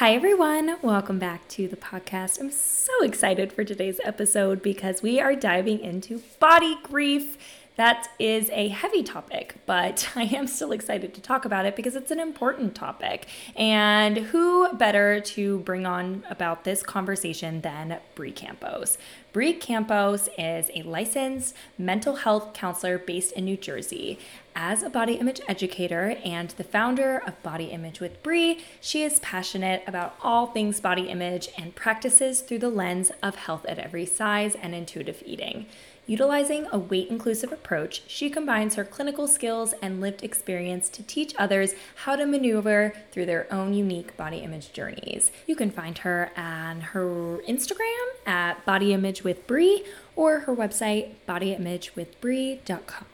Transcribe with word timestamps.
Hi, 0.00 0.14
everyone. 0.14 0.78
Welcome 0.80 1.18
back 1.18 1.46
to 1.48 1.68
the 1.68 1.76
podcast. 1.76 2.40
I'm 2.40 2.50
so 2.50 3.02
excited 3.02 3.52
for 3.52 3.64
today's 3.64 4.00
episode 4.02 4.62
because 4.62 5.02
we 5.02 5.20
are 5.20 5.36
diving 5.36 5.80
into 5.80 6.22
body 6.38 6.78
grief. 6.82 7.36
That 7.80 8.10
is 8.18 8.50
a 8.52 8.68
heavy 8.68 9.02
topic, 9.02 9.54
but 9.64 10.10
I 10.14 10.24
am 10.24 10.46
still 10.48 10.72
excited 10.72 11.14
to 11.14 11.20
talk 11.22 11.46
about 11.46 11.64
it 11.64 11.76
because 11.76 11.96
it's 11.96 12.10
an 12.10 12.20
important 12.20 12.74
topic. 12.74 13.26
And 13.56 14.18
who 14.18 14.70
better 14.74 15.18
to 15.18 15.60
bring 15.60 15.86
on 15.86 16.22
about 16.28 16.64
this 16.64 16.82
conversation 16.82 17.62
than 17.62 17.98
Brie 18.14 18.32
Campos? 18.32 18.98
Brie 19.32 19.54
Campos 19.54 20.28
is 20.36 20.70
a 20.74 20.82
licensed 20.82 21.56
mental 21.78 22.16
health 22.16 22.52
counselor 22.52 22.98
based 22.98 23.32
in 23.32 23.46
New 23.46 23.56
Jersey. 23.56 24.18
As 24.54 24.82
a 24.82 24.90
body 24.90 25.14
image 25.14 25.40
educator 25.48 26.16
and 26.22 26.50
the 26.50 26.64
founder 26.64 27.22
of 27.24 27.40
Body 27.42 27.66
Image 27.66 28.00
with 28.00 28.22
Brie, 28.22 28.58
she 28.80 29.04
is 29.04 29.20
passionate 29.20 29.84
about 29.86 30.16
all 30.22 30.48
things 30.48 30.80
body 30.80 31.08
image 31.08 31.48
and 31.56 31.74
practices 31.74 32.40
through 32.40 32.58
the 32.58 32.68
lens 32.68 33.12
of 33.22 33.36
health 33.36 33.64
at 33.66 33.78
every 33.78 34.04
size 34.04 34.56
and 34.56 34.74
intuitive 34.74 35.22
eating. 35.24 35.66
Utilizing 36.10 36.66
a 36.72 36.78
weight 36.78 37.06
inclusive 37.08 37.52
approach, 37.52 38.02
she 38.08 38.30
combines 38.30 38.74
her 38.74 38.82
clinical 38.82 39.28
skills 39.28 39.74
and 39.80 40.00
lived 40.00 40.24
experience 40.24 40.88
to 40.88 41.04
teach 41.04 41.32
others 41.38 41.74
how 41.94 42.16
to 42.16 42.26
maneuver 42.26 42.92
through 43.12 43.26
their 43.26 43.46
own 43.52 43.74
unique 43.74 44.16
body 44.16 44.38
image 44.38 44.72
journeys. 44.72 45.30
You 45.46 45.54
can 45.54 45.70
find 45.70 45.98
her 45.98 46.32
on 46.36 46.80
her 46.80 47.38
Instagram 47.48 48.08
at 48.26 48.66
Body 48.66 48.92
Image 48.92 49.22
with 49.22 49.46
Brie 49.46 49.84
or 50.16 50.40
her 50.40 50.56
website 50.56 51.12
bodyimagewithbrie.com. 51.28 53.06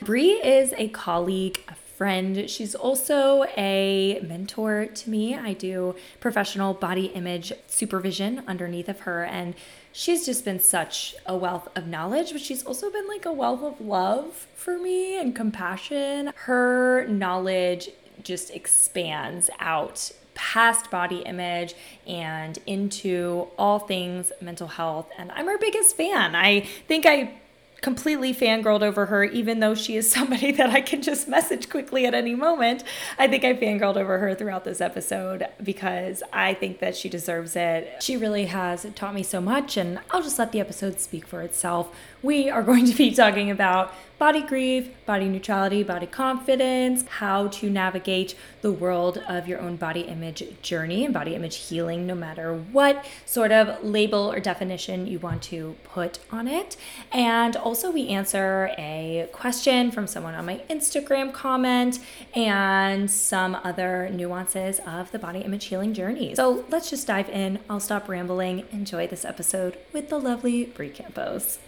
Brie 0.00 0.30
is 0.30 0.72
a 0.78 0.88
colleague, 0.88 1.60
a 1.68 1.74
friend. 1.74 2.48
She's 2.48 2.76
also 2.76 3.44
a 3.58 4.20
mentor 4.22 4.86
to 4.86 5.10
me. 5.10 5.34
I 5.34 5.52
do 5.52 5.96
professional 6.20 6.72
body 6.72 7.06
image 7.06 7.52
supervision 7.66 8.44
underneath 8.46 8.88
of 8.88 9.00
her 9.00 9.24
and 9.24 9.56
she's 9.98 10.24
just 10.24 10.44
been 10.44 10.60
such 10.60 11.16
a 11.26 11.36
wealth 11.36 11.66
of 11.74 11.88
knowledge, 11.88 12.30
but 12.30 12.40
she's 12.40 12.62
also 12.62 12.88
been 12.88 13.08
like 13.08 13.26
a 13.26 13.32
wealth 13.32 13.64
of 13.64 13.80
love 13.80 14.46
for 14.54 14.78
me 14.78 15.18
and 15.18 15.34
compassion. 15.34 16.32
Her 16.36 17.04
knowledge 17.08 17.90
just 18.22 18.50
expands 18.50 19.50
out 19.58 20.12
past 20.34 20.88
body 20.88 21.18
image 21.26 21.74
and 22.06 22.60
into 22.64 23.48
all 23.58 23.80
things 23.80 24.30
mental 24.40 24.68
health. 24.68 25.10
And 25.18 25.32
I'm 25.32 25.46
her 25.46 25.58
biggest 25.58 25.96
fan. 25.96 26.36
I 26.36 26.60
think 26.86 27.04
I 27.04 27.32
completely 27.80 28.34
fangirled 28.34 28.82
over 28.82 29.06
her, 29.06 29.24
even 29.24 29.60
though 29.60 29.74
she 29.74 29.96
is 29.96 30.10
somebody 30.18 30.52
that 30.52 30.70
I 30.70 30.80
can 30.80 31.02
just 31.02 31.28
message 31.28 31.68
quickly 31.68 32.06
at 32.06 32.14
any 32.14 32.34
moment. 32.34 32.84
I 33.18 33.28
think 33.28 33.44
I 33.44 33.54
fangirled 33.54 33.96
over 33.96 34.18
her 34.18 34.34
throughout 34.34 34.64
this 34.64 34.80
episode 34.80 35.46
because 35.62 36.22
I 36.32 36.54
think 36.54 36.80
that 36.80 36.96
she 36.96 37.08
deserves 37.08 37.56
it. 37.56 38.02
She 38.02 38.16
really 38.16 38.46
has 38.46 38.86
taught 38.94 39.14
me 39.14 39.22
so 39.22 39.40
much, 39.40 39.76
and 39.76 40.00
I'll 40.10 40.22
just 40.22 40.38
let 40.38 40.52
the 40.52 40.60
episode 40.60 41.00
speak 41.00 41.26
for 41.26 41.42
itself. 41.42 41.94
We 42.22 42.50
are 42.50 42.62
going 42.62 42.86
to 42.86 42.96
be 42.96 43.12
talking 43.12 43.50
about 43.50 43.94
body 44.18 44.42
grief, 44.42 44.90
body 45.06 45.28
neutrality, 45.28 45.82
body 45.82 46.06
confidence, 46.06 47.04
how 47.08 47.46
to 47.48 47.70
navigate 47.70 48.34
the 48.62 48.72
world 48.72 49.18
of 49.28 49.46
your 49.46 49.60
own 49.60 49.76
body 49.76 50.00
image 50.00 50.42
journey 50.60 51.04
and 51.04 51.14
body 51.14 51.34
image 51.34 51.56
healing, 51.56 52.06
no 52.06 52.14
matter 52.14 52.54
what 52.54 53.04
sort 53.24 53.52
of 53.52 53.82
label 53.84 54.30
or 54.32 54.40
definition 54.40 55.06
you 55.06 55.18
want 55.18 55.42
to 55.42 55.76
put 55.84 56.18
on 56.32 56.48
it. 56.48 56.76
And 57.12 57.56
also, 57.56 57.90
we 57.90 58.08
answer 58.08 58.70
a 58.76 59.28
question 59.32 59.90
from 59.90 60.06
someone 60.06 60.34
on 60.34 60.46
my 60.46 60.62
Instagram 60.68 61.32
comment 61.32 62.00
and 62.34 63.10
some 63.10 63.54
other 63.62 64.08
nuances 64.10 64.80
of 64.86 65.12
the 65.12 65.18
body 65.18 65.40
image 65.40 65.66
healing 65.66 65.94
journey. 65.94 66.34
So 66.34 66.64
let's 66.68 66.90
just 66.90 67.06
dive 67.06 67.28
in. 67.28 67.60
I'll 67.70 67.80
stop 67.80 68.08
rambling. 68.08 68.64
Enjoy 68.72 69.06
this 69.06 69.24
episode 69.24 69.78
with 69.92 70.08
the 70.08 70.18
lovely 70.18 70.64
Brie 70.64 70.90
Campos. 70.90 71.58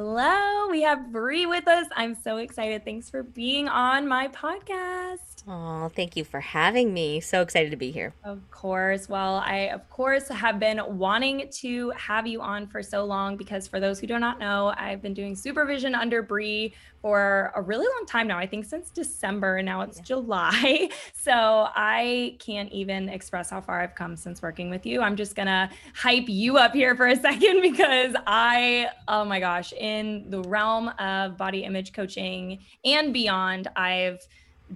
Hello, 0.00 0.68
we 0.70 0.82
have 0.82 1.10
Brie 1.10 1.44
with 1.44 1.66
us. 1.66 1.88
I'm 1.96 2.14
so 2.14 2.36
excited. 2.36 2.84
Thanks 2.84 3.10
for 3.10 3.24
being 3.24 3.66
on 3.66 4.06
my 4.06 4.28
podcast. 4.28 5.27
Oh, 5.50 5.88
thank 5.96 6.14
you 6.14 6.24
for 6.24 6.40
having 6.40 6.92
me. 6.92 7.20
So 7.20 7.40
excited 7.40 7.70
to 7.70 7.76
be 7.76 7.90
here. 7.90 8.12
Of 8.22 8.50
course. 8.50 9.08
Well, 9.08 9.36
I, 9.36 9.70
of 9.72 9.88
course, 9.88 10.28
have 10.28 10.60
been 10.60 10.78
wanting 10.98 11.48
to 11.60 11.90
have 11.96 12.26
you 12.26 12.42
on 12.42 12.66
for 12.66 12.82
so 12.82 13.06
long 13.06 13.38
because, 13.38 13.66
for 13.66 13.80
those 13.80 13.98
who 13.98 14.06
do 14.06 14.18
not 14.18 14.38
know, 14.38 14.74
I've 14.76 15.00
been 15.00 15.14
doing 15.14 15.34
supervision 15.34 15.94
under 15.94 16.20
Brie 16.20 16.74
for 17.00 17.50
a 17.54 17.62
really 17.62 17.86
long 17.86 18.04
time 18.06 18.26
now. 18.26 18.36
I 18.36 18.46
think 18.46 18.66
since 18.66 18.90
December, 18.90 19.56
and 19.56 19.66
now 19.66 19.80
it's 19.80 19.98
yeah. 19.98 20.04
July. 20.04 20.90
So 21.14 21.68
I 21.74 22.36
can't 22.38 22.72
even 22.72 23.10
express 23.10 23.50
how 23.50 23.60
far 23.60 23.82
I've 23.82 23.94
come 23.94 24.16
since 24.16 24.40
working 24.40 24.70
with 24.70 24.86
you. 24.86 25.02
I'm 25.02 25.14
just 25.14 25.36
going 25.36 25.46
to 25.46 25.68
hype 25.94 26.28
you 26.28 26.56
up 26.56 26.72
here 26.72 26.96
for 26.96 27.06
a 27.06 27.16
second 27.20 27.60
because 27.60 28.14
I, 28.26 28.88
oh 29.08 29.26
my 29.26 29.38
gosh, 29.38 29.74
in 29.74 30.30
the 30.30 30.40
realm 30.40 30.88
of 30.98 31.36
body 31.36 31.64
image 31.64 31.92
coaching 31.92 32.60
and 32.82 33.12
beyond, 33.12 33.68
I've 33.76 34.26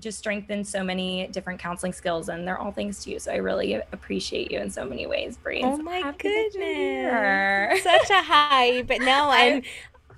just 0.00 0.18
strengthened 0.18 0.66
so 0.66 0.82
many 0.82 1.26
different 1.28 1.60
counseling 1.60 1.92
skills 1.92 2.28
and 2.28 2.46
they're 2.46 2.58
all 2.58 2.72
thanks 2.72 3.04
to 3.04 3.10
you. 3.10 3.18
So 3.18 3.32
I 3.32 3.36
really 3.36 3.74
appreciate 3.74 4.50
you 4.50 4.58
in 4.58 4.70
so 4.70 4.84
many 4.84 5.06
ways, 5.06 5.36
Brie. 5.36 5.62
Oh 5.62 5.76
my 5.76 6.12
goodness. 6.18 7.82
Such 7.82 8.10
a 8.10 8.22
high. 8.22 8.82
But 8.92 9.00
no, 9.00 9.28
I'm 9.30 9.62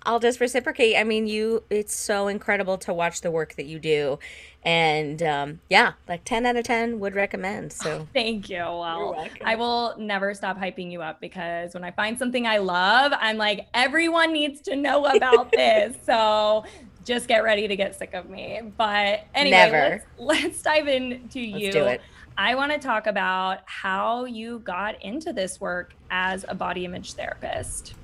I'll 0.06 0.20
just 0.20 0.40
reciprocate. 0.40 0.96
I 0.96 1.04
mean, 1.04 1.26
you 1.26 1.62
it's 1.70 1.94
so 1.94 2.28
incredible 2.28 2.78
to 2.78 2.92
watch 2.92 3.20
the 3.20 3.30
work 3.30 3.54
that 3.56 3.66
you 3.66 3.78
do. 3.78 4.18
And 4.64 5.22
um, 5.22 5.60
yeah, 5.68 5.92
like 6.08 6.24
10 6.24 6.46
out 6.46 6.56
of 6.56 6.64
10 6.64 6.98
would 7.00 7.14
recommend. 7.14 7.72
So 7.72 7.90
oh, 7.90 8.08
thank 8.14 8.48
you. 8.48 8.58
Well, 8.58 9.28
I 9.44 9.56
will 9.56 9.94
never 9.98 10.32
stop 10.34 10.58
hyping 10.58 10.90
you 10.90 11.02
up 11.02 11.20
because 11.20 11.74
when 11.74 11.84
I 11.84 11.90
find 11.90 12.18
something 12.18 12.46
I 12.46 12.58
love, 12.58 13.12
I'm 13.18 13.36
like, 13.36 13.66
everyone 13.74 14.32
needs 14.32 14.60
to 14.62 14.76
know 14.76 15.04
about 15.04 15.52
this. 15.52 15.96
So 16.04 16.64
just 17.04 17.28
get 17.28 17.44
ready 17.44 17.68
to 17.68 17.76
get 17.76 17.96
sick 17.96 18.14
of 18.14 18.28
me. 18.28 18.60
But 18.76 19.26
anyway, 19.34 20.02
let's, 20.18 20.42
let's 20.42 20.62
dive 20.62 20.88
into 20.88 21.40
you. 21.40 21.66
Let's 21.66 21.76
do 21.76 21.84
it. 21.84 22.00
I 22.36 22.54
want 22.56 22.72
to 22.72 22.78
talk 22.78 23.06
about 23.06 23.60
how 23.66 24.24
you 24.24 24.58
got 24.58 25.00
into 25.02 25.32
this 25.32 25.60
work 25.60 25.94
as 26.10 26.44
a 26.48 26.54
body 26.54 26.84
image 26.84 27.12
therapist. 27.12 27.94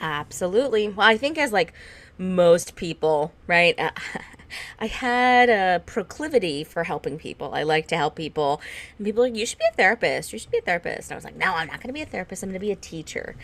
Absolutely. 0.00 0.88
Well, 0.88 1.06
I 1.06 1.16
think 1.16 1.38
as 1.38 1.52
like 1.52 1.72
most 2.16 2.76
people, 2.76 3.32
right? 3.46 3.78
Uh, 3.78 3.90
I 4.78 4.86
had 4.86 5.48
a 5.48 5.82
proclivity 5.84 6.62
for 6.62 6.84
helping 6.84 7.18
people. 7.18 7.54
I 7.54 7.64
like 7.64 7.88
to 7.88 7.96
help 7.96 8.14
people. 8.14 8.60
And 8.96 9.06
people 9.06 9.24
are 9.24 9.28
like, 9.28 9.36
you 9.36 9.46
should 9.46 9.58
be 9.58 9.64
a 9.72 9.74
therapist. 9.74 10.32
You 10.32 10.38
should 10.38 10.50
be 10.50 10.58
a 10.58 10.62
therapist. 10.62 11.10
And 11.10 11.12
I 11.12 11.16
was 11.16 11.24
like, 11.24 11.36
no, 11.36 11.54
I'm 11.54 11.66
not 11.66 11.78
going 11.80 11.88
to 11.88 11.92
be 11.92 12.02
a 12.02 12.06
therapist. 12.06 12.42
I'm 12.42 12.50
going 12.50 12.60
to 12.60 12.64
be 12.64 12.70
a 12.70 12.76
teacher. 12.76 13.34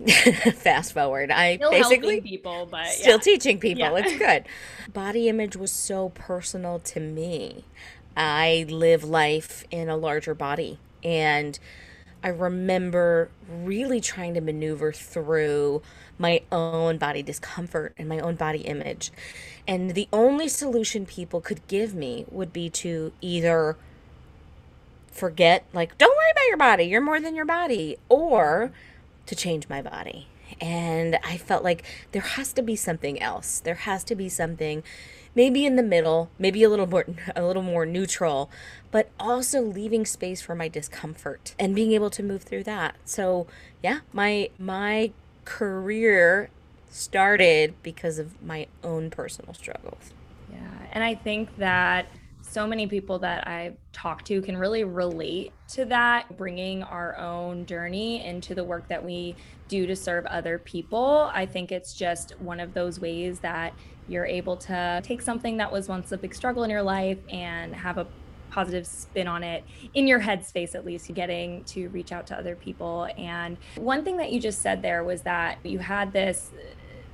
fast 0.54 0.92
forward. 0.92 1.30
I 1.30 1.56
still 1.56 1.70
basically 1.70 2.20
people 2.20 2.68
but 2.70 2.86
still 2.88 3.18
teaching 3.18 3.58
people. 3.58 3.84
Yeah. 3.84 4.04
it's 4.04 4.18
good. 4.18 4.44
Body 4.92 5.28
image 5.28 5.56
was 5.56 5.72
so 5.72 6.10
personal 6.10 6.78
to 6.80 7.00
me. 7.00 7.64
I 8.16 8.66
live 8.68 9.04
life 9.04 9.64
in 9.70 9.88
a 9.88 9.96
larger 9.96 10.34
body 10.34 10.78
and 11.02 11.58
i 12.22 12.28
remember 12.28 13.28
really 13.50 14.00
trying 14.00 14.32
to 14.32 14.40
maneuver 14.40 14.92
through 14.92 15.82
my 16.18 16.42
own 16.52 16.98
body 16.98 17.22
discomfort 17.22 17.94
and 17.98 18.08
my 18.08 18.18
own 18.18 18.36
body 18.36 18.60
image. 18.60 19.10
And 19.66 19.94
the 19.94 20.08
only 20.12 20.48
solution 20.48 21.06
people 21.06 21.40
could 21.40 21.66
give 21.66 21.94
me 21.94 22.26
would 22.30 22.52
be 22.52 22.68
to 22.70 23.12
either 23.20 23.76
forget 25.10 25.64
like 25.72 25.96
don't 25.98 26.14
worry 26.16 26.30
about 26.32 26.48
your 26.48 26.56
body. 26.56 26.84
You're 26.84 27.00
more 27.00 27.20
than 27.20 27.34
your 27.34 27.44
body 27.44 27.96
or 28.08 28.72
to 29.26 29.34
change 29.34 29.68
my 29.68 29.82
body. 29.82 30.28
And 30.60 31.18
I 31.24 31.36
felt 31.36 31.64
like 31.64 31.84
there 32.12 32.22
has 32.22 32.52
to 32.52 32.62
be 32.62 32.76
something 32.76 33.20
else. 33.20 33.60
There 33.60 33.74
has 33.74 34.04
to 34.04 34.14
be 34.14 34.28
something 34.28 34.82
maybe 35.34 35.66
in 35.66 35.76
the 35.76 35.82
middle, 35.82 36.30
maybe 36.38 36.62
a 36.62 36.68
little 36.68 36.86
more 36.86 37.06
a 37.36 37.44
little 37.44 37.62
more 37.62 37.86
neutral, 37.86 38.50
but 38.90 39.10
also 39.18 39.60
leaving 39.60 40.06
space 40.06 40.40
for 40.40 40.54
my 40.54 40.68
discomfort 40.68 41.54
and 41.58 41.74
being 41.74 41.92
able 41.92 42.10
to 42.10 42.22
move 42.22 42.42
through 42.42 42.64
that. 42.64 42.96
So, 43.04 43.46
yeah, 43.82 44.00
my 44.12 44.50
my 44.58 45.12
career 45.44 46.50
started 46.90 47.74
because 47.82 48.18
of 48.18 48.40
my 48.42 48.66
own 48.82 49.10
personal 49.10 49.54
struggles. 49.54 50.12
Yeah, 50.52 50.86
and 50.92 51.02
I 51.02 51.14
think 51.14 51.56
that 51.56 52.06
so 52.54 52.68
many 52.68 52.86
people 52.86 53.18
that 53.18 53.48
I've 53.48 53.76
talked 53.92 54.26
to 54.26 54.40
can 54.40 54.56
really 54.56 54.84
relate 54.84 55.52
to 55.70 55.84
that, 55.86 56.36
bringing 56.36 56.84
our 56.84 57.18
own 57.18 57.66
journey 57.66 58.24
into 58.24 58.54
the 58.54 58.62
work 58.62 58.86
that 58.86 59.04
we 59.04 59.34
do 59.66 59.88
to 59.88 59.96
serve 59.96 60.24
other 60.26 60.60
people. 60.60 61.32
I 61.34 61.46
think 61.46 61.72
it's 61.72 61.94
just 61.94 62.38
one 62.40 62.60
of 62.60 62.72
those 62.72 63.00
ways 63.00 63.40
that 63.40 63.74
you're 64.06 64.24
able 64.24 64.56
to 64.56 65.00
take 65.02 65.20
something 65.20 65.56
that 65.56 65.72
was 65.72 65.88
once 65.88 66.12
a 66.12 66.16
big 66.16 66.32
struggle 66.32 66.62
in 66.62 66.70
your 66.70 66.82
life 66.82 67.18
and 67.28 67.74
have 67.74 67.98
a 67.98 68.06
positive 68.50 68.86
spin 68.86 69.26
on 69.26 69.42
it 69.42 69.64
in 69.94 70.06
your 70.06 70.20
headspace 70.20 70.76
at 70.76 70.86
least 70.86 71.12
getting 71.12 71.64
to 71.64 71.88
reach 71.88 72.12
out 72.12 72.24
to 72.24 72.38
other 72.38 72.54
people 72.54 73.08
and 73.18 73.56
one 73.74 74.04
thing 74.04 74.16
that 74.16 74.30
you 74.30 74.38
just 74.38 74.62
said 74.62 74.80
there 74.80 75.02
was 75.02 75.22
that 75.22 75.58
you 75.64 75.80
had 75.80 76.12
this 76.12 76.52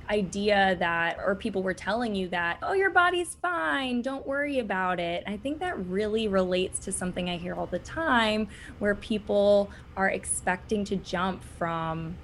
idea 0.09 0.75
that, 0.79 1.17
or 1.25 1.35
people 1.35 1.63
were 1.63 1.73
telling 1.73 2.15
you 2.15 2.27
that, 2.29 2.57
oh, 2.63 2.73
your 2.73 2.89
body's 2.89 3.35
fine, 3.41 4.01
don't 4.01 4.25
worry 4.25 4.59
about 4.59 4.99
it. 4.99 5.23
I 5.27 5.37
think 5.37 5.59
that 5.59 5.77
really 5.87 6.27
relates 6.27 6.79
to 6.79 6.91
something 6.91 7.29
I 7.29 7.37
hear 7.37 7.55
all 7.55 7.67
the 7.67 7.79
time 7.79 8.47
where 8.79 8.95
people 8.95 9.69
are 9.95 10.09
expecting 10.09 10.83
to 10.85 10.95
jump 10.95 11.43
from, 11.43 12.15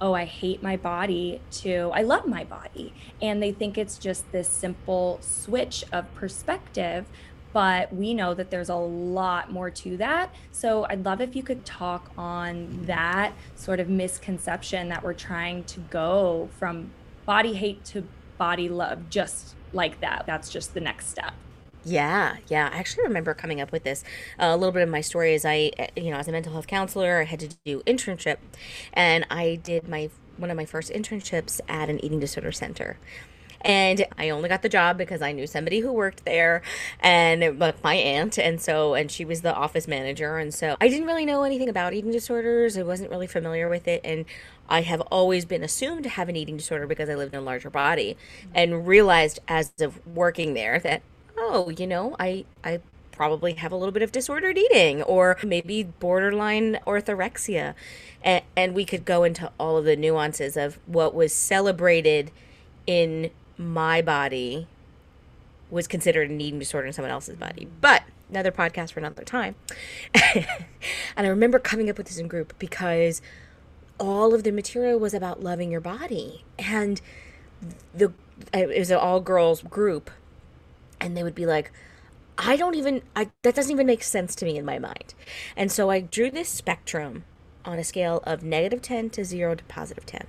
oh, 0.00 0.12
I 0.12 0.24
hate 0.24 0.62
my 0.62 0.76
body 0.76 1.40
to 1.50 1.90
I 1.94 2.02
love 2.02 2.26
my 2.26 2.44
body. 2.44 2.92
And 3.22 3.42
they 3.42 3.52
think 3.52 3.78
it's 3.78 3.98
just 3.98 4.30
this 4.32 4.48
simple 4.48 5.18
switch 5.20 5.84
of 5.92 6.12
perspective. 6.14 7.06
But 7.52 7.90
we 7.90 8.12
know 8.12 8.34
that 8.34 8.50
there's 8.50 8.68
a 8.68 8.74
lot 8.74 9.50
more 9.50 9.70
to 9.70 9.96
that. 9.96 10.34
So 10.52 10.84
I'd 10.90 11.06
love 11.06 11.22
if 11.22 11.34
you 11.34 11.42
could 11.42 11.64
talk 11.64 12.10
on 12.18 12.82
that 12.82 13.32
sort 13.54 13.80
of 13.80 13.88
misconception 13.88 14.90
that 14.90 15.02
we're 15.02 15.14
trying 15.14 15.64
to 15.64 15.80
go 15.80 16.50
from 16.58 16.90
body 17.26 17.54
hate 17.54 17.84
to 17.86 18.06
body 18.38 18.68
love 18.68 19.10
just 19.10 19.54
like 19.72 20.00
that. 20.00 20.24
That's 20.26 20.48
just 20.48 20.74
the 20.74 20.80
next 20.80 21.08
step. 21.08 21.34
Yeah, 21.84 22.38
yeah. 22.48 22.68
I 22.72 22.78
actually 22.78 23.04
remember 23.04 23.32
coming 23.32 23.60
up 23.60 23.70
with 23.70 23.84
this. 23.84 24.02
Uh, 24.40 24.46
a 24.46 24.56
little 24.56 24.72
bit 24.72 24.82
of 24.82 24.88
my 24.88 25.00
story 25.00 25.34
is 25.34 25.44
I, 25.44 25.70
uh, 25.78 25.86
you 25.94 26.10
know, 26.10 26.16
as 26.16 26.26
a 26.26 26.32
mental 26.32 26.52
health 26.52 26.66
counselor, 26.66 27.20
I 27.20 27.24
had 27.24 27.38
to 27.40 27.48
do 27.64 27.80
internship, 27.86 28.38
and 28.92 29.24
I 29.30 29.60
did 29.62 29.88
my 29.88 30.10
one 30.36 30.50
of 30.50 30.56
my 30.56 30.64
first 30.64 30.90
internships 30.90 31.60
at 31.68 31.88
an 31.88 32.04
eating 32.04 32.18
disorder 32.20 32.52
center. 32.52 32.98
And 33.62 34.06
I 34.18 34.30
only 34.30 34.48
got 34.48 34.62
the 34.62 34.68
job 34.68 34.98
because 34.98 35.22
I 35.22 35.32
knew 35.32 35.46
somebody 35.46 35.80
who 35.80 35.92
worked 35.92 36.24
there 36.24 36.62
and 37.00 37.58
like 37.58 37.82
my 37.82 37.94
aunt. 37.94 38.38
And 38.38 38.60
so, 38.60 38.94
and 38.94 39.10
she 39.10 39.24
was 39.24 39.40
the 39.40 39.54
office 39.54 39.88
manager. 39.88 40.38
And 40.38 40.54
so 40.54 40.76
I 40.80 40.88
didn't 40.88 41.06
really 41.06 41.24
know 41.24 41.42
anything 41.42 41.68
about 41.68 41.94
eating 41.94 42.12
disorders. 42.12 42.76
I 42.76 42.82
wasn't 42.82 43.10
really 43.10 43.26
familiar 43.26 43.68
with 43.68 43.88
it. 43.88 44.02
And 44.04 44.24
I 44.68 44.82
have 44.82 45.00
always 45.02 45.44
been 45.44 45.62
assumed 45.62 46.02
to 46.04 46.08
have 46.08 46.28
an 46.28 46.36
eating 46.36 46.56
disorder 46.56 46.86
because 46.86 47.08
I 47.08 47.14
lived 47.14 47.34
in 47.34 47.40
a 47.40 47.42
larger 47.42 47.70
body 47.70 48.16
and 48.54 48.86
realized 48.86 49.38
as 49.48 49.72
of 49.80 50.04
working 50.06 50.54
there 50.54 50.78
that, 50.80 51.02
oh, 51.36 51.70
you 51.70 51.86
know, 51.86 52.16
I, 52.18 52.44
I 52.64 52.80
probably 53.12 53.54
have 53.54 53.72
a 53.72 53.76
little 53.76 53.92
bit 53.92 54.02
of 54.02 54.12
disordered 54.12 54.58
eating 54.58 55.02
or 55.02 55.38
maybe 55.42 55.82
borderline 55.82 56.78
orthorexia. 56.86 57.74
And, 58.22 58.44
and 58.56 58.74
we 58.74 58.84
could 58.84 59.04
go 59.04 59.24
into 59.24 59.50
all 59.58 59.76
of 59.76 59.84
the 59.84 59.96
nuances 59.96 60.56
of 60.56 60.78
what 60.86 61.14
was 61.14 61.32
celebrated 61.32 62.30
in 62.86 63.30
my 63.56 64.02
body 64.02 64.68
was 65.70 65.88
considered 65.88 66.30
an 66.30 66.40
eating 66.40 66.58
disorder 66.58 66.86
in 66.86 66.92
someone 66.92 67.10
else's 67.10 67.36
body. 67.36 67.68
But 67.80 68.02
another 68.30 68.52
podcast 68.52 68.92
for 68.92 69.00
another 69.00 69.24
time. 69.24 69.54
and 70.34 70.46
I 71.16 71.26
remember 71.26 71.58
coming 71.58 71.88
up 71.90 71.98
with 71.98 72.06
this 72.06 72.18
in 72.18 72.28
group 72.28 72.54
because 72.58 73.22
all 73.98 74.34
of 74.34 74.42
the 74.42 74.52
material 74.52 74.98
was 74.98 75.14
about 75.14 75.42
loving 75.42 75.70
your 75.70 75.80
body. 75.80 76.44
And 76.58 77.00
the 77.94 78.12
it 78.52 78.78
was 78.78 78.90
an 78.90 78.98
all 78.98 79.20
girls 79.20 79.62
group 79.62 80.10
and 81.00 81.16
they 81.16 81.22
would 81.22 81.34
be 81.34 81.46
like 81.46 81.72
I 82.38 82.56
don't 82.56 82.74
even 82.74 83.02
I 83.14 83.30
that 83.42 83.54
doesn't 83.54 83.72
even 83.72 83.86
make 83.86 84.02
sense 84.02 84.34
to 84.36 84.44
me 84.44 84.58
in 84.58 84.64
my 84.64 84.78
mind. 84.78 85.14
And 85.56 85.72
so 85.72 85.90
I 85.90 86.00
drew 86.00 86.30
this 86.30 86.48
spectrum 86.48 87.24
on 87.64 87.78
a 87.78 87.84
scale 87.84 88.22
of 88.24 88.42
negative 88.42 88.82
10 88.82 89.10
to 89.10 89.24
0 89.24 89.56
to 89.56 89.64
positive 89.64 90.06
10. 90.06 90.26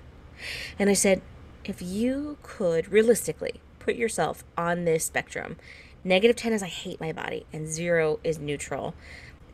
And 0.80 0.90
I 0.90 0.94
said 0.94 1.22
if 1.66 1.82
you 1.82 2.38
could 2.44 2.92
realistically 2.92 3.60
put 3.80 3.96
yourself 3.96 4.44
on 4.58 4.86
this 4.86 5.06
spectrum, 5.06 5.58
negative 6.04 6.36
10 6.38 6.54
is 6.54 6.64
I 6.64 6.68
hate 6.68 7.02
my 7.02 7.12
body, 7.12 7.46
and 7.52 7.68
zero 7.68 8.20
is 8.24 8.40
neutral, 8.40 8.94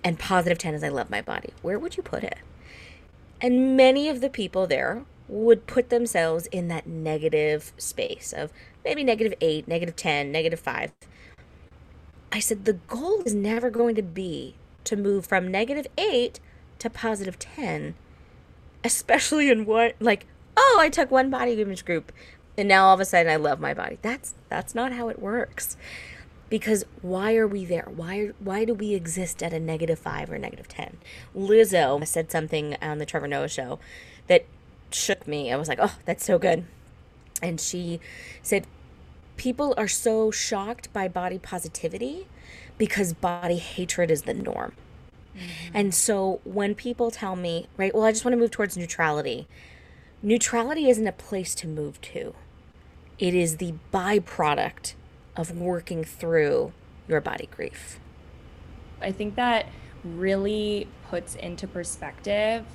and 0.04 0.20
positive 0.20 0.60
10 0.60 0.76
is 0.76 0.84
I 0.84 0.90
love 0.90 1.10
my 1.10 1.22
body, 1.22 1.54
where 1.62 1.80
would 1.80 1.98
you 1.98 2.04
put 2.04 2.24
it? 2.24 2.38
And 3.42 3.76
many 3.76 4.10
of 4.10 4.22
the 4.22 4.30
people 4.30 4.68
there 4.68 5.04
would 5.28 5.68
put 5.68 5.90
themselves 5.90 6.48
in 6.48 6.68
that 6.68 6.88
negative 6.88 7.74
space 7.78 8.34
of 8.34 8.52
maybe 8.84 9.04
negative 9.04 9.34
8, 9.42 9.68
negative 9.68 9.96
10, 9.96 10.32
negative 10.32 10.60
5. 10.60 10.92
I 12.32 12.40
said 12.40 12.66
the 12.66 12.74
goal 12.74 13.22
is 13.24 13.34
never 13.34 13.70
going 13.70 13.96
to 13.96 14.02
be 14.02 14.56
to 14.86 14.96
move 14.96 15.26
from 15.26 15.50
negative 15.50 15.88
8 15.98 16.40
to 16.80 16.90
positive 16.90 17.40
10, 17.40 17.96
especially 18.84 19.50
in 19.50 19.66
what, 19.66 19.96
like, 20.00 20.26
oh, 20.58 20.78
I 20.80 20.90
took 20.90 21.12
one 21.12 21.30
body 21.30 21.60
image 21.62 21.86
group 21.86 22.12
and 22.58 22.68
now 22.68 22.86
all 22.86 22.94
of 22.94 23.00
a 23.00 23.06
sudden 23.06 23.32
I 23.32 23.38
love 23.38 23.60
my 23.60 23.74
body. 23.74 23.98
That's 24.02 24.36
that's 24.50 24.76
not 24.76 24.94
how 24.94 25.10
it 25.10 25.20
works. 25.20 25.78
Because 26.54 26.86
why 27.02 27.36
are 27.36 27.48
we 27.48 27.66
there? 27.66 27.88
Why 27.96 28.30
why 28.38 28.64
do 28.64 28.76
we 28.76 28.94
exist 28.94 29.42
at 29.42 29.54
a 29.54 29.60
negative 29.60 29.98
5 29.98 30.32
or 30.32 30.38
negative 30.38 30.68
10? 30.68 30.98
Lizzo 31.36 32.06
said 32.06 32.30
something 32.30 32.78
on 32.80 33.00
the 33.00 33.08
Trevor 33.08 33.28
Noah 33.28 33.48
show 33.48 33.80
that 34.28 34.46
shook 34.92 35.28
me. 35.28 35.52
I 35.52 35.56
was 35.56 35.68
like, 35.68 35.80
"Oh, 35.82 35.98
that's 36.06 36.24
so 36.24 36.38
good." 36.38 36.66
And 37.42 37.60
she 37.60 38.00
said 38.44 38.68
people 39.36 39.74
are 39.78 39.88
so 39.88 40.30
shocked 40.30 40.94
by 40.94 41.08
body 41.08 41.40
positivity 41.40 42.28
because 42.78 43.14
body 43.14 43.58
hatred 43.58 44.12
is 44.12 44.22
the 44.22 44.36
norm. 44.36 44.74
Mm-hmm. 45.36 45.72
And 45.74 45.96
so 45.96 46.40
when 46.44 46.76
people 46.76 47.10
tell 47.10 47.36
me, 47.36 47.66
right, 47.78 47.96
well, 47.96 48.04
I 48.04 48.12
just 48.12 48.24
want 48.24 48.34
to 48.34 48.40
move 48.40 48.52
towards 48.52 48.78
neutrality 48.78 49.48
neutrality 50.22 50.88
isn't 50.88 51.08
a 51.08 51.14
place 51.14 51.56
to 51.56 51.68
move 51.68 52.00
to, 52.02 52.36
it 53.18 53.34
is 53.34 53.58
the 53.58 53.74
byproduct 53.92 54.94
of 55.36 55.52
working 55.52 56.04
through 56.04 56.72
your 57.08 57.22
body 57.22 57.50
grief. 57.56 58.00
I 59.02 59.12
think 59.12 59.36
that 59.36 59.68
really 60.04 60.88
puts 61.10 61.36
into 61.36 61.68
perspective 61.68 62.66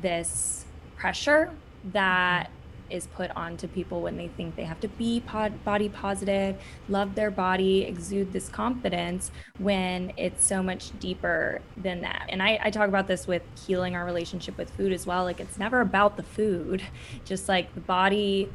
this 0.00 0.64
pressure 0.96 1.50
that 1.92 2.50
is 2.88 3.06
put 3.08 3.30
onto 3.32 3.66
people 3.66 4.00
when 4.00 4.16
they 4.16 4.28
think 4.28 4.54
they 4.54 4.64
have 4.64 4.80
to 4.80 4.88
be 4.88 5.20
pod- 5.20 5.64
body 5.64 5.88
positive, 5.88 6.56
love 6.88 7.14
their 7.14 7.30
body, 7.30 7.82
exude 7.82 8.32
this 8.32 8.48
confidence 8.48 9.30
when 9.58 10.12
it's 10.16 10.44
so 10.44 10.62
much 10.62 10.96
deeper 11.00 11.60
than 11.76 12.02
that. 12.02 12.26
And 12.28 12.42
I, 12.42 12.60
I 12.62 12.70
talk 12.70 12.88
about 12.88 13.08
this 13.08 13.26
with 13.26 13.42
healing 13.66 13.96
our 13.96 14.04
relationship 14.04 14.56
with 14.56 14.70
food 14.70 14.92
as 14.92 15.06
well. 15.06 15.24
Like 15.24 15.40
it's 15.40 15.58
never 15.58 15.80
about 15.80 16.16
the 16.16 16.22
food, 16.22 16.82
just 17.24 17.48
like 17.48 17.74
the 17.74 17.80
body 17.80 18.48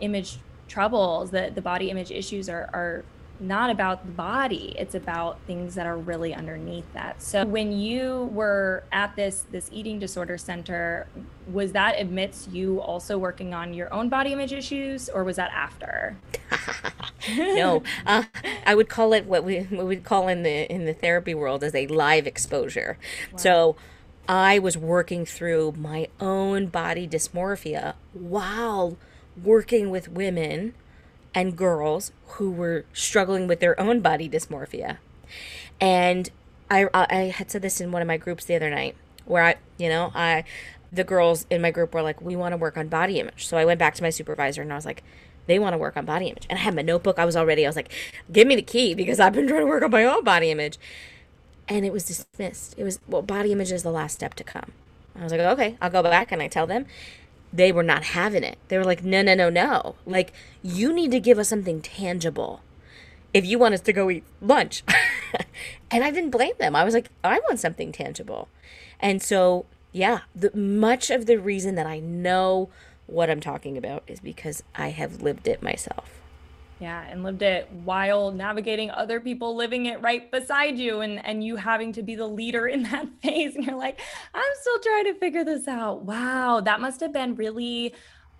image 0.00 0.38
troubles, 0.68 1.30
the, 1.30 1.50
the 1.54 1.62
body 1.62 1.90
image 1.90 2.10
issues 2.10 2.48
are, 2.48 2.68
are 2.72 3.04
not 3.40 3.70
about 3.70 4.04
the 4.06 4.12
body 4.12 4.74
it's 4.78 4.94
about 4.94 5.38
things 5.46 5.74
that 5.74 5.86
are 5.86 5.96
really 5.96 6.34
underneath 6.34 6.90
that. 6.94 7.22
So 7.22 7.44
when 7.44 7.72
you 7.72 8.30
were 8.32 8.84
at 8.92 9.16
this 9.16 9.44
this 9.50 9.68
eating 9.72 9.98
disorder 9.98 10.38
center 10.38 11.06
was 11.52 11.72
that 11.72 12.00
amidst 12.00 12.50
you 12.50 12.80
also 12.80 13.18
working 13.18 13.54
on 13.54 13.74
your 13.74 13.92
own 13.92 14.08
body 14.08 14.32
image 14.32 14.52
issues 14.52 15.08
or 15.08 15.24
was 15.24 15.36
that 15.36 15.50
after? 15.52 16.16
No 17.28 17.82
uh, 18.06 18.22
i 18.64 18.74
would 18.74 18.88
call 18.88 19.12
it 19.12 19.26
what 19.26 19.42
we 19.42 19.62
what 19.62 19.86
we'd 19.86 20.04
call 20.04 20.28
in 20.28 20.44
the 20.44 20.70
in 20.72 20.84
the 20.84 20.94
therapy 20.94 21.34
world 21.34 21.64
as 21.64 21.74
a 21.74 21.86
live 21.88 22.24
exposure. 22.26 22.98
Wow. 23.32 23.38
so 23.38 23.76
i 24.28 24.60
was 24.60 24.78
working 24.78 25.26
through 25.26 25.74
my 25.76 26.08
own 26.20 26.66
body 26.66 27.08
dysmorphia 27.08 27.94
while 28.12 28.96
working 29.42 29.90
with 29.90 30.08
women 30.08 30.74
and 31.34 31.56
girls 31.56 32.12
who 32.28 32.50
were 32.50 32.84
struggling 32.92 33.46
with 33.46 33.60
their 33.60 33.78
own 33.78 34.00
body 34.00 34.28
dysmorphia. 34.28 34.98
And 35.80 36.30
I, 36.70 36.88
I 36.94 37.32
had 37.36 37.50
said 37.50 37.62
this 37.62 37.80
in 37.80 37.92
one 37.92 38.02
of 38.02 38.08
my 38.08 38.16
groups 38.16 38.44
the 38.44 38.56
other 38.56 38.70
night 38.70 38.96
where 39.26 39.44
I, 39.44 39.56
you 39.76 39.88
know, 39.88 40.12
I, 40.14 40.44
the 40.92 41.04
girls 41.04 41.46
in 41.50 41.60
my 41.60 41.70
group 41.70 41.92
were 41.94 42.02
like, 42.02 42.20
we 42.20 42.36
want 42.36 42.52
to 42.52 42.56
work 42.56 42.76
on 42.76 42.88
body 42.88 43.20
image. 43.20 43.46
So 43.46 43.56
I 43.56 43.64
went 43.64 43.78
back 43.78 43.94
to 43.96 44.02
my 44.02 44.10
supervisor 44.10 44.62
and 44.62 44.72
I 44.72 44.76
was 44.76 44.86
like, 44.86 45.02
they 45.46 45.58
want 45.58 45.74
to 45.74 45.78
work 45.78 45.96
on 45.96 46.04
body 46.04 46.28
image. 46.28 46.46
And 46.48 46.58
I 46.58 46.62
had 46.62 46.74
my 46.74 46.82
notebook. 46.82 47.18
I 47.18 47.24
was 47.24 47.36
already, 47.36 47.64
I 47.64 47.68
was 47.68 47.76
like, 47.76 47.92
give 48.32 48.48
me 48.48 48.56
the 48.56 48.62
key 48.62 48.94
because 48.94 49.20
I've 49.20 49.32
been 49.32 49.46
trying 49.46 49.60
to 49.60 49.66
work 49.66 49.82
on 49.82 49.90
my 49.90 50.04
own 50.04 50.24
body 50.24 50.50
image. 50.50 50.78
And 51.68 51.84
it 51.84 51.92
was 51.92 52.04
dismissed. 52.04 52.74
It 52.78 52.84
was, 52.84 53.00
well, 53.06 53.22
body 53.22 53.52
image 53.52 53.72
is 53.72 53.82
the 53.82 53.90
last 53.90 54.14
step 54.14 54.34
to 54.34 54.44
come. 54.44 54.72
I 55.18 55.22
was 55.22 55.32
like, 55.32 55.40
okay, 55.40 55.76
I'll 55.80 55.90
go 55.90 56.02
back 56.02 56.32
and 56.32 56.42
I 56.42 56.48
tell 56.48 56.66
them 56.66 56.86
they 57.56 57.72
were 57.72 57.82
not 57.82 58.04
having 58.04 58.44
it. 58.44 58.58
They 58.68 58.78
were 58.78 58.84
like, 58.84 59.02
no, 59.02 59.22
no, 59.22 59.34
no, 59.34 59.50
no. 59.50 59.96
Like, 60.04 60.32
you 60.62 60.92
need 60.92 61.10
to 61.12 61.20
give 61.20 61.38
us 61.38 61.48
something 61.48 61.80
tangible 61.80 62.60
if 63.32 63.44
you 63.44 63.58
want 63.58 63.74
us 63.74 63.80
to 63.82 63.92
go 63.92 64.10
eat 64.10 64.24
lunch. 64.40 64.82
and 65.90 66.04
I 66.04 66.10
didn't 66.10 66.30
blame 66.30 66.54
them. 66.58 66.76
I 66.76 66.84
was 66.84 66.94
like, 66.94 67.10
I 67.24 67.38
want 67.40 67.58
something 67.58 67.92
tangible. 67.92 68.48
And 69.00 69.22
so, 69.22 69.66
yeah, 69.92 70.20
the, 70.34 70.54
much 70.56 71.10
of 71.10 71.26
the 71.26 71.38
reason 71.38 71.74
that 71.76 71.86
I 71.86 71.98
know 71.98 72.68
what 73.06 73.30
I'm 73.30 73.40
talking 73.40 73.78
about 73.78 74.02
is 74.06 74.20
because 74.20 74.62
I 74.74 74.90
have 74.90 75.22
lived 75.22 75.48
it 75.48 75.62
myself. 75.62 76.20
Yeah, 76.78 77.02
and 77.08 77.22
lived 77.22 77.40
it 77.40 77.70
while 77.84 78.32
navigating 78.32 78.90
other 78.90 79.18
people 79.18 79.56
living 79.56 79.86
it 79.86 80.02
right 80.02 80.30
beside 80.30 80.76
you 80.76 81.00
and 81.00 81.24
and 81.24 81.42
you 81.42 81.56
having 81.56 81.92
to 81.94 82.02
be 82.02 82.16
the 82.16 82.26
leader 82.26 82.66
in 82.66 82.82
that 82.90 83.08
phase 83.22 83.56
and 83.56 83.64
you're 83.64 83.76
like, 83.76 84.00
I'm 84.34 84.52
still 84.60 84.78
trying 84.80 85.04
to 85.04 85.14
figure 85.14 85.44
this 85.44 85.66
out. 85.66 86.04
Wow, 86.04 86.60
that 86.60 86.80
must 86.80 87.00
have 87.00 87.12
been 87.12 87.34
really 87.34 87.94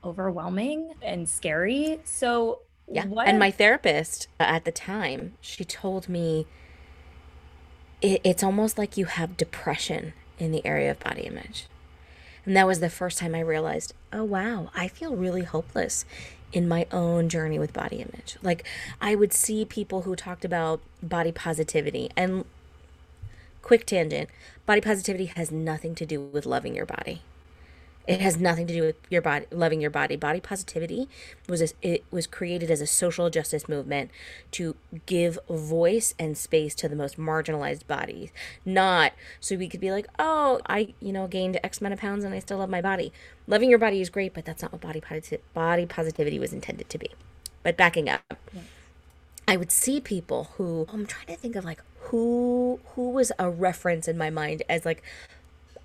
overwhelming 0.05 0.95
and 1.03 1.29
scary. 1.29 2.01
So, 2.05 2.61
yeah. 2.91 3.07
What... 3.07 3.27
And 3.27 3.39
my 3.39 3.51
therapist 3.51 4.29
uh, 4.39 4.45
at 4.45 4.65
the 4.65 4.73
time, 4.73 5.35
she 5.41 5.65
told 5.65 6.09
me 6.09 6.47
it, 8.01 8.21
it's 8.25 8.43
almost 8.43 8.79
like 8.79 8.97
you 8.97 9.07
have 9.07 9.37
depression 9.37 10.13
in 10.39 10.53
the 10.53 10.65
area 10.67 10.91
of 10.91 11.01
body 11.01 11.23
image. 11.23 11.67
And 12.45 12.57
that 12.57 12.67
was 12.67 12.79
the 12.79 12.91
first 12.91 13.19
time 13.19 13.35
I 13.35 13.41
realized, 13.41 13.93
oh, 14.13 14.23
wow, 14.23 14.71
I 14.75 14.87
feel 14.87 15.17
really 15.17 15.43
hopeless 15.43 16.05
in 16.53 16.69
my 16.69 16.87
own 16.93 17.29
journey 17.29 17.59
with 17.59 17.73
body 17.73 17.97
image. 17.97 18.37
Like 18.43 18.65
I 19.01 19.15
would 19.15 19.33
see 19.33 19.65
people 19.65 20.03
who 20.03 20.17
talked 20.17 20.45
about 20.45 20.81
body 21.03 21.33
positivity 21.33 22.11
and 22.17 22.45
quick 23.63 23.85
tangent, 23.87 24.29
body 24.65 24.81
positivity 24.81 25.27
has 25.27 25.51
nothing 25.51 25.95
to 25.97 26.07
do 26.07 26.21
with 26.21 26.47
loving 26.47 26.75
your 26.75 26.87
body. 26.87 27.23
It 28.07 28.21
has 28.21 28.37
nothing 28.37 28.67
to 28.69 28.75
do 28.75 28.83
with 28.83 28.97
your 29.11 29.21
body 29.21 29.47
loving 29.51 29.81
your 29.81 29.91
body. 29.91 30.17
Body 30.17 30.41
positivity 30.41 31.09
was 31.49 31.61
a, 31.61 31.69
it 31.83 32.05
was 32.11 32.27
created 32.27 32.71
as 32.71 32.81
a 32.81 32.87
social 32.87 33.31
justice 33.31 33.69
movement 33.69 34.11
to 34.53 34.77
give 35.07 35.39
voice 35.49 36.15
and 36.19 36.39
space 36.39 36.75
to 36.77 36.89
the 36.89 36.95
most 36.95 37.19
marginalized 37.19 37.87
bodies. 37.87 38.31
Not 38.65 39.13
so 39.41 39.57
we 39.57 39.69
could 39.69 39.81
be 39.81 39.91
like, 39.91 40.07
"Oh, 40.19 40.61
I, 40.67 40.95
you 41.01 41.13
know, 41.13 41.27
gained 41.27 41.59
X 41.65 41.81
amount 41.81 41.95
of 41.95 41.99
pounds 41.99 42.25
and 42.25 42.33
I 42.33 42.39
still 42.39 42.59
love 42.59 42.71
my 42.71 42.83
body." 42.83 43.13
Loving 43.49 43.71
your 43.71 43.79
body 43.79 44.01
is 44.01 44.11
great, 44.11 44.35
but 44.35 44.45
that's 44.45 44.63
not 44.63 44.73
what 44.73 44.81
body 44.81 45.01
posit- 45.01 45.43
body 45.53 45.87
positivity 45.87 46.39
was 46.39 46.53
intended 46.53 46.89
to 46.91 46.99
be. 46.99 47.11
But 47.63 47.77
backing 47.77 48.09
up. 48.09 48.23
Yeah. 48.53 48.63
I 49.49 49.57
would 49.57 49.71
see 49.71 50.01
people 50.01 50.51
who 50.57 50.87
I'm 50.93 51.07
trying 51.07 51.27
to 51.27 51.37
think 51.37 51.57
of 51.57 51.65
like 51.65 51.83
who 52.01 52.81
who 52.95 53.11
was 53.11 53.33
a 53.39 53.51
reference 53.51 54.09
in 54.09 54.19
my 54.19 54.31
mind 54.31 54.63
as 54.69 54.85
like 54.85 55.03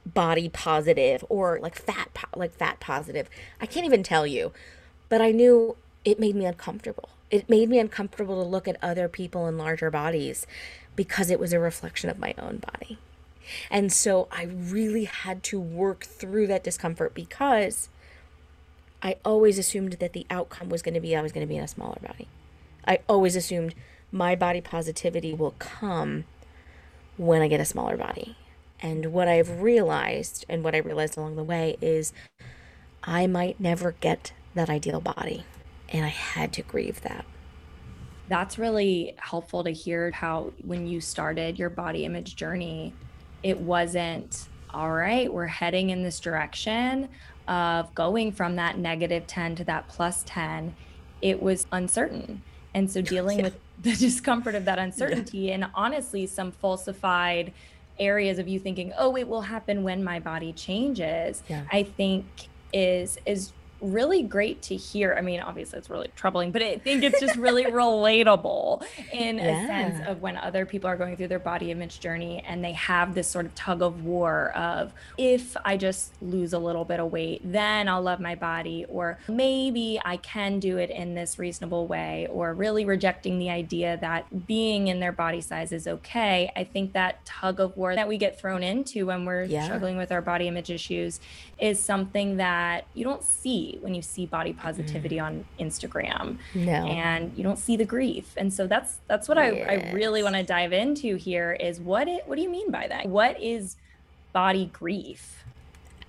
body 0.06 0.50
positive 0.50 1.24
or 1.30 1.60
like 1.62 1.76
fat 1.76 2.10
like 2.36 2.54
fat 2.54 2.80
positive. 2.80 3.30
I 3.60 3.66
can't 3.66 3.86
even 3.86 4.04
tell 4.04 4.26
you, 4.26 4.52
but 5.10 5.22
I 5.22 5.32
knew 5.32 5.76
it 6.04 6.20
made 6.20 6.36
me 6.36 6.46
uncomfortable. 6.46 7.10
It 7.30 7.50
made 7.50 7.70
me 7.70 7.80
uncomfortable 7.80 8.42
to 8.44 8.50
look 8.50 8.68
at 8.68 8.78
other 8.82 9.08
people 9.08 9.48
in 9.48 9.58
larger 9.58 9.90
bodies 9.90 10.46
because 10.96 11.30
it 11.30 11.40
was 11.40 11.54
a 11.54 11.60
reflection 11.60 12.10
of 12.10 12.20
my 12.20 12.34
own 12.38 12.58
body. 12.58 12.98
And 13.70 13.92
so 13.92 14.28
I 14.32 14.44
really 14.44 15.06
had 15.06 15.44
to 15.44 15.60
work 15.60 16.04
through 16.04 16.48
that 16.48 16.64
discomfort 16.64 17.14
because 17.14 17.90
I 19.02 19.18
always 19.26 19.58
assumed 19.58 19.94
that 19.94 20.14
the 20.14 20.26
outcome 20.30 20.70
was 20.70 20.82
going 20.82 20.94
to 20.94 21.00
be 21.00 21.16
I 21.16 21.22
was 21.22 21.32
going 21.32 21.46
to 21.46 21.50
be 21.50 21.58
in 21.58 21.64
a 21.64 21.68
smaller 21.68 22.00
body. 22.06 22.28
I 22.86 23.00
always 23.08 23.36
assumed 23.36 23.76
my 24.12 24.36
body 24.36 24.62
positivity 24.62 25.34
will 25.34 25.56
come 25.60 26.26
when 27.18 27.42
I 27.42 27.48
get 27.48 27.60
a 27.60 27.66
smaller 27.66 27.98
body. 27.98 28.36
And 28.82 29.14
what 29.14 29.28
I've 29.28 29.62
realized, 29.62 30.46
and 30.50 30.64
what 30.64 30.74
I 30.74 30.80
realized 30.80 31.18
along 31.18 31.36
the 31.36 31.44
way, 31.44 31.78
is 31.82 32.14
I 33.04 33.28
might 33.28 33.60
never 33.60 33.94
get 34.00 34.34
that 34.56 34.70
ideal 34.70 35.00
body. 35.00 35.46
And 35.90 36.06
I 36.06 36.10
had 36.10 36.54
to 36.54 36.62
grieve 36.62 37.02
that. 37.02 37.26
That's 38.28 38.58
really 38.58 39.16
helpful 39.18 39.64
to 39.64 39.72
hear 39.72 40.12
how, 40.12 40.54
when 40.64 40.88
you 40.88 41.02
started 41.02 41.60
your 41.60 41.70
body 41.70 42.06
image 42.06 42.36
journey, 42.36 42.94
it 43.44 43.60
wasn't 43.60 44.48
all 44.74 44.92
right, 44.92 45.32
we're 45.32 45.48
heading 45.48 45.90
in 45.90 46.04
this 46.04 46.20
direction 46.20 47.10
of 47.48 47.94
going 47.94 48.32
from 48.32 48.56
that 48.56 48.78
negative 48.78 49.28
10 49.28 49.56
to 49.58 49.64
that 49.66 49.88
plus 49.88 50.24
10. 50.26 50.74
It 51.22 51.42
was 51.42 51.68
uncertain. 51.72 52.42
And 52.74 52.90
so 52.90 53.02
dealing 53.02 53.40
yeah. 53.40 53.46
with 53.46 53.60
the 53.82 53.96
discomfort 54.00 54.56
of 54.56 54.66
that 54.66 54.80
uncertainty 54.80 55.40
yeah. 55.40 55.56
and 55.56 55.66
honestly 55.76 56.26
some 56.26 56.52
falsified 56.52 57.52
areas 58.02 58.40
of 58.40 58.48
you 58.48 58.60
thinking, 58.60 58.92
oh, 58.98 59.16
it 59.16 59.28
will 59.28 59.42
happen 59.42 59.84
when 59.84 60.04
my 60.04 60.20
body 60.20 60.52
changes, 60.54 61.44
yeah. 61.48 61.64
I 61.72 61.84
think 61.84 62.26
is 62.74 63.18
is 63.26 63.54
really 63.82 64.24
great 64.24 64.62
to 64.64 64.76
hear. 64.76 65.16
I 65.18 65.22
mean, 65.22 65.40
obviously 65.40 65.80
it's 65.80 65.90
really 65.90 66.10
troubling, 66.16 66.52
but 66.52 66.62
I 66.62 66.78
think 66.78 67.04
it's 67.04 67.20
just 67.20 67.36
really 67.36 67.66
relatable 67.66 68.84
in 69.12 69.38
yeah. 69.38 69.64
a 69.64 69.68
sense 69.68 70.08
of 70.08 70.22
when 70.22 70.38
other 70.38 70.66
people 70.66 70.90
are 70.90 70.96
going 70.96 71.18
through 71.18 71.30
their 71.30 71.40
body 71.40 71.72
image 71.72 72.00
journey 72.00 72.44
and 72.48 72.64
they 72.64 72.74
have 72.74 73.16
this 73.16 73.28
sort 73.28 73.46
of 73.46 73.56
tug 73.56 73.82
of 73.82 74.04
war 74.04 74.52
of 74.56 74.94
if 75.18 75.58
I 75.66 75.78
just 75.78 76.14
lose 76.22 76.54
a 76.54 76.60
little 76.60 76.86
bit 76.86 77.00
of 77.00 77.12
weight, 77.12 77.42
then 77.44 77.90
I'll 77.90 78.02
love 78.02 78.20
my 78.20 78.36
body, 78.36 78.86
or 78.88 79.18
maybe 79.28 80.00
I 80.04 80.18
can 80.18 80.60
do 80.60 80.78
it 80.78 80.90
in 80.90 81.16
this 81.16 81.40
reasonable 81.40 81.88
way, 81.88 82.28
or 82.32 82.54
really 82.54 82.86
rejecting 82.86 83.40
the 83.40 83.50
idea 83.50 83.98
that 84.02 84.48
being 84.48 84.88
in 84.88 85.00
their 85.00 85.12
body 85.12 85.42
size 85.42 85.72
is 85.72 85.88
okay. 85.88 86.52
I 86.56 86.64
think 86.64 86.94
that 86.94 87.26
tug 87.26 87.60
of 87.60 87.76
war 87.76 87.96
that 87.96 88.08
we 88.08 88.18
get 88.18 88.40
thrown 88.40 88.64
into 88.64 89.08
when 89.08 89.26
we're 89.26 89.44
yeah. 89.44 89.66
struggling 89.66 89.98
with 89.98 90.12
our 90.12 90.22
body 90.22 90.48
image 90.48 90.70
issues 90.70 91.20
is 91.60 91.82
something 91.82 92.38
that 92.38 92.86
you 92.94 93.04
don't 93.04 93.24
see 93.24 93.71
when 93.82 93.94
you 93.94 94.02
see 94.02 94.26
body 94.26 94.54
positivity 94.54 95.18
mm. 95.18 95.24
on 95.26 95.46
Instagram. 95.60 96.38
No. 96.54 96.72
And 96.72 97.32
you 97.38 97.44
don't 97.44 97.60
see 97.60 97.78
the 97.78 97.86
grief. 97.86 98.34
And 98.38 98.54
so 98.54 98.68
that's 98.68 98.98
that's 99.08 99.28
what 99.28 99.38
yes. 99.38 99.68
I, 99.70 99.90
I 99.90 99.94
really 99.94 100.24
want 100.24 100.36
to 100.36 100.44
dive 100.44 100.74
into 100.74 101.16
here 101.16 101.54
is 101.54 101.80
what 101.80 102.08
it 102.08 102.28
what 102.28 102.36
do 102.36 102.42
you 102.42 102.50
mean 102.50 102.72
by 102.72 102.88
that? 102.88 103.08
What 103.08 103.42
is 103.42 103.78
body 104.34 104.70
grief? 104.74 105.44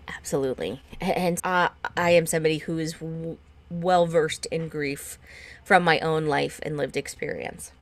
Absolutely. 0.09 0.81
And 1.01 1.41
uh, 1.45 1.69
I 1.97 2.11
am 2.11 2.27
somebody 2.27 2.59
who 2.59 2.79
is 2.79 2.95
w- 2.95 3.39
well 3.71 4.07
versed 4.07 4.47
in 4.47 4.69
grief 4.69 5.19
from 5.65 5.83
my 5.83 6.01
own 6.01 6.27
life 6.27 6.61
and 6.63 6.77
lived 6.77 6.97
experience. 6.97 7.73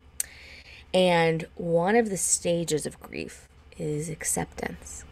And 0.92 1.46
one 1.54 1.96
of 1.96 2.10
the 2.10 2.16
stages 2.16 2.84
of 2.84 3.00
grief 3.00 3.48
is 3.78 4.08
acceptance. 4.08 5.04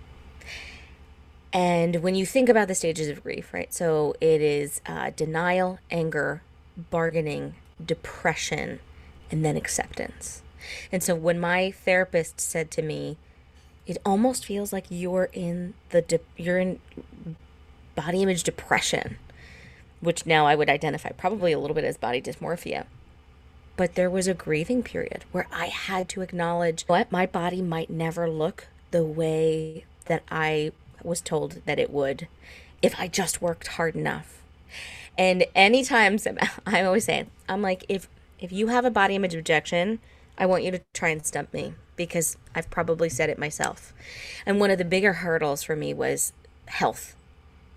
And 1.53 1.97
when 2.03 2.15
you 2.15 2.27
think 2.27 2.49
about 2.49 2.69
the 2.69 2.75
stages 2.75 3.09
of 3.09 3.23
grief, 3.23 3.53
right? 3.55 3.73
So 3.73 4.15
it 4.21 4.41
is 4.43 4.81
uh, 4.87 5.11
denial, 5.17 5.79
anger, 5.91 6.43
bargaining, 6.91 7.55
depression, 7.85 8.81
and 9.31 9.45
then 9.45 9.57
acceptance. 9.57 10.43
And 10.93 11.03
so 11.03 11.15
when 11.15 11.41
my 11.41 11.71
therapist 11.71 12.41
said 12.41 12.71
to 12.73 12.83
me, 12.83 13.17
it 13.87 13.97
almost 14.05 14.45
feels 14.45 14.73
like 14.73 14.85
you're 14.91 15.31
in 15.33 15.75
the 15.91 16.03
de- 16.03 16.21
you're 16.37 16.59
in 16.59 16.79
body 17.95 18.23
image 18.23 18.43
depression, 18.43 19.17
which 20.01 20.27
now 20.27 20.47
I 20.47 20.55
would 20.55 20.69
identify 20.69 21.11
probably 21.11 21.53
a 21.53 21.59
little 21.59 21.75
bit 21.75 21.85
as 21.85 21.97
body 21.97 22.21
dysmorphia. 22.21 22.85
But 23.77 23.95
there 23.95 24.11
was 24.11 24.27
a 24.27 24.35
grieving 24.35 24.83
period 24.83 25.25
where 25.33 25.47
I 25.51 25.67
had 25.67 26.09
to 26.11 26.21
acknowledge 26.21 26.85
what 26.87 27.11
my 27.11 27.25
body 27.25 27.63
might 27.63 27.89
never 27.89 28.29
look 28.29 28.67
the 28.91 29.05
way 29.05 29.85
that 30.07 30.23
I 30.31 30.73
was 31.05 31.21
told 31.21 31.63
that 31.67 31.79
it 31.79 31.91
would 31.91 32.29
if 32.83 32.99
I 32.99 33.09
just 33.09 33.43
worked 33.43 33.69
hard 33.69 33.95
enough. 33.95 34.43
And 35.17 35.45
anytime 35.55 36.19
I'm 36.67 36.87
always 36.87 37.05
saying, 37.05 37.31
I'm 37.49 37.63
like, 37.63 37.85
if 37.89 38.09
if 38.39 38.53
you 38.53 38.69
have 38.69 38.85
a 38.85 38.91
body 38.91 39.17
image 39.17 39.35
objection, 39.35 39.99
I 40.39 40.47
want 40.47 40.63
you 40.63 40.71
to 40.71 40.81
try 40.95 41.09
and 41.09 41.27
stump 41.27 41.53
me 41.53 41.75
because 41.97 42.37
I've 42.55 42.71
probably 42.71 43.09
said 43.09 43.29
it 43.29 43.39
myself. 43.39 43.93
And 44.47 44.61
one 44.61 44.71
of 44.71 44.79
the 44.79 44.85
bigger 44.85 45.15
hurdles 45.15 45.65
for 45.65 45.75
me 45.75 45.93
was 45.93 46.33
health. 46.67 47.17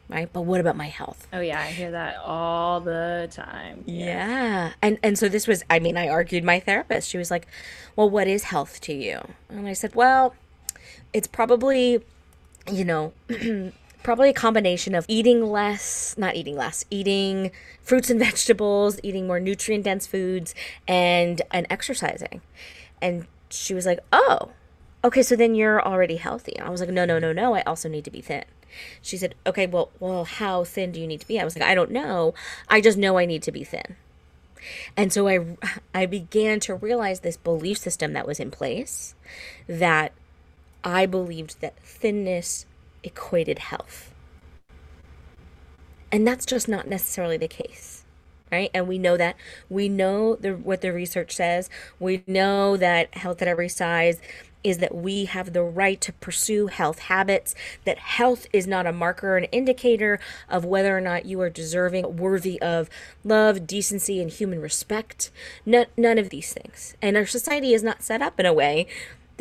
Right? 0.08 0.32
But 0.32 0.42
what 0.42 0.60
about 0.60 0.76
my 0.76 0.88
health? 0.88 1.26
Oh 1.32 1.40
yeah, 1.40 1.62
I 1.62 1.68
hear 1.68 1.92
that 1.92 2.18
all 2.18 2.82
the 2.82 3.30
time. 3.32 3.86
Yeah. 3.88 4.06
yeah. 4.06 4.72
And 4.82 5.00
and 5.02 5.18
so 5.18 5.30
this 5.30 5.48
was 5.48 5.64
I 5.70 5.80
mean, 5.80 5.98
I 5.98 6.10
argued 6.10 6.44
my 6.44 6.60
therapist. 6.60 7.10
She 7.10 7.18
was 7.18 7.32
like, 7.32 7.48
"Well, 7.96 8.10
what 8.10 8.28
is 8.28 8.44
health 8.44 8.82
to 8.82 8.94
you?" 8.94 9.22
And 9.48 9.68
I 9.68 9.74
said, 9.74 9.96
"Well, 9.96 10.36
it's 11.14 11.28
probably 11.28 12.04
you 12.70 12.86
know, 12.86 13.14
probably 14.04 14.30
a 14.30 14.34
combination 14.34 14.96
of 14.96 15.06
eating 15.08 15.46
less, 15.46 16.16
not 16.18 16.36
eating 16.36 16.56
less, 16.56 16.86
eating 16.90 17.52
fruits 17.82 18.10
and 18.10 18.20
vegetables, 18.28 19.00
eating 19.04 19.28
more 19.28 19.40
nutrient 19.40 19.86
dense 19.86 20.08
foods, 20.08 20.54
and 20.88 21.42
and 21.52 21.68
exercising. 21.70 22.42
And 23.02 23.28
she 23.50 23.74
was 23.74 23.86
like, 23.86 24.00
"Oh, 24.12 24.52
okay, 25.04 25.24
so 25.24 25.36
then 25.36 25.56
you're 25.56 25.82
already 25.82 26.18
healthy." 26.18 26.60
I 26.60 26.70
was 26.70 26.82
like, 26.82 26.90
"No, 26.90 27.06
no, 27.06 27.20
no, 27.20 27.34
no. 27.34 27.56
I 27.56 27.62
also 27.62 27.90
need 27.90 28.06
to 28.06 28.12
be 28.12 28.22
thin." 28.22 28.46
She 29.02 29.18
said, 29.18 29.36
"Okay, 29.46 29.68
well, 29.68 29.92
well, 30.00 30.26
how 30.26 30.64
thin 30.64 30.92
do 30.92 31.00
you 31.00 31.08
need 31.08 31.22
to 31.22 31.28
be?" 31.28 31.40
I 31.40 31.44
was 31.44 31.56
like, 31.56 31.68
"I 31.68 31.76
don't 31.76 31.92
know. 31.92 32.34
I 32.70 32.82
just 32.82 32.98
know 32.98 33.18
I 33.18 33.26
need 33.26 33.44
to 33.44 33.52
be 33.52 33.64
thin." 33.64 33.96
And 34.96 35.12
so 35.12 35.28
I 35.28 35.58
I 35.94 36.06
began 36.06 36.60
to 36.62 36.76
realize 36.76 37.22
this 37.22 37.38
belief 37.38 37.78
system 37.78 38.14
that 38.14 38.28
was 38.28 38.40
in 38.40 38.52
place 38.52 39.16
that 39.68 40.14
I 40.84 41.06
believed 41.06 41.62
that 41.62 41.80
thinness 41.80 42.66
equated 43.04 43.60
health. 43.60 44.14
And 46.12 46.28
that's 46.28 46.46
just 46.46 46.68
not 46.68 46.88
necessarily 46.88 47.38
the 47.38 47.48
case. 47.48 48.04
Right? 48.52 48.70
And 48.74 48.86
we 48.86 48.98
know 48.98 49.16
that. 49.16 49.38
We 49.70 49.88
know 49.88 50.36
the, 50.36 50.52
what 50.58 50.82
the 50.82 50.92
research 50.92 51.34
says. 51.34 51.70
We 52.00 52.22
know 52.28 52.76
that 52.76 53.16
health 53.16 53.42
at 53.42 53.48
every 53.48 53.70
size 53.70 54.20
is 54.64 54.78
that 54.80 54.94
we 54.94 55.26
have 55.26 55.54
the 55.54 55.64
right 55.64 56.00
to 56.02 56.14
pursue 56.14 56.68
health 56.68 57.00
habits, 57.00 57.56
that 57.86 57.98
health 57.98 58.46
is 58.54 58.68
not 58.68 58.86
a 58.86 58.92
marker, 58.92 59.38
an 59.38 59.46
indicator 59.46 60.20
of 60.50 60.66
whether 60.66 60.96
or 60.96 61.02
not 61.02 61.26
you 61.26 61.42
are 61.42 61.50
deserving, 61.50 62.18
worthy 62.18 62.62
of 62.62 62.90
love, 63.24 63.66
decency, 63.66 64.22
and 64.22 64.32
human 64.32 64.62
respect. 64.62 65.32
None, 65.66 65.88
none 65.98 66.18
of 66.18 66.30
these 66.30 66.54
things. 66.54 66.96
And 67.02 67.18
our 67.18 67.26
society 67.26 67.74
is 67.74 67.84
not 67.84 68.04
set 68.04 68.22
up 68.22 68.40
in 68.40 68.46
a 68.46 68.54
way 68.54 68.88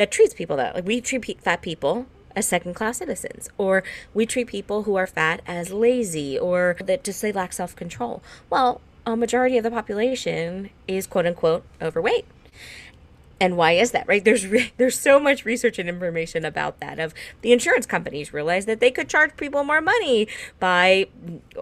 that 0.01 0.11
treats 0.11 0.33
people 0.33 0.57
that 0.57 0.75
like 0.75 0.87
we 0.87 0.99
treat 0.99 1.43
fat 1.43 1.61
people 1.61 2.07
as 2.35 2.49
second 2.49 2.73
class 2.73 2.97
citizens 2.97 3.51
or 3.59 3.85
we 4.15 4.25
treat 4.25 4.47
people 4.47 4.85
who 4.85 4.95
are 4.95 5.07
fat 5.07 5.43
as 5.47 5.75
lazy 5.75 6.39
or 6.39 6.75
that 6.83 7.05
just 7.05 7.21
they 7.21 7.31
lack 7.31 7.53
self 7.53 7.77
control. 7.77 8.23
Well, 8.49 8.81
a 9.05 9.15
majority 9.15 9.59
of 9.59 9.63
the 9.63 9.71
population 9.71 10.71
is 10.89 11.07
quote 11.07 11.27
unquote 11.27 11.65
overweight. 11.83 12.25
And 13.41 13.57
why 13.57 13.73
is 13.73 13.93
that 13.93 14.07
right? 14.07 14.25
There's 14.25 14.47
re- 14.47 14.73
there's 14.77 14.99
so 14.99 15.19
much 15.19 15.45
research 15.45 15.79
and 15.79 15.89
information 15.89 16.45
about 16.45 16.79
that 16.81 16.99
of 16.99 17.15
the 17.41 17.53
insurance 17.53 17.87
companies 17.87 18.33
realized 18.33 18.69
that 18.69 18.81
they 18.81 18.91
could 18.91 19.09
charge 19.09 19.37
people 19.37 19.65
more 19.65 19.81
money 19.81 20.29
by 20.59 21.07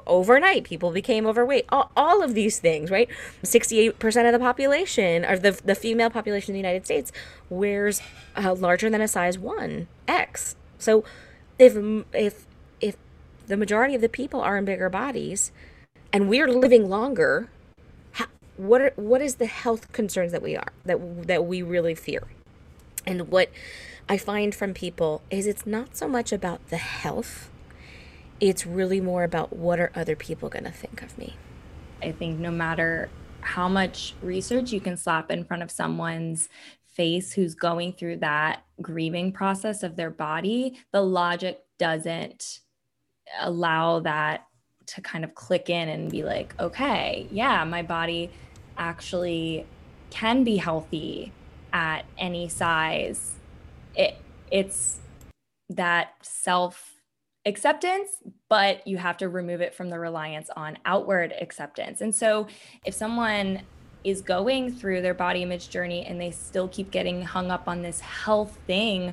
overnight. 0.07 0.65
People 0.65 0.91
became 0.91 1.27
overweight. 1.27 1.65
All, 1.69 1.93
all 1.97 2.23
of 2.23 2.35
these 2.35 2.59
things 2.59 2.91
right? 2.91 3.09
68% 3.43 4.27
of 4.27 4.33
the 4.33 4.39
population 4.39 5.25
or 5.25 5.39
the, 5.39 5.53
the 5.65 5.75
female 5.75 6.11
population 6.11 6.55
in 6.55 6.55
the 6.55 6.69
united 6.69 6.85
states 6.85 7.13
wears 7.49 8.03
uh, 8.37 8.55
larger 8.55 8.91
than 8.91 9.01
a 9.01 9.09
size 9.09 9.39
1 9.39 9.87
x. 10.07 10.57
So 10.79 11.05
if 11.59 11.77
if 12.13 12.47
if 12.81 12.97
the 13.47 13.57
majority 13.57 13.95
of 13.95 14.01
the 14.01 14.09
people 14.09 14.41
are 14.41 14.57
in 14.57 14.65
bigger 14.65 14.89
bodies 14.89 15.53
and 16.13 16.29
we're 16.29 16.49
living 16.49 16.89
longer 16.89 17.49
what 18.59 18.81
are 18.81 18.93
what 18.97 19.23
is 19.23 19.37
the 19.37 19.47
health 19.47 19.93
concerns 19.93 20.33
that 20.33 20.43
we 20.43 20.57
are 20.57 20.73
that 20.85 21.27
that 21.27 21.47
we 21.47 21.63
really 21.63 21.95
fear? 21.95 22.25
And 23.07 23.29
what 23.29 23.51
i 24.11 24.17
find 24.17 24.55
from 24.55 24.73
people 24.75 25.23
is 25.31 25.47
it's 25.47 25.67
not 25.67 25.97
so 25.97 26.09
much 26.09 26.33
about 26.33 26.67
the 26.69 26.79
health 26.79 27.51
it's 28.41 28.67
really 28.67 29.01
more 29.01 29.25
about 29.25 29.55
what 29.55 29.81
are 29.81 29.91
other 29.95 30.17
people 30.17 30.49
going 30.49 30.65
to 30.65 30.71
think 30.71 31.03
of 31.03 31.17
me. 31.19 31.37
I 32.03 32.13
think 32.13 32.39
no 32.39 32.51
matter 32.51 33.09
how 33.41 33.69
much 33.69 34.15
research 34.23 34.73
you 34.73 34.81
can 34.81 34.97
slap 34.97 35.31
in 35.31 35.45
front 35.45 35.63
of 35.63 35.71
someone's 35.71 36.49
face 36.87 37.33
who's 37.33 37.55
going 37.55 37.93
through 37.93 38.17
that 38.17 38.63
grieving 38.83 39.33
process 39.33 39.85
of 39.85 39.95
their 39.95 40.11
body 40.11 40.77
the 40.91 41.01
logic 41.01 41.61
doesn't 41.79 42.59
allow 43.41 44.01
that 44.01 44.47
to 44.87 45.01
kind 45.01 45.23
of 45.23 45.33
click 45.37 45.71
in 45.71 45.89
and 45.89 46.11
be 46.11 46.25
like 46.25 46.53
okay 46.59 47.29
yeah 47.31 47.63
my 47.63 47.83
body 47.83 48.29
actually 48.79 49.67
can 50.11 50.45
be 50.45 50.57
healthy 50.57 51.33
at 51.73 52.05
any 52.17 52.49
size. 52.49 53.35
It 53.95 54.17
it's 54.51 55.01
that 55.69 56.15
self 56.23 56.95
acceptance, 57.45 58.19
but 58.49 58.87
you 58.87 58.97
have 58.99 59.17
to 59.19 59.29
remove 59.29 59.61
it 59.61 59.75
from 59.75 59.91
the 59.91 59.99
reliance 59.99 60.51
on 60.57 60.79
outward 60.85 61.35
acceptance. 61.41 62.01
And 62.01 62.15
so 62.15 62.47
if 62.85 62.95
someone 62.95 63.63
is 64.05 64.21
going 64.23 64.73
through 64.73 65.03
their 65.03 65.15
body 65.15 65.43
image 65.43 65.69
journey 65.71 66.07
and 66.07 66.21
they 66.21 66.31
still 66.31 66.69
keep 66.69 66.91
getting 66.91 67.23
hung 67.23 67.51
up 67.51 67.69
on 67.69 67.83
this 67.83 68.01
health 68.01 68.59
thing, 68.67 69.13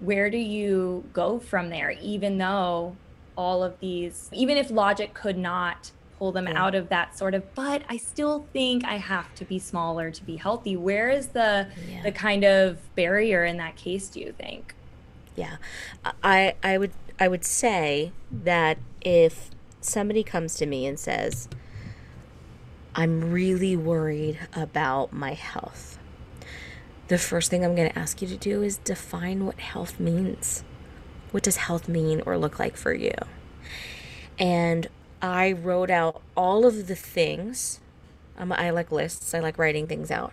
where 0.00 0.30
do 0.30 0.38
you 0.38 1.04
go 1.12 1.38
from 1.38 1.70
there 1.70 1.90
even 2.02 2.38
though 2.38 2.94
all 3.36 3.62
of 3.62 3.78
these 3.80 4.28
even 4.32 4.56
if 4.56 4.70
logic 4.70 5.14
could 5.14 5.38
not 5.38 5.90
pull 6.18 6.32
them 6.32 6.46
yeah. 6.46 6.62
out 6.62 6.74
of 6.74 6.88
that 6.88 7.16
sort 7.16 7.34
of 7.34 7.54
but 7.54 7.82
i 7.88 7.96
still 7.96 8.46
think 8.52 8.84
i 8.84 8.96
have 8.96 9.34
to 9.34 9.44
be 9.44 9.58
smaller 9.58 10.10
to 10.10 10.24
be 10.24 10.36
healthy. 10.36 10.76
Where 10.76 11.10
is 11.10 11.28
the 11.28 11.68
yeah. 11.88 12.02
the 12.02 12.12
kind 12.12 12.44
of 12.44 12.78
barrier 12.94 13.44
in 13.44 13.56
that 13.58 13.76
case 13.76 14.08
do 14.08 14.20
you 14.20 14.32
think? 14.32 14.74
Yeah. 15.34 15.56
I 16.22 16.54
i 16.62 16.78
would 16.78 16.92
i 17.20 17.28
would 17.28 17.44
say 17.44 18.12
that 18.30 18.78
if 19.00 19.50
somebody 19.80 20.22
comes 20.22 20.54
to 20.56 20.66
me 20.66 20.86
and 20.86 20.98
says 20.98 21.48
i'm 22.94 23.30
really 23.30 23.76
worried 23.76 24.38
about 24.54 25.12
my 25.12 25.34
health 25.34 25.98
the 27.08 27.18
first 27.18 27.50
thing 27.50 27.64
i'm 27.64 27.74
going 27.74 27.88
to 27.90 27.98
ask 27.98 28.20
you 28.20 28.28
to 28.28 28.36
do 28.36 28.62
is 28.62 28.78
define 28.78 29.46
what 29.46 29.60
health 29.60 30.00
means. 30.00 30.64
What 31.30 31.42
does 31.42 31.56
health 31.56 31.88
mean 31.88 32.22
or 32.26 32.36
look 32.38 32.58
like 32.58 32.76
for 32.76 32.92
you? 32.92 33.12
And 34.38 34.88
I 35.22 35.52
wrote 35.52 35.90
out 35.90 36.22
all 36.36 36.66
of 36.66 36.86
the 36.86 36.94
things. 36.94 37.80
Um, 38.38 38.52
I 38.52 38.70
like 38.70 38.92
lists, 38.92 39.32
I 39.34 39.40
like 39.40 39.58
writing 39.58 39.86
things 39.86 40.10
out 40.10 40.32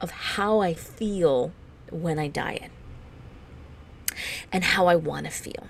of 0.00 0.10
how 0.10 0.60
I 0.60 0.74
feel 0.74 1.52
when 1.90 2.18
I 2.18 2.28
diet 2.28 2.70
and 4.52 4.62
how 4.62 4.86
I 4.86 4.96
want 4.96 5.26
to 5.26 5.32
feel. 5.32 5.68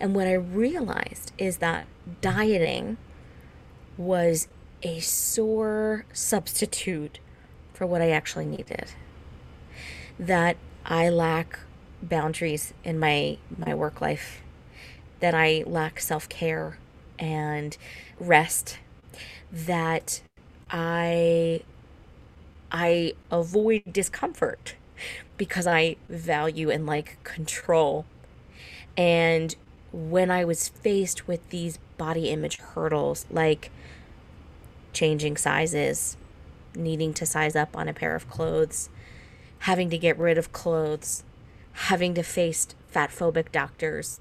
And 0.00 0.14
what 0.14 0.26
I 0.26 0.34
realized 0.34 1.32
is 1.38 1.58
that 1.58 1.86
dieting 2.20 2.96
was 3.96 4.48
a 4.82 5.00
sore 5.00 6.04
substitute 6.12 7.18
for 7.72 7.86
what 7.86 8.00
I 8.00 8.10
actually 8.10 8.46
needed. 8.46 8.92
That 10.18 10.56
I 10.84 11.08
lack 11.08 11.60
boundaries 12.02 12.72
in 12.84 12.98
my 12.98 13.38
my 13.56 13.74
work 13.74 14.00
life, 14.00 14.40
that 15.20 15.34
I 15.34 15.64
lack 15.66 16.00
self-care, 16.00 16.78
and 17.18 17.76
rest 18.18 18.78
that 19.52 20.20
I 20.70 21.62
I 22.70 23.14
avoid 23.30 23.82
discomfort 23.90 24.74
because 25.36 25.66
I 25.66 25.96
value 26.08 26.70
and 26.70 26.86
like 26.86 27.22
control. 27.24 28.04
And 28.96 29.54
when 29.92 30.30
I 30.30 30.44
was 30.44 30.68
faced 30.68 31.26
with 31.26 31.48
these 31.50 31.78
body 31.96 32.28
image 32.28 32.58
hurdles 32.58 33.26
like 33.30 33.70
changing 34.92 35.36
sizes, 35.36 36.16
needing 36.74 37.14
to 37.14 37.24
size 37.26 37.56
up 37.56 37.76
on 37.76 37.88
a 37.88 37.94
pair 37.94 38.14
of 38.14 38.28
clothes, 38.28 38.90
having 39.60 39.88
to 39.90 39.98
get 39.98 40.18
rid 40.18 40.38
of 40.38 40.52
clothes, 40.52 41.24
having 41.72 42.14
to 42.14 42.22
face 42.22 42.68
fat 42.88 43.10
phobic 43.10 43.52
doctors, 43.52 44.20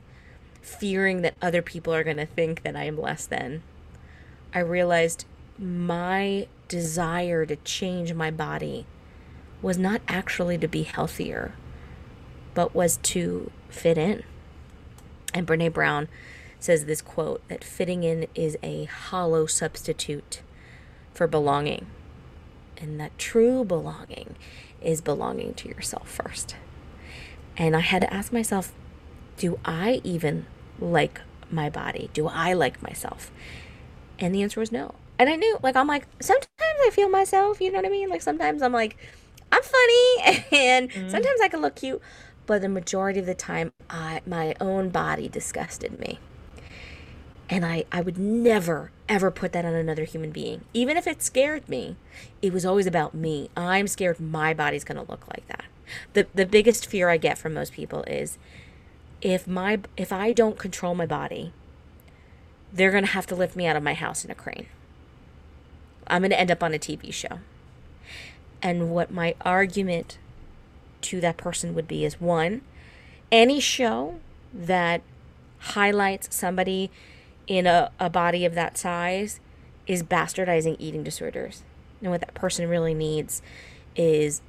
fearing 0.67 1.21
that 1.21 1.36
other 1.41 1.62
people 1.62 1.93
are 1.93 2.03
going 2.03 2.17
to 2.17 2.25
think 2.25 2.63
that 2.63 2.75
I 2.75 2.84
am 2.84 2.99
less 2.99 3.25
than, 3.25 3.63
I 4.53 4.60
realized 4.60 5.25
my 5.58 6.47
desire 6.67 7.45
to 7.45 7.56
change 7.58 8.13
my 8.13 8.30
body 8.30 8.86
was 9.62 9.77
not 9.77 10.01
actually 10.08 10.58
to 10.58 10.67
be 10.67 10.84
healthier, 10.84 11.53
but 12.53 12.75
was 12.75 12.97
to 12.97 13.49
fit 13.69 13.97
in. 13.97 14.23
And 15.34 15.47
Brene 15.47 15.73
Brown 15.73 16.10
says 16.60 16.86
this 16.86 17.01
quote 17.01 17.47
that 17.47 17.63
fitting 17.63 18.03
in 18.03 18.27
is 18.36 18.58
a 18.62 18.86
hollow 18.86 19.45
substitute 19.45 20.41
for 21.13 21.27
belonging, 21.27 21.88
and 22.77 22.99
that 22.99 23.17
true 23.17 23.63
belonging 23.63 24.36
is 24.82 25.01
belonging 25.01 25.53
to 25.56 25.69
yourself 25.69 26.10
first. 26.10 26.56
And 27.56 27.75
I 27.75 27.80
had 27.80 28.01
to 28.01 28.13
ask 28.13 28.32
myself, 28.32 28.73
do 29.38 29.60
I 29.65 30.01
even 30.03 30.45
like 30.80 31.22
my 31.52 31.70
body? 31.70 32.10
Do 32.13 32.28
I 32.28 32.54
like 32.54 32.82
myself? 32.82 33.32
And 34.20 34.34
the 34.34 34.42
answer 34.42 34.60
was 34.60 34.72
no. 34.72 34.96
And 35.20 35.30
I 35.30 35.36
knew, 35.36 35.58
like, 35.63 35.76
I'm 35.76 35.88
like, 35.88 36.08
sometimes 36.22 36.50
I 36.62 36.90
feel 36.92 37.10
myself, 37.10 37.60
you 37.60 37.72
know 37.72 37.78
what 37.78 37.86
I 37.86 37.90
mean? 37.90 38.10
Like, 38.10 38.22
sometimes 38.22 38.62
I'm 38.62 38.74
like, 38.74 38.98
I'm 39.52 39.63
funny, 39.63 40.46
and 40.52 40.92
mm. 40.92 41.10
sometimes 41.10 41.42
I 41.42 41.48
can 41.48 41.62
look 41.62 41.76
cute, 41.76 42.02
but 42.46 42.62
the 42.62 42.70
majority 42.70 43.20
of 43.20 43.26
the 43.26 43.36
time, 43.36 43.72
I, 43.90 44.22
my 44.26 44.56
own 44.60 44.90
body 44.90 45.28
disgusted 45.28 46.00
me. 46.00 46.20
And 47.50 47.66
I, 47.66 47.86
I 47.92 48.02
would 48.02 48.18
never, 48.18 48.92
ever 49.08 49.32
put 49.32 49.54
that 49.54 49.63
on 49.63 49.74
another 49.74 50.04
human 50.04 50.32
being. 50.32 50.66
Even 50.74 50.98
if 50.98 51.08
it 51.08 51.24
scared 51.24 51.68
me, 51.70 51.96
it 52.42 52.52
was 52.52 52.66
always 52.66 52.86
about 52.86 53.13
me. 53.13 53.50
I'm 53.56 53.88
scared 53.88 54.20
my 54.20 54.54
body's 54.54 54.84
going 54.84 55.04
to 55.04 55.10
look 55.10 55.28
like 55.30 55.48
that. 55.48 55.63
The, 56.12 56.28
the 56.36 56.46
biggest 56.46 56.86
fear 56.86 57.08
I 57.08 57.16
get 57.16 57.38
from 57.38 57.54
most 57.54 57.72
people 57.72 58.04
is 58.04 58.38
if 59.21 59.47
my 59.47 59.80
if 59.95 60.13
I 60.13 60.32
don't 60.32 60.58
control 60.58 60.95
my 60.95 61.06
body, 61.06 61.53
they're 62.71 62.91
going 62.91 63.06
to 63.06 63.12
have 63.12 63.27
to 63.27 63.36
lift 63.36 63.56
me 63.56 63.65
out 63.65 63.75
of 63.75 63.84
my 63.84 63.93
house 63.93 64.23
in 64.23 64.32
a 64.32 64.36
crane. 64.36 64.67
I'm 66.08 66.21
going 66.21 66.32
to 66.32 66.39
end 66.39 66.51
up 66.51 66.63
on 66.63 66.73
a 66.73 66.80
TV 66.80 67.13
show. 67.13 67.39
And 68.62 68.91
what 68.91 69.12
my 69.12 69.36
argument 69.41 70.17
to 71.01 71.21
that 71.21 71.38
person 71.38 71.75
would 71.75 71.88
be 71.88 72.06
is 72.06 72.19
one, 72.19 72.62
any 73.32 73.60
show 73.60 74.19
that 74.53 75.01
highlights 75.60 76.36
somebody 76.36 76.89
in 77.45 77.67
a, 77.67 77.91
a 77.99 78.10
body 78.10 78.45
of 78.45 78.56
that 78.56 78.77
size 78.77 79.39
is 79.86 80.03
bastardizing 80.03 80.75
eating 80.80 81.03
disorders. 81.03 81.63
And 82.01 82.12
what 82.12 82.21
that 82.21 82.34
person 82.34 82.67
really 82.67 82.93
needs 82.93 83.41
is 83.95 84.41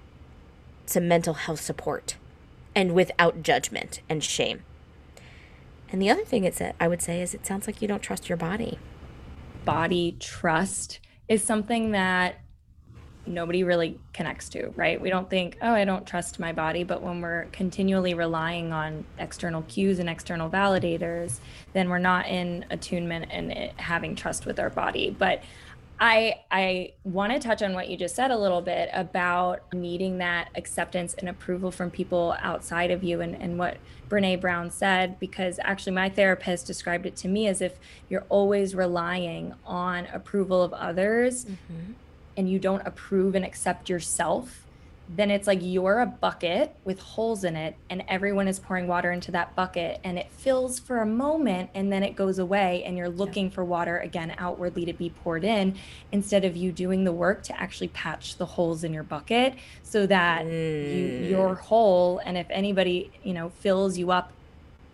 some 0.86 1.08
mental 1.08 1.34
health 1.34 1.60
support 1.60 2.16
and 2.78 2.94
without 2.94 3.42
judgment 3.42 4.02
and 4.08 4.22
shame. 4.22 4.62
And 5.90 6.00
the 6.00 6.08
other 6.08 6.24
thing 6.24 6.44
it's 6.44 6.62
I 6.78 6.86
would 6.86 7.02
say 7.02 7.20
is 7.20 7.34
it 7.34 7.44
sounds 7.44 7.66
like 7.66 7.82
you 7.82 7.88
don't 7.88 8.00
trust 8.00 8.28
your 8.28 8.38
body. 8.38 8.78
Body 9.64 10.16
trust 10.20 11.00
is 11.26 11.42
something 11.42 11.90
that 11.90 12.36
nobody 13.26 13.64
really 13.64 13.98
connects 14.12 14.48
to, 14.50 14.68
right? 14.76 15.00
We 15.00 15.10
don't 15.10 15.28
think, 15.28 15.58
oh, 15.60 15.72
I 15.72 15.84
don't 15.84 16.06
trust 16.06 16.38
my 16.38 16.52
body. 16.52 16.84
But 16.84 17.02
when 17.02 17.20
we're 17.20 17.46
continually 17.46 18.14
relying 18.14 18.72
on 18.72 19.04
external 19.18 19.62
cues 19.62 19.98
and 19.98 20.08
external 20.08 20.48
validators, 20.48 21.40
then 21.72 21.88
we're 21.88 21.98
not 21.98 22.28
in 22.28 22.64
attunement 22.70 23.26
and 23.32 23.72
having 23.80 24.14
trust 24.14 24.46
with 24.46 24.60
our 24.60 24.70
body. 24.70 25.10
But 25.10 25.42
I 26.00 26.40
I 26.50 26.92
want 27.04 27.32
to 27.32 27.40
touch 27.40 27.62
on 27.62 27.74
what 27.74 27.88
you 27.88 27.96
just 27.96 28.14
said 28.14 28.30
a 28.30 28.38
little 28.38 28.62
bit 28.62 28.88
about 28.92 29.62
needing 29.72 30.18
that 30.18 30.48
acceptance 30.54 31.14
and 31.14 31.28
approval 31.28 31.70
from 31.70 31.90
people 31.90 32.36
outside 32.40 32.90
of 32.90 33.02
you 33.02 33.20
and, 33.20 33.34
and 33.34 33.58
what 33.58 33.78
Brene 34.08 34.40
Brown 34.40 34.70
said, 34.70 35.18
because 35.18 35.58
actually 35.62 35.92
my 35.92 36.08
therapist 36.08 36.66
described 36.66 37.06
it 37.06 37.16
to 37.16 37.28
me 37.28 37.46
as 37.48 37.60
if 37.60 37.78
you're 38.08 38.24
always 38.28 38.74
relying 38.74 39.54
on 39.66 40.06
approval 40.06 40.62
of 40.62 40.72
others 40.72 41.44
mm-hmm. 41.44 41.92
and 42.36 42.48
you 42.48 42.58
don't 42.58 42.86
approve 42.86 43.34
and 43.34 43.44
accept 43.44 43.88
yourself, 43.88 44.64
then 45.08 45.30
it's 45.30 45.46
like 45.46 45.60
you're 45.62 46.00
a 46.00 46.06
bucket 46.06 46.74
with 46.84 47.00
holes 47.00 47.44
in 47.44 47.56
it 47.56 47.74
and 47.88 48.02
everyone 48.08 48.46
is 48.46 48.58
pouring 48.58 48.86
water 48.86 49.10
into 49.10 49.30
that 49.30 49.54
bucket 49.56 50.00
and 50.04 50.18
it 50.18 50.30
fills 50.30 50.78
for 50.78 51.00
a 51.00 51.06
moment 51.06 51.70
and 51.74 51.90
then 51.90 52.02
it 52.02 52.14
goes 52.14 52.38
away 52.38 52.82
and 52.84 52.96
you're 52.96 53.08
looking 53.08 53.46
yeah. 53.46 53.52
for 53.52 53.64
water 53.64 53.98
again 53.98 54.34
outwardly 54.38 54.84
to 54.84 54.92
be 54.92 55.08
poured 55.08 55.44
in 55.44 55.74
instead 56.12 56.44
of 56.44 56.56
you 56.56 56.70
doing 56.70 57.04
the 57.04 57.12
work 57.12 57.42
to 57.42 57.58
actually 57.58 57.88
patch 57.88 58.36
the 58.36 58.44
holes 58.44 58.84
in 58.84 58.92
your 58.92 59.02
bucket 59.02 59.54
so 59.82 60.06
that 60.06 60.44
mm. 60.44 60.94
you, 60.96 61.28
your 61.30 61.54
hole 61.54 62.20
and 62.24 62.36
if 62.36 62.46
anybody 62.50 63.10
you 63.22 63.32
know 63.32 63.48
fills 63.48 63.96
you 63.96 64.10
up 64.10 64.32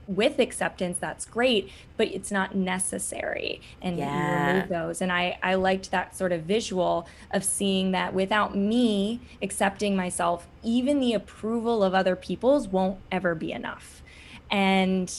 with 0.07 0.38
acceptance 0.38 0.99
that's 0.99 1.25
great 1.25 1.71
but 1.97 2.09
it's 2.09 2.31
not 2.31 2.55
necessary. 2.55 3.61
And 3.81 3.99
yeah. 3.99 4.47
you 4.47 4.55
remove 4.55 4.69
those. 4.69 5.01
And 5.01 5.12
i 5.12 5.38
i 5.43 5.55
liked 5.55 5.90
that 5.90 6.17
sort 6.17 6.33
of 6.33 6.43
visual 6.43 7.07
of 7.31 7.45
seeing 7.45 7.93
that 7.93 8.14
without 8.14 8.57
me 8.57 9.21
accepting 9.43 9.97
myself 9.97 10.47
even 10.62 11.01
the 11.01 11.12
approval 11.12 11.83
of 11.85 11.95
other 11.95 12.17
people's 12.17 12.69
won't 12.69 12.99
ever 13.12 13.35
be 13.35 13.53
enough. 13.53 14.03
And 14.51 15.12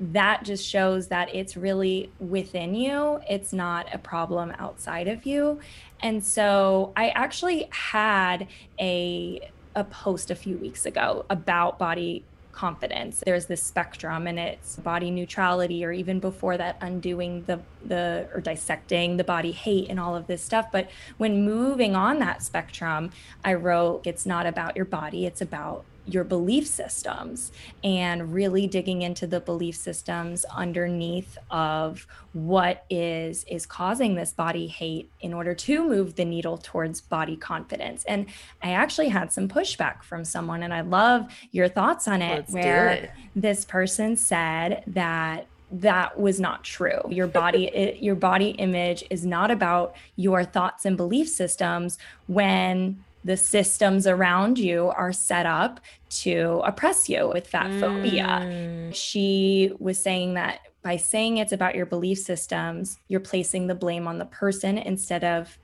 that 0.00 0.44
just 0.44 0.66
shows 0.66 1.08
that 1.08 1.32
it's 1.32 1.56
really 1.56 2.10
within 2.18 2.74
you. 2.74 3.20
It's 3.30 3.52
not 3.52 3.86
a 3.94 3.98
problem 3.98 4.52
outside 4.58 5.06
of 5.06 5.24
you. 5.26 5.60
And 6.00 6.24
so 6.24 6.92
i 6.96 7.08
actually 7.10 7.68
had 7.70 8.46
a 8.80 9.40
a 9.74 9.84
post 9.84 10.30
a 10.30 10.34
few 10.34 10.56
weeks 10.58 10.84
ago 10.84 11.24
about 11.30 11.78
body 11.78 12.24
confidence. 12.52 13.22
There's 13.24 13.46
this 13.46 13.62
spectrum 13.62 14.26
and 14.26 14.38
it's 14.38 14.76
body 14.76 15.10
neutrality 15.10 15.84
or 15.84 15.92
even 15.92 16.20
before 16.20 16.56
that 16.56 16.76
undoing 16.80 17.44
the 17.44 17.60
the 17.84 18.28
or 18.32 18.40
dissecting 18.40 19.16
the 19.16 19.24
body 19.24 19.52
hate 19.52 19.88
and 19.88 19.98
all 19.98 20.14
of 20.14 20.26
this 20.26 20.42
stuff. 20.42 20.66
But 20.70 20.90
when 21.18 21.44
moving 21.44 21.96
on 21.96 22.18
that 22.20 22.42
spectrum, 22.42 23.10
I 23.44 23.54
wrote 23.54 24.06
it's 24.06 24.26
not 24.26 24.46
about 24.46 24.76
your 24.76 24.84
body, 24.84 25.26
it's 25.26 25.40
about 25.40 25.84
your 26.06 26.24
belief 26.24 26.66
systems 26.66 27.52
and 27.84 28.32
really 28.32 28.66
digging 28.66 29.02
into 29.02 29.26
the 29.26 29.40
belief 29.40 29.76
systems 29.76 30.44
underneath 30.46 31.38
of 31.50 32.06
what 32.32 32.84
is 32.90 33.44
is 33.44 33.66
causing 33.66 34.14
this 34.14 34.32
body 34.32 34.66
hate 34.66 35.10
in 35.20 35.32
order 35.32 35.54
to 35.54 35.86
move 35.86 36.16
the 36.16 36.24
needle 36.24 36.58
towards 36.58 37.00
body 37.00 37.36
confidence 37.36 38.04
and 38.04 38.26
i 38.62 38.72
actually 38.72 39.08
had 39.08 39.32
some 39.32 39.46
pushback 39.48 40.02
from 40.02 40.24
someone 40.24 40.62
and 40.62 40.74
i 40.74 40.80
love 40.80 41.32
your 41.52 41.68
thoughts 41.68 42.08
on 42.08 42.20
it 42.20 42.36
Let's 42.36 42.52
where 42.52 42.88
it. 42.90 43.10
this 43.36 43.64
person 43.64 44.16
said 44.16 44.82
that 44.88 45.46
that 45.70 46.18
was 46.18 46.40
not 46.40 46.64
true 46.64 47.00
your 47.08 47.28
body 47.28 47.66
it, 47.74 48.02
your 48.02 48.16
body 48.16 48.50
image 48.50 49.04
is 49.08 49.24
not 49.24 49.50
about 49.50 49.94
your 50.16 50.44
thoughts 50.44 50.84
and 50.84 50.96
belief 50.96 51.28
systems 51.28 51.96
when 52.26 53.02
the 53.24 53.36
systems 53.36 54.06
around 54.06 54.58
you 54.58 54.88
are 54.88 55.12
set 55.12 55.46
up 55.46 55.80
to 56.10 56.60
oppress 56.64 57.08
you 57.08 57.28
with 57.28 57.46
fat 57.46 57.70
phobia. 57.80 58.40
Mm. 58.42 58.94
She 58.94 59.72
was 59.78 59.98
saying 59.98 60.34
that 60.34 60.60
by 60.82 60.96
saying 60.96 61.36
it's 61.36 61.52
about 61.52 61.74
your 61.76 61.86
belief 61.86 62.18
systems, 62.18 62.98
you're 63.08 63.20
placing 63.20 63.68
the 63.68 63.74
blame 63.74 64.08
on 64.08 64.18
the 64.18 64.24
person 64.24 64.76
instead 64.78 65.22
of 65.22 65.56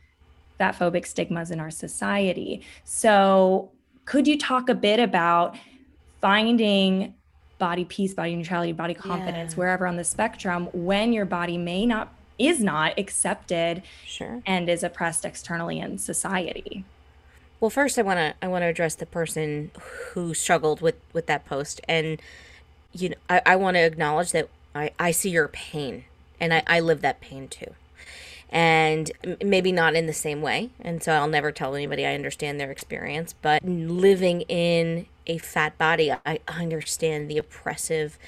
fat 0.59 0.79
phobic 0.79 1.07
stigmas 1.07 1.51
in 1.51 1.61
our 1.61 1.71
society. 1.71 2.63
So, 2.85 3.71
could 4.05 4.27
you 4.27 4.39
talk 4.39 4.69
a 4.69 4.75
bit 4.75 5.01
about 5.01 5.57
finding 6.21 7.15
body 7.59 7.85
peace, 7.85 8.15
body 8.15 8.35
neutrality, 8.37 8.73
body 8.73 8.95
confidence, 8.95 9.53
yeah. 9.53 9.59
wherever 9.59 9.87
on 9.87 9.97
the 9.97 10.05
spectrum, 10.05 10.69
when 10.73 11.13
your 11.13 11.25
body 11.25 11.59
may 11.59 11.85
not 11.85 12.15
is 12.39 12.61
not 12.61 12.97
accepted 12.99 13.83
sure. 14.07 14.41
and 14.47 14.69
is 14.69 14.85
oppressed 14.85 15.25
externally 15.25 15.81
in 15.81 15.99
society? 15.99 16.85
Well, 17.61 17.71
first 17.71 17.99
I 17.99 18.03
want 18.03 18.19
to 18.19 18.35
I 18.41 18.49
want 18.49 18.63
to 18.63 18.67
address 18.67 18.95
the 18.95 19.07
person 19.07 19.73
who 20.13 20.33
struggled 20.33 20.81
with 20.81 20.95
with 21.13 21.27
that 21.27 21.45
post, 21.45 21.81
and 21.89 22.23
you 22.93 23.11
know 23.11 23.17
I, 23.29 23.43
I 23.45 23.57
want 23.57 23.77
to 23.77 23.81
acknowledge 23.81 24.31
that 24.33 24.49
I 24.75 24.93
I 24.99 25.11
see 25.11 25.31
your 25.31 25.49
pain, 25.49 26.05
and 26.41 26.55
I 26.55 26.63
I 26.69 26.79
live 26.81 27.01
that 27.01 27.21
pain 27.21 27.49
too, 27.49 27.75
and 28.49 29.11
maybe 29.45 29.73
not 29.73 29.97
in 29.97 30.07
the 30.07 30.13
same 30.13 30.41
way, 30.41 30.71
and 30.81 31.03
so 31.03 31.13
I'll 31.13 31.27
never 31.27 31.51
tell 31.51 31.75
anybody 31.75 32.07
I 32.07 32.15
understand 32.15 32.61
their 32.61 32.71
experience, 32.71 33.35
but 33.43 33.65
living 33.65 34.43
in 34.43 35.07
a 35.27 35.39
fat 35.39 35.77
body, 35.79 36.13
I 36.13 36.39
understand 36.47 37.29
the 37.29 37.39
oppressive 37.39 38.19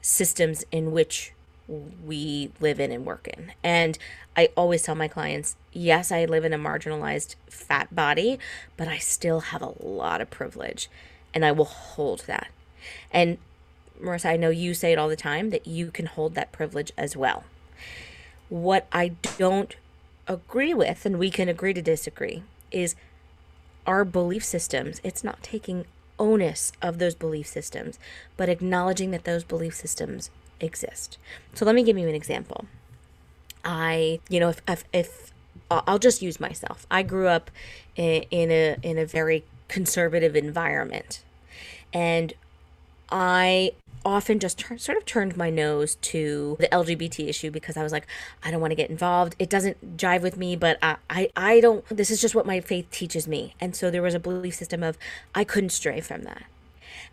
systems 0.00 0.64
in 0.72 0.90
which 0.90 1.33
we 1.68 2.50
live 2.60 2.78
in 2.78 2.92
and 2.92 3.06
work 3.06 3.28
in. 3.28 3.52
And 3.62 3.98
I 4.36 4.50
always 4.56 4.82
tell 4.82 4.94
my 4.94 5.08
clients, 5.08 5.56
yes, 5.72 6.12
I 6.12 6.24
live 6.24 6.44
in 6.44 6.52
a 6.52 6.58
marginalized 6.58 7.36
fat 7.48 7.94
body, 7.94 8.38
but 8.76 8.88
I 8.88 8.98
still 8.98 9.40
have 9.40 9.62
a 9.62 9.74
lot 9.80 10.20
of 10.20 10.30
privilege 10.30 10.90
and 11.32 11.44
I 11.44 11.52
will 11.52 11.64
hold 11.64 12.20
that. 12.26 12.48
And 13.10 13.38
Marissa, 14.00 14.30
I 14.30 14.36
know 14.36 14.50
you 14.50 14.74
say 14.74 14.92
it 14.92 14.98
all 14.98 15.08
the 15.08 15.16
time 15.16 15.50
that 15.50 15.66
you 15.66 15.90
can 15.90 16.06
hold 16.06 16.34
that 16.34 16.52
privilege 16.52 16.92
as 16.96 17.16
well. 17.16 17.44
What 18.48 18.86
I 18.92 19.12
don't 19.38 19.74
agree 20.26 20.74
with, 20.74 21.06
and 21.06 21.18
we 21.18 21.30
can 21.30 21.48
agree 21.48 21.74
to 21.74 21.82
disagree, 21.82 22.42
is 22.70 22.94
our 23.86 24.04
belief 24.04 24.44
systems. 24.44 25.00
It's 25.02 25.24
not 25.24 25.42
taking 25.42 25.86
onus 26.18 26.72
of 26.82 26.98
those 26.98 27.14
belief 27.14 27.46
systems, 27.46 27.98
but 28.36 28.48
acknowledging 28.48 29.10
that 29.10 29.24
those 29.24 29.44
belief 29.44 29.74
systems 29.74 30.30
exist. 30.64 31.18
So 31.54 31.64
let 31.64 31.74
me 31.74 31.82
give 31.82 31.98
you 31.98 32.08
an 32.08 32.14
example. 32.14 32.66
I, 33.64 34.20
you 34.28 34.40
know, 34.40 34.50
if, 34.50 34.60
if, 34.68 34.84
if 34.92 35.32
I'll 35.70 35.98
just 35.98 36.22
use 36.22 36.38
myself. 36.40 36.86
I 36.90 37.02
grew 37.02 37.28
up 37.28 37.50
in, 37.96 38.24
a 38.32 38.76
in 38.82 38.98
a 38.98 39.06
very 39.06 39.44
conservative 39.68 40.36
environment, 40.36 41.22
and 41.92 42.34
I 43.10 43.72
often 44.04 44.38
just 44.38 44.58
turn, 44.58 44.78
sort 44.78 44.98
of 44.98 45.06
turned 45.06 45.36
my 45.36 45.50
nose 45.50 45.94
to 45.96 46.56
the 46.60 46.68
LGBT 46.68 47.28
issue 47.28 47.50
because 47.50 47.76
I 47.76 47.82
was 47.82 47.92
like, 47.92 48.06
I 48.42 48.50
don't 48.50 48.60
want 48.60 48.72
to 48.72 48.76
get 48.76 48.90
involved. 48.90 49.34
It 49.38 49.48
doesn't 49.48 49.96
jive 49.96 50.20
with 50.20 50.36
me, 50.36 50.56
but 50.56 50.78
I, 50.82 50.96
I, 51.08 51.30
I 51.34 51.60
don't, 51.60 51.84
this 51.88 52.10
is 52.10 52.20
just 52.20 52.34
what 52.34 52.44
my 52.44 52.60
faith 52.60 52.90
teaches 52.90 53.26
me. 53.26 53.54
And 53.60 53.74
so 53.74 53.90
there 53.90 54.02
was 54.02 54.14
a 54.14 54.20
belief 54.20 54.56
system 54.56 54.82
of 54.82 54.98
I 55.34 55.44
couldn't 55.44 55.70
stray 55.70 56.00
from 56.00 56.22
that. 56.24 56.44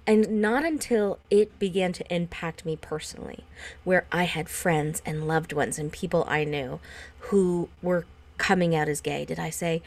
And 0.08 0.42
not 0.42 0.66
until 0.66 1.20
it 1.30 1.58
began 1.60 1.94
to 1.94 2.14
impact 2.14 2.66
me 2.66 2.76
personally, 2.76 3.46
where 3.84 4.06
I 4.12 4.24
had 4.24 4.50
friends 4.50 5.02
and 5.06 5.28
loved 5.28 5.54
ones 5.54 5.78
and 5.78 5.92
people 5.92 6.26
I 6.28 6.44
knew 6.44 6.80
who 7.20 7.70
were 7.82 8.06
coming 8.38 8.76
out 8.76 8.90
as 8.90 9.00
gay, 9.00 9.26
did 9.26 9.40
I 9.40 9.52
say, 9.52 9.82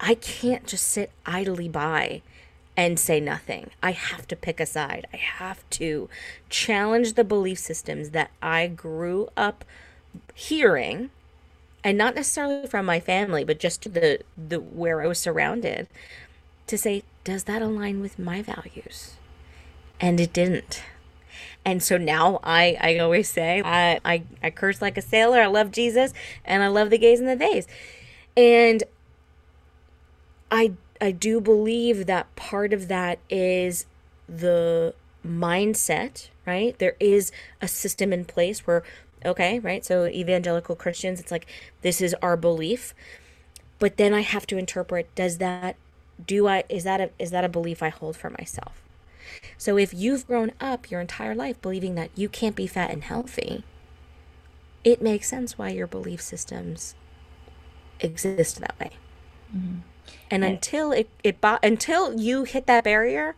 I 0.00 0.14
can't 0.14 0.66
just 0.66 0.88
sit 0.88 1.10
idly 1.26 1.68
by 1.68 2.22
and 2.76 2.98
say 2.98 3.20
nothing. 3.20 3.70
I 3.82 3.92
have 3.92 4.26
to 4.28 4.36
pick 4.36 4.58
a 4.58 4.66
side. 4.66 5.06
I 5.12 5.16
have 5.16 5.68
to 5.70 6.08
challenge 6.48 7.12
the 7.12 7.24
belief 7.24 7.58
systems 7.58 8.10
that 8.10 8.30
I 8.40 8.66
grew 8.66 9.28
up 9.36 9.64
hearing 10.34 11.10
and 11.84 11.98
not 11.98 12.14
necessarily 12.14 12.66
from 12.66 12.86
my 12.86 13.00
family, 13.00 13.44
but 13.44 13.58
just 13.58 13.92
the 13.92 14.20
the 14.36 14.60
where 14.60 15.02
I 15.02 15.06
was 15.06 15.18
surrounded 15.18 15.88
to 16.66 16.78
say, 16.78 17.02
does 17.24 17.44
that 17.44 17.60
align 17.60 18.00
with 18.00 18.18
my 18.18 18.40
values? 18.40 19.14
And 20.02 20.20
it 20.20 20.32
didn't. 20.32 20.82
And 21.64 21.82
so 21.82 21.96
now 21.96 22.40
I, 22.42 22.76
I 22.80 22.98
always 22.98 23.28
say 23.30 23.62
I, 23.64 24.00
I, 24.04 24.24
I 24.42 24.50
curse 24.50 24.82
like 24.82 24.98
a 24.98 25.02
sailor. 25.02 25.40
I 25.40 25.46
love 25.46 25.70
Jesus 25.70 26.12
and 26.44 26.62
I 26.62 26.66
love 26.66 26.90
the 26.90 26.98
gays 26.98 27.20
and 27.20 27.28
the 27.28 27.36
days. 27.36 27.68
And 28.36 28.82
I 30.50 30.72
I 31.00 31.10
do 31.12 31.40
believe 31.40 32.06
that 32.06 32.34
part 32.36 32.72
of 32.72 32.88
that 32.88 33.18
is 33.30 33.86
the 34.28 34.94
mindset, 35.26 36.28
right? 36.46 36.78
There 36.78 36.96
is 37.00 37.32
a 37.60 37.68
system 37.68 38.12
in 38.12 38.24
place 38.24 38.66
where 38.66 38.82
okay, 39.24 39.60
right? 39.60 39.84
So 39.84 40.06
evangelical 40.06 40.74
Christians, 40.74 41.20
it's 41.20 41.30
like 41.30 41.46
this 41.82 42.00
is 42.00 42.14
our 42.22 42.36
belief. 42.36 42.92
But 43.78 43.96
then 43.96 44.14
I 44.14 44.22
have 44.22 44.46
to 44.48 44.58
interpret 44.58 45.14
does 45.14 45.38
that 45.38 45.76
do 46.24 46.48
I 46.48 46.64
is 46.68 46.82
that 46.84 47.00
a 47.00 47.10
is 47.20 47.30
that 47.30 47.44
a 47.44 47.48
belief 47.48 47.82
I 47.82 47.90
hold 47.90 48.16
for 48.16 48.30
myself? 48.30 48.81
So 49.58 49.76
if 49.76 49.94
you've 49.94 50.26
grown 50.26 50.52
up 50.60 50.90
your 50.90 51.00
entire 51.00 51.34
life 51.34 51.60
believing 51.60 51.94
that 51.94 52.10
you 52.14 52.28
can't 52.28 52.56
be 52.56 52.66
fat 52.66 52.90
and 52.90 53.04
healthy, 53.04 53.64
it 54.84 55.02
makes 55.02 55.28
sense 55.28 55.56
why 55.58 55.70
your 55.70 55.86
belief 55.86 56.20
systems 56.20 56.94
exist 58.00 58.60
that 58.60 58.78
way. 58.78 58.90
Mm-hmm. 59.54 59.78
And, 60.30 60.44
and 60.44 60.54
until 60.54 60.92
it, 60.92 61.08
it 61.22 61.36
until 61.62 62.18
you 62.18 62.44
hit 62.44 62.66
that 62.66 62.84
barrier, 62.84 63.36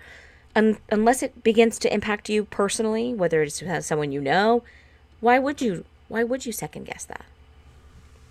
un, 0.54 0.78
unless 0.90 1.22
it 1.22 1.42
begins 1.42 1.78
to 1.80 1.92
impact 1.92 2.28
you 2.28 2.44
personally, 2.44 3.12
whether 3.12 3.42
it's 3.42 3.62
someone 3.80 4.12
you 4.12 4.20
know, 4.20 4.62
why 5.20 5.38
would 5.38 5.60
you 5.60 5.84
why 6.08 6.22
would 6.22 6.46
you 6.46 6.52
second 6.52 6.84
guess 6.84 7.04
that? 7.04 7.24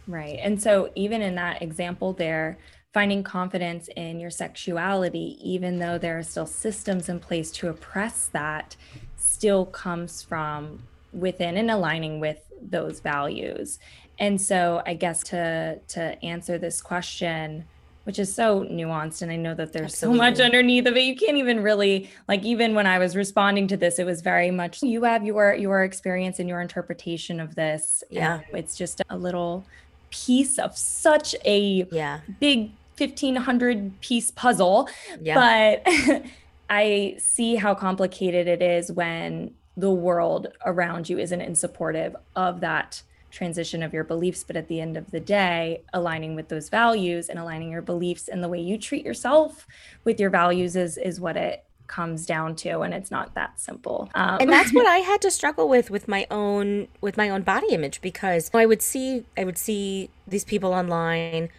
Right. 0.07 0.39
And 0.41 0.61
so 0.61 0.91
even 0.95 1.21
in 1.21 1.35
that 1.35 1.61
example 1.61 2.13
there, 2.13 2.57
finding 2.93 3.23
confidence 3.23 3.89
in 3.95 4.19
your 4.19 4.29
sexuality, 4.29 5.37
even 5.41 5.79
though 5.79 5.97
there 5.97 6.17
are 6.17 6.23
still 6.23 6.45
systems 6.45 7.09
in 7.09 7.19
place 7.19 7.51
to 7.51 7.67
oppress 7.67 8.27
that, 8.27 8.75
still 9.17 9.65
comes 9.65 10.21
from 10.21 10.83
within 11.11 11.57
and 11.57 11.71
aligning 11.71 12.19
with 12.19 12.39
those 12.61 12.99
values. 12.99 13.79
And 14.19 14.39
so 14.39 14.83
I 14.85 14.93
guess 14.93 15.23
to 15.25 15.79
to 15.89 16.23
answer 16.23 16.57
this 16.59 16.81
question, 16.81 17.65
which 18.03 18.19
is 18.19 18.33
so 18.33 18.65
nuanced 18.65 19.21
and 19.21 19.31
i 19.31 19.35
know 19.35 19.55
that 19.55 19.71
there's 19.71 19.93
Absolutely. 19.93 20.19
so 20.19 20.23
much 20.23 20.39
underneath 20.39 20.85
of 20.85 20.97
it 20.97 21.03
you 21.03 21.15
can't 21.15 21.37
even 21.37 21.63
really 21.63 22.09
like 22.27 22.43
even 22.43 22.75
when 22.75 22.85
i 22.85 22.99
was 22.99 23.15
responding 23.15 23.67
to 23.67 23.77
this 23.77 23.97
it 23.97 24.05
was 24.05 24.21
very 24.21 24.51
much 24.51 24.83
you 24.83 25.03
have 25.03 25.25
your 25.25 25.55
your 25.55 25.83
experience 25.83 26.39
and 26.39 26.49
your 26.49 26.59
interpretation 26.59 27.39
of 27.39 27.55
this 27.55 28.03
yeah 28.09 28.41
it's 28.51 28.75
just 28.77 29.01
a 29.09 29.17
little 29.17 29.65
piece 30.09 30.59
of 30.59 30.77
such 30.77 31.33
a 31.45 31.87
yeah 31.91 32.19
big 32.39 32.71
1500 33.07 34.01
piece 34.01 34.31
puzzle 34.31 34.89
yeah. 35.21 35.81
but 35.83 36.23
i 36.69 37.15
see 37.17 37.55
how 37.55 37.73
complicated 37.73 38.47
it 38.47 38.61
is 38.61 38.91
when 38.91 39.53
the 39.75 39.91
world 39.91 40.47
around 40.65 41.09
you 41.09 41.17
isn't 41.17 41.41
in 41.41 41.55
supportive 41.55 42.15
of 42.35 42.59
that 42.59 43.01
transition 43.31 43.81
of 43.81 43.93
your 43.93 44.03
beliefs 44.03 44.43
but 44.43 44.55
at 44.55 44.67
the 44.67 44.79
end 44.79 44.95
of 44.95 45.09
the 45.09 45.19
day 45.19 45.81
aligning 45.91 46.35
with 46.35 46.49
those 46.49 46.69
values 46.69 47.29
and 47.29 47.39
aligning 47.39 47.71
your 47.71 47.81
beliefs 47.81 48.27
and 48.27 48.43
the 48.43 48.47
way 48.47 48.59
you 48.59 48.77
treat 48.77 49.03
yourself 49.03 49.67
with 50.03 50.19
your 50.19 50.29
values 50.29 50.75
is 50.75 50.97
is 50.99 51.19
what 51.19 51.35
it 51.35 51.65
comes 51.87 52.27
down 52.27 52.55
to 52.55 52.81
and 52.81 52.93
it's 52.93 53.09
not 53.09 53.33
that 53.33 53.59
simple 53.59 54.09
um, 54.13 54.37
and 54.39 54.51
that's 54.51 54.71
what 54.73 54.85
i 54.85 54.97
had 54.97 55.19
to 55.19 55.31
struggle 55.31 55.67
with 55.67 55.89
with 55.89 56.07
my 56.07 56.27
own 56.29 56.87
with 57.01 57.17
my 57.17 57.29
own 57.29 57.41
body 57.41 57.67
image 57.71 58.01
because 58.01 58.51
i 58.53 58.67
would 58.67 58.83
see 58.83 59.25
i 59.35 59.43
would 59.43 59.57
see 59.57 60.09
these 60.27 60.45
people 60.45 60.71
online 60.71 61.49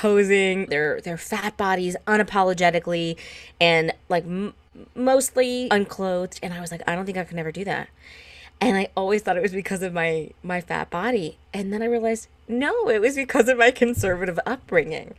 posing 0.00 0.66
their 0.66 1.00
their 1.00 1.16
fat 1.16 1.56
bodies 1.56 1.96
unapologetically 2.06 3.16
and 3.60 3.92
like 4.08 4.24
m- 4.24 4.54
mostly 4.94 5.68
unclothed 5.70 6.40
and 6.42 6.52
i 6.52 6.60
was 6.60 6.72
like 6.72 6.82
i 6.88 6.94
don't 6.94 7.06
think 7.06 7.16
i 7.16 7.24
could 7.24 7.38
ever 7.38 7.52
do 7.52 7.64
that 7.64 7.88
and 8.60 8.76
I 8.76 8.88
always 8.96 9.22
thought 9.22 9.36
it 9.36 9.42
was 9.42 9.52
because 9.52 9.82
of 9.82 9.92
my 9.92 10.30
my 10.42 10.60
fat 10.60 10.90
body. 10.90 11.38
And 11.52 11.72
then 11.72 11.82
I 11.82 11.86
realized 11.86 12.28
no, 12.46 12.88
it 12.88 13.00
was 13.00 13.14
because 13.14 13.48
of 13.48 13.58
my 13.58 13.70
conservative 13.70 14.38
upbringing. 14.46 15.14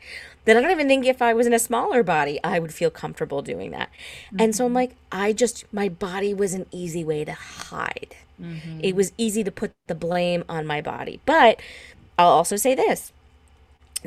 That 0.45 0.57
I 0.57 0.61
don't 0.61 0.71
even 0.71 0.87
think 0.87 1.05
if 1.05 1.21
I 1.21 1.33
was 1.33 1.47
in 1.47 1.53
a 1.53 1.59
smaller 1.59 2.03
body, 2.03 2.39
I 2.43 2.59
would 2.59 2.73
feel 2.73 2.91
comfortable 2.91 3.41
doing 3.41 3.71
that. 3.71 3.89
Mm-hmm. 4.27 4.41
And 4.41 4.55
so 4.55 4.65
I'm 4.65 4.69
mm-hmm. 4.69 4.75
like, 4.75 4.95
I 5.11 5.33
just 5.33 5.71
my 5.73 5.89
body 5.89 6.33
was 6.33 6.53
an 6.53 6.65
easy 6.71 7.03
way 7.03 7.25
to 7.25 7.33
hide. 7.33 8.15
Mm-hmm. 8.41 8.79
It 8.83 8.95
was 8.95 9.11
easy 9.17 9.43
to 9.43 9.51
put 9.51 9.71
the 9.87 9.95
blame 9.95 10.43
on 10.47 10.67
my 10.67 10.81
body. 10.81 11.19
But 11.25 11.59
I'll 12.17 12.27
also 12.27 12.55
say 12.55 12.75
this. 12.75 13.11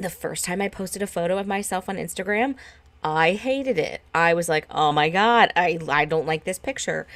The 0.01 0.11
first 0.11 0.45
time 0.45 0.61
I 0.61 0.69
posted 0.69 1.03
a 1.03 1.07
photo 1.07 1.39
of 1.39 1.47
myself 1.47 1.89
on 1.89 1.97
Instagram, 1.97 2.55
I 3.03 3.33
hated 3.33 3.79
it. 3.79 4.01
I 4.15 4.35
was 4.35 4.49
like, 4.49 4.67
"Oh 4.71 4.93
my 4.93 5.09
god, 5.09 5.53
I 5.57 5.79
I 5.89 6.05
don't 6.05 6.27
like 6.27 6.45
this 6.45 6.59
picture." 6.59 7.07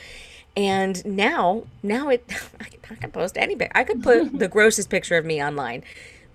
And 0.57 1.05
now, 1.07 1.65
now 1.83 2.09
it, 2.09 2.25
I 2.61 2.95
can 2.95 3.11
post 3.11 3.39
any 3.39 3.57
picture. 3.57 3.73
I 3.75 3.85
could 3.85 4.03
put 4.03 4.39
the 4.39 4.49
grossest 4.49 4.91
picture 4.91 5.17
of 5.17 5.25
me 5.25 5.43
online, 5.43 5.83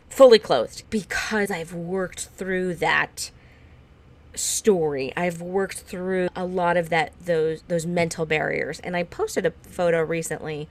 fully 0.09 0.39
clothed, 0.39 0.83
because 0.89 1.51
I've 1.51 1.73
worked 1.73 2.29
through 2.35 2.75
that 2.75 3.31
story. 4.33 5.13
I've 5.15 5.41
worked 5.41 5.79
through 5.79 6.29
a 6.35 6.45
lot 6.45 6.77
of 6.77 6.89
that 6.89 7.11
those 7.23 7.63
those 7.67 7.85
mental 7.85 8.25
barriers. 8.25 8.79
And 8.79 8.95
I 8.95 9.03
posted 9.03 9.45
a 9.45 9.51
photo 9.51 10.01
recently. 10.01 10.67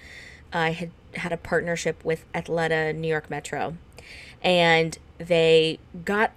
I 0.53 0.71
had 0.71 0.91
had 1.15 1.33
a 1.33 1.37
partnership 1.37 2.05
with 2.05 2.25
Athleta 2.33 2.95
New 2.95 3.09
York 3.09 3.31
Metro, 3.31 3.77
and 4.43 4.99
they 5.19 5.79
got 6.05 6.33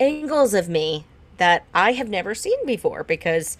angles 0.00 0.54
of 0.54 0.68
me 0.68 1.04
that 1.38 1.64
I 1.74 1.92
have 1.92 2.08
never 2.08 2.34
seen 2.34 2.64
before 2.66 3.04
because 3.04 3.58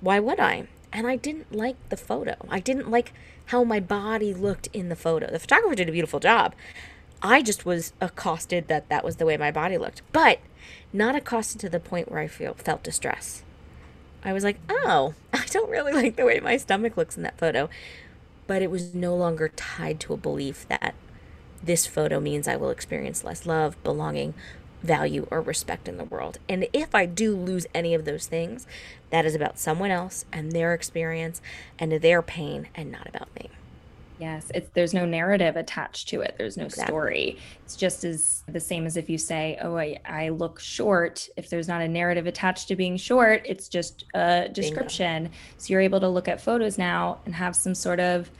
why 0.00 0.18
would 0.18 0.40
I? 0.40 0.66
and 0.92 1.06
I 1.06 1.16
didn't 1.16 1.52
like 1.52 1.76
the 1.88 1.96
photo. 1.96 2.36
I 2.48 2.60
didn't 2.60 2.90
like 2.90 3.12
how 3.46 3.64
my 3.64 3.80
body 3.80 4.34
looked 4.34 4.68
in 4.72 4.88
the 4.88 4.96
photo. 4.96 5.30
The 5.30 5.38
photographer 5.38 5.74
did 5.74 5.88
a 5.88 5.92
beautiful 5.92 6.20
job. 6.20 6.54
I 7.22 7.40
just 7.42 7.64
was 7.64 7.92
accosted 8.00 8.68
that 8.68 8.88
that 8.88 9.04
was 9.04 9.16
the 9.16 9.26
way 9.26 9.36
my 9.36 9.50
body 9.50 9.78
looked, 9.78 10.02
but 10.12 10.40
not 10.92 11.14
accosted 11.14 11.60
to 11.60 11.68
the 11.68 11.80
point 11.80 12.10
where 12.10 12.20
I 12.20 12.26
feel 12.26 12.54
felt 12.54 12.82
distress. 12.82 13.42
I 14.24 14.32
was 14.32 14.44
like, 14.44 14.58
"Oh, 14.68 15.14
I 15.32 15.46
don't 15.46 15.70
really 15.70 15.92
like 15.92 16.16
the 16.16 16.26
way 16.26 16.40
my 16.40 16.56
stomach 16.56 16.96
looks 16.96 17.16
in 17.16 17.22
that 17.22 17.38
photo." 17.38 17.68
But 18.46 18.62
it 18.62 18.70
was 18.70 18.94
no 18.94 19.14
longer 19.16 19.48
tied 19.48 20.00
to 20.00 20.14
a 20.14 20.16
belief 20.16 20.66
that 20.68 20.94
this 21.62 21.86
photo 21.86 22.20
means 22.20 22.48
I 22.48 22.56
will 22.56 22.70
experience 22.70 23.24
less 23.24 23.46
love, 23.46 23.82
belonging, 23.82 24.34
value 24.82 25.26
or 25.30 25.40
respect 25.40 25.88
in 25.88 25.96
the 25.96 26.04
world. 26.04 26.38
And 26.48 26.66
if 26.72 26.94
I 26.94 27.06
do 27.06 27.36
lose 27.36 27.66
any 27.74 27.94
of 27.94 28.04
those 28.04 28.26
things, 28.26 28.66
that 29.10 29.24
is 29.24 29.34
about 29.34 29.58
someone 29.58 29.90
else 29.90 30.24
and 30.32 30.52
their 30.52 30.74
experience 30.74 31.40
and 31.78 31.92
their 31.92 32.22
pain 32.22 32.68
and 32.74 32.90
not 32.90 33.08
about 33.08 33.34
me. 33.36 33.50
Yes, 34.18 34.52
it's 34.54 34.70
there's 34.74 34.94
no 34.94 35.04
narrative 35.04 35.56
attached 35.56 36.08
to 36.10 36.20
it. 36.20 36.36
There's 36.38 36.56
no 36.56 36.66
exactly. 36.66 36.92
story. 36.92 37.38
It's 37.64 37.74
just 37.74 38.04
as 38.04 38.44
the 38.46 38.60
same 38.60 38.86
as 38.86 38.96
if 38.96 39.10
you 39.10 39.18
say, 39.18 39.58
"Oh, 39.60 39.76
I, 39.76 39.98
I 40.04 40.28
look 40.28 40.60
short." 40.60 41.28
If 41.36 41.50
there's 41.50 41.66
not 41.66 41.80
a 41.80 41.88
narrative 41.88 42.28
attached 42.28 42.68
to 42.68 42.76
being 42.76 42.96
short, 42.96 43.42
it's 43.46 43.68
just 43.68 44.04
a 44.14 44.48
description. 44.48 45.24
Bingo. 45.24 45.38
So 45.58 45.72
you're 45.72 45.80
able 45.80 45.98
to 45.98 46.08
look 46.08 46.28
at 46.28 46.40
photos 46.40 46.78
now 46.78 47.18
and 47.26 47.34
have 47.34 47.56
some 47.56 47.74
sort 47.74 47.98
of 47.98 48.30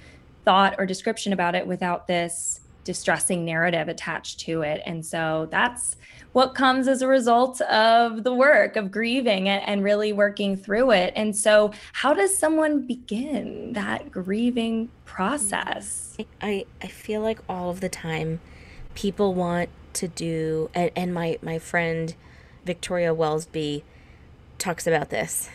thought 0.44 0.76
or 0.78 0.86
description 0.86 1.32
about 1.32 1.56
it 1.56 1.66
without 1.66 2.06
this 2.06 2.60
distressing 2.84 3.44
narrative 3.44 3.88
attached 3.88 4.40
to 4.40 4.62
it. 4.62 4.82
And 4.84 5.04
so 5.04 5.48
that's 5.50 5.96
what 6.32 6.54
comes 6.54 6.88
as 6.88 7.02
a 7.02 7.06
result 7.06 7.60
of 7.62 8.24
the 8.24 8.32
work 8.32 8.76
of 8.76 8.90
grieving 8.90 9.48
and, 9.48 9.62
and, 9.66 9.84
really 9.84 10.12
working 10.12 10.56
through 10.56 10.90
it. 10.92 11.12
And 11.14 11.36
so, 11.36 11.72
how 11.92 12.14
does 12.14 12.36
someone 12.36 12.86
begin 12.86 13.74
that 13.74 14.10
grieving 14.10 14.90
process? 15.04 16.16
I, 16.40 16.64
I 16.80 16.86
feel 16.86 17.20
like 17.20 17.40
all 17.48 17.70
of 17.70 17.80
the 17.80 17.90
time 17.90 18.40
people 18.94 19.34
want 19.34 19.68
to 19.94 20.08
do, 20.08 20.70
and, 20.74 20.90
and 20.96 21.12
my, 21.12 21.38
my 21.42 21.58
friend 21.58 22.14
Victoria 22.64 23.14
Welsby 23.14 23.82
talks 24.58 24.86
about 24.86 25.10
this. 25.10 25.50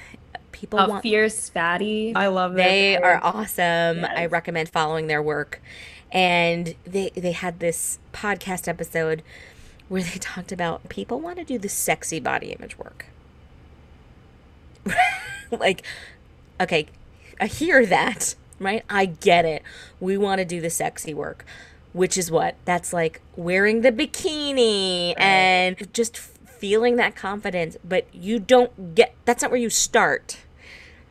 People 0.51 0.79
a 0.79 0.89
want 0.89 1.03
fierce 1.03 1.49
fatty. 1.49 2.13
I 2.15 2.27
love 2.27 2.51
them. 2.53 2.57
They 2.57 2.97
are 2.97 3.19
awesome. 3.23 3.99
Yes. 3.99 4.13
I 4.15 4.25
recommend 4.25 4.69
following 4.69 5.07
their 5.07 5.21
work. 5.21 5.61
And 6.11 6.75
they 6.85 7.11
they 7.15 7.33
had 7.33 7.59
this 7.59 7.99
podcast 8.13 8.67
episode 8.67 9.23
where 9.89 10.03
they 10.03 10.17
talked 10.19 10.51
about 10.51 10.89
people 10.89 11.19
want 11.19 11.37
to 11.37 11.43
do 11.43 11.57
the 11.57 11.69
sexy 11.69 12.19
body 12.19 12.47
image 12.51 12.77
work. 12.77 13.05
like, 15.51 15.83
okay, 16.59 16.87
I 17.39 17.47
hear 17.47 17.85
that, 17.85 18.35
right? 18.59 18.83
I 18.89 19.05
get 19.05 19.45
it. 19.45 19.63
We 19.99 20.17
want 20.17 20.39
to 20.39 20.45
do 20.45 20.61
the 20.61 20.69
sexy 20.69 21.13
work, 21.13 21.45
which 21.93 22.17
is 22.17 22.31
what? 22.31 22.55
That's 22.65 22.93
like 22.93 23.21
wearing 23.35 23.81
the 23.81 23.91
bikini 23.91 25.15
right. 25.15 25.21
and 25.23 25.93
just 25.93 26.17
feeling 26.17 26.95
that 26.95 27.15
confidence, 27.15 27.77
but 27.83 28.07
you 28.13 28.39
don't 28.39 28.95
get 28.95 29.13
that's 29.25 29.41
not 29.41 29.51
where 29.51 29.59
you 29.59 29.69
start. 29.69 30.37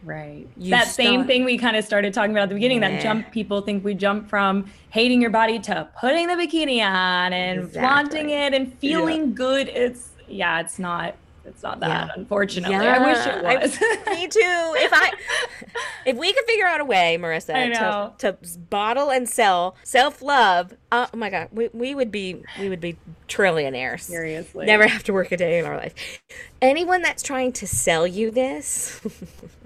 Right. 0.07 0.47
You 0.57 0.71
that 0.71 0.87
same 0.87 1.27
thing 1.27 1.45
we 1.45 1.59
kind 1.59 1.77
of 1.77 1.85
started 1.85 2.15
talking 2.15 2.31
about 2.31 2.45
at 2.45 2.49
the 2.51 2.55
beginning 2.55 2.81
yeah. 2.81 2.91
that 2.91 3.03
jump 3.03 3.33
people 3.33 3.61
think 3.61 3.85
we 3.85 3.93
jump 3.93 4.31
from 4.31 4.71
hating 4.91 5.21
your 5.21 5.31
body 5.31 5.59
to 5.59 5.89
putting 6.01 6.29
the 6.29 6.35
bikini 6.35 6.81
on 6.81 7.33
and 7.33 7.65
exactly. 7.65 7.81
flaunting 7.81 8.31
it 8.31 8.55
and 8.55 8.73
feeling 8.79 9.29
yeah. 9.29 9.35
good. 9.35 9.69
It's 9.69 10.11
yeah, 10.29 10.61
it's 10.61 10.79
not 10.79 11.17
it's 11.45 11.63
not 11.63 11.81
that, 11.81 12.09
yeah. 12.09 12.13
unfortunately. 12.17 12.75
Yeah. 12.75 12.97
I 12.97 13.07
wish 13.07 13.27
it 13.27 13.63
was. 13.63 13.79
I, 13.81 14.15
me 14.15 14.29
too. 14.29 14.41
If 14.41 14.93
I, 14.93 15.13
if 16.05 16.17
we 16.17 16.33
could 16.33 16.45
figure 16.45 16.67
out 16.67 16.81
a 16.81 16.85
way, 16.85 17.17
Marissa, 17.21 17.73
to, 18.19 18.33
to 18.33 18.59
bottle 18.59 19.11
and 19.11 19.29
sell 19.29 19.77
self 19.83 20.23
love, 20.23 20.75
uh, 20.91 21.07
oh 21.13 21.17
my 21.17 21.31
God, 21.31 21.49
we, 21.53 21.69
we 21.73 21.95
would 21.95 22.11
be 22.11 22.43
we 22.61 22.69
would 22.69 22.81
be 22.81 22.97
trillionaires. 23.29 24.03
Seriously, 24.03 24.67
never 24.67 24.87
have 24.87 25.05
to 25.05 25.13
work 25.13 25.33
a 25.33 25.37
day 25.37 25.59
in 25.59 25.65
our 25.65 25.77
life. 25.77 25.95
Anyone 26.61 27.03
that's 27.03 27.23
trying 27.23 27.53
to 27.55 27.67
sell 27.67 28.07
you 28.07 28.31
this. 28.31 29.01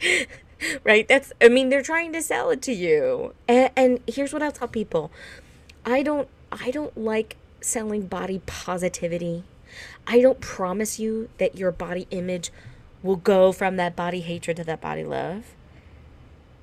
right? 0.84 1.06
That's, 1.08 1.32
I 1.40 1.48
mean, 1.48 1.68
they're 1.68 1.82
trying 1.82 2.12
to 2.12 2.22
sell 2.22 2.50
it 2.50 2.62
to 2.62 2.72
you. 2.72 3.34
And, 3.48 3.70
and 3.76 4.00
here's 4.06 4.32
what 4.32 4.42
I'll 4.42 4.52
tell 4.52 4.68
people 4.68 5.10
I 5.84 6.02
don't, 6.02 6.28
I 6.52 6.70
don't 6.70 6.96
like 6.96 7.36
selling 7.60 8.06
body 8.06 8.40
positivity. 8.46 9.44
I 10.06 10.20
don't 10.20 10.40
promise 10.40 10.98
you 10.98 11.28
that 11.38 11.56
your 11.56 11.70
body 11.70 12.06
image 12.10 12.50
will 13.02 13.16
go 13.16 13.52
from 13.52 13.76
that 13.76 13.96
body 13.96 14.20
hatred 14.20 14.56
to 14.58 14.64
that 14.64 14.80
body 14.80 15.04
love. 15.04 15.54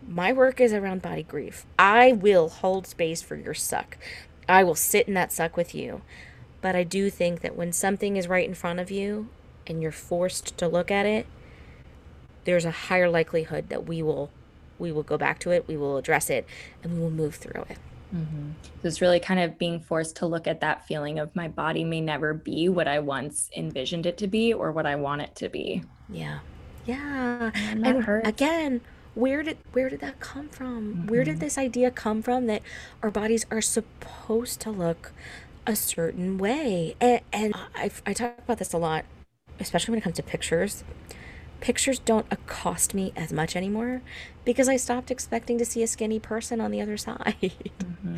My 0.07 0.31
work 0.31 0.61
is 0.61 0.73
around 0.73 1.01
body 1.01 1.23
grief. 1.23 1.65
I 1.77 2.13
will 2.13 2.49
hold 2.49 2.87
space 2.87 3.21
for 3.21 3.35
your 3.35 3.53
suck. 3.53 3.97
I 4.47 4.63
will 4.63 4.75
sit 4.75 5.07
in 5.07 5.13
that 5.15 5.31
suck 5.31 5.57
with 5.57 5.75
you. 5.75 6.01
But 6.61 6.75
I 6.75 6.83
do 6.83 7.09
think 7.09 7.41
that 7.41 7.55
when 7.55 7.71
something 7.73 8.17
is 8.17 8.27
right 8.27 8.47
in 8.47 8.55
front 8.55 8.79
of 8.79 8.89
you 8.89 9.29
and 9.65 9.81
you're 9.81 9.91
forced 9.91 10.57
to 10.57 10.67
look 10.67 10.89
at 10.89 11.05
it, 11.05 11.27
there's 12.47 12.65
a 12.65 12.71
higher 12.71 13.09
likelihood 13.09 13.69
that 13.69 13.85
we 13.85 14.01
will 14.01 14.31
we 14.79 14.91
will 14.91 15.03
go 15.03 15.17
back 15.17 15.39
to 15.39 15.51
it, 15.51 15.67
we 15.67 15.75
will 15.75 15.97
address 15.97 16.29
it, 16.29 16.45
and 16.81 16.93
we 16.93 16.99
will 16.99 17.11
move 17.11 17.35
through 17.35 17.65
it. 17.69 17.77
Mm-hmm. 18.15 18.51
So 18.81 18.87
it's 18.87 19.01
really 19.01 19.19
kind 19.19 19.39
of 19.39 19.57
being 19.57 19.79
forced 19.79 20.15
to 20.17 20.25
look 20.25 20.47
at 20.47 20.61
that 20.61 20.87
feeling 20.87 21.19
of 21.19 21.35
my 21.35 21.47
body 21.47 21.83
may 21.83 21.99
never 21.99 22.33
be 22.33 22.69
what 22.69 22.87
I 22.87 22.99
once 22.99 23.49
envisioned 23.55 24.05
it 24.05 24.17
to 24.19 24.27
be 24.27 24.53
or 24.53 24.71
what 24.71 24.85
I 24.85 24.95
want 24.95 25.23
it 25.23 25.35
to 25.37 25.49
be. 25.49 25.83
Yeah. 26.09 26.39
Yeah. 26.85 27.51
And, 27.53 27.85
and 27.85 28.25
again, 28.25 28.81
where 29.13 29.43
did 29.43 29.57
where 29.73 29.89
did 29.89 29.99
that 30.01 30.19
come 30.19 30.47
from? 30.47 30.93
Mm-hmm. 30.93 31.07
Where 31.07 31.23
did 31.23 31.39
this 31.39 31.57
idea 31.57 31.91
come 31.91 32.21
from 32.21 32.45
that 32.45 32.61
our 33.03 33.11
bodies 33.11 33.45
are 33.51 33.61
supposed 33.61 34.61
to 34.61 34.71
look 34.71 35.11
a 35.67 35.75
certain 35.75 36.37
way. 36.37 36.95
And, 37.01 37.21
and 37.33 37.53
I, 37.75 37.91
I 38.05 38.13
talk 38.13 38.39
about 38.39 38.57
this 38.57 38.71
a 38.73 38.77
lot, 38.77 39.03
especially 39.59 39.91
when 39.91 39.99
it 39.99 40.03
comes 40.03 40.15
to 40.15 40.23
pictures. 40.23 40.83
Pictures 41.59 41.99
don't 41.99 42.25
accost 42.29 42.93
me 42.93 43.11
as 43.15 43.33
much 43.33 43.55
anymore 43.55 44.01
because 44.45 44.69
I 44.69 44.77
stopped 44.77 45.11
expecting 45.11 45.57
to 45.57 45.65
see 45.65 45.83
a 45.83 45.87
skinny 45.87 46.19
person 46.19 46.61
on 46.61 46.71
the 46.71 46.81
other 46.81 46.97
side. 46.97 47.35
Mm-hmm. 47.41 48.17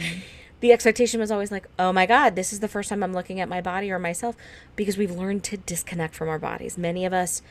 the 0.59 0.71
expectation 0.71 1.19
was 1.19 1.31
always 1.31 1.51
like, 1.51 1.67
oh 1.77 1.93
my 1.93 2.05
God, 2.05 2.35
this 2.35 2.51
is 2.51 2.59
the 2.59 2.67
first 2.67 2.89
time 2.89 3.01
I'm 3.01 3.13
looking 3.13 3.39
at 3.39 3.49
my 3.49 3.61
body 3.61 3.91
or 3.91 3.99
myself 3.99 4.35
because 4.75 4.97
we've 4.97 5.11
learned 5.11 5.43
to 5.45 5.57
disconnect 5.57 6.15
from 6.15 6.29
our 6.29 6.39
bodies. 6.39 6.77
Many 6.77 7.05
of 7.05 7.13
us, 7.13 7.41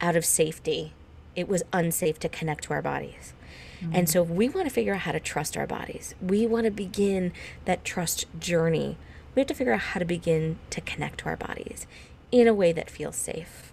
out 0.00 0.16
of 0.16 0.24
safety, 0.24 0.92
it 1.34 1.48
was 1.48 1.62
unsafe 1.72 2.18
to 2.20 2.28
connect 2.28 2.64
to 2.64 2.72
our 2.72 2.82
bodies. 2.82 3.34
Mm-hmm. 3.80 3.96
And 3.96 4.08
so, 4.08 4.22
we 4.22 4.48
want 4.48 4.68
to 4.68 4.72
figure 4.72 4.94
out 4.94 5.00
how 5.00 5.12
to 5.12 5.20
trust 5.20 5.56
our 5.56 5.66
bodies. 5.66 6.14
We 6.20 6.46
want 6.46 6.64
to 6.66 6.70
begin 6.70 7.32
that 7.64 7.84
trust 7.84 8.26
journey. 8.38 8.96
We 9.34 9.40
have 9.40 9.48
to 9.48 9.54
figure 9.54 9.72
out 9.72 9.80
how 9.80 9.98
to 9.98 10.04
begin 10.04 10.58
to 10.70 10.80
connect 10.80 11.18
to 11.20 11.26
our 11.26 11.36
bodies 11.36 11.86
in 12.30 12.46
a 12.46 12.54
way 12.54 12.72
that 12.72 12.90
feels 12.90 13.16
safe. 13.16 13.71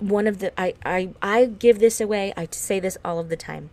One 0.00 0.26
of 0.26 0.40
the 0.40 0.58
I 0.60 0.74
I, 0.84 1.10
I 1.22 1.44
give 1.46 1.78
this 1.78 2.00
away. 2.00 2.32
I 2.36 2.48
say 2.50 2.80
this 2.80 2.98
all 3.04 3.18
of 3.18 3.28
the 3.28 3.36
time. 3.36 3.70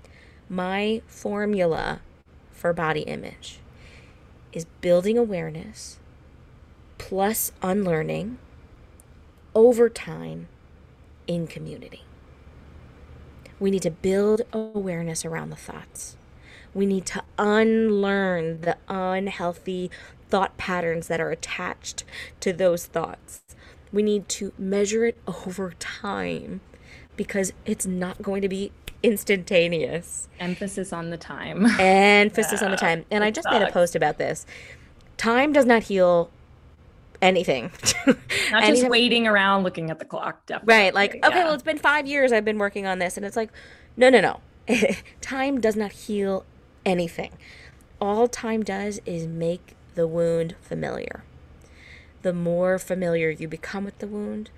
My 0.50 1.02
formula 1.08 2.02
for 2.52 2.74
body 2.74 3.02
image 3.02 3.60
is 4.54 4.66
building 4.82 5.18
awareness 5.18 6.00
plus 6.98 7.52
unlearning 7.62 8.38
over 9.56 9.90
time 9.90 10.48
in 11.28 11.48
community. 11.48 12.04
We 13.60 13.72
need 13.72 13.82
to 13.84 13.92
build 13.92 14.42
awareness 14.54 15.26
around 15.26 15.50
the 15.50 15.56
thoughts. 15.56 16.18
We 16.74 16.86
need 16.86 17.06
to 17.08 17.24
unlearn 17.38 18.62
the 18.62 18.78
unhealthy 18.88 19.90
thought 20.30 20.58
patterns 20.58 21.08
that 21.08 21.22
are 21.22 21.32
attached 21.32 22.04
to 22.42 22.54
those 22.54 22.86
thoughts. 22.86 23.42
We 23.92 24.04
need 24.04 24.28
to 24.30 24.54
measure 24.58 25.06
it 25.06 25.18
over 25.28 25.74
time 25.80 26.62
because 27.16 27.54
it's 27.66 27.86
not 27.86 28.22
going 28.22 28.42
to 28.42 28.50
be 28.50 28.72
instantaneous. 29.04 30.28
Emphasis 30.40 30.94
on 30.94 31.10
the 31.10 31.18
time. 31.18 31.66
Emphasis 31.80 32.62
yeah, 32.62 32.66
on 32.66 32.72
the 32.72 32.78
time. 32.78 33.06
And 33.10 33.24
I 33.24 33.32
just 33.32 33.44
sucks. 33.46 33.60
made 33.60 33.68
a 33.68 33.72
post 33.72 33.96
about 33.96 34.18
this. 34.18 34.46
Time 35.18 35.54
does 35.54 35.66
not 35.66 35.84
heal 35.84 36.30
anything. 37.22 37.72
Not 38.52 38.64
just 38.66 38.88
waiting 38.88 39.26
around 39.26 39.64
looking 39.64 39.90
at 39.90 39.98
the 39.98 40.06
clock. 40.06 40.46
Definitely. 40.46 40.74
Right. 40.74 40.94
Like, 40.94 41.16
yeah. 41.16 41.28
okay, 41.28 41.44
well, 41.44 41.54
it's 41.54 41.64
been 41.64 41.80
five 41.80 42.06
years 42.06 42.32
I've 42.32 42.46
been 42.46 42.60
working 42.60 42.86
on 42.86 43.00
this. 43.00 43.18
And 43.18 43.26
it's 43.26 43.36
like, 43.36 43.50
no, 43.96 44.10
no, 44.10 44.22
no. 44.22 44.42
time 45.22 45.60
does 45.60 45.76
not 45.76 45.92
heal 45.92 46.46
anything. 46.86 47.32
All 48.00 48.28
time 48.28 48.64
does 48.64 49.02
is 49.06 49.26
make 49.26 49.76
the 49.96 50.08
wound 50.08 50.56
familiar. 50.62 51.24
The 52.28 52.34
more 52.34 52.78
familiar 52.78 53.30
you 53.30 53.48
become 53.48 53.86
with 53.86 54.00
the 54.00 54.06
wound, 54.06 54.50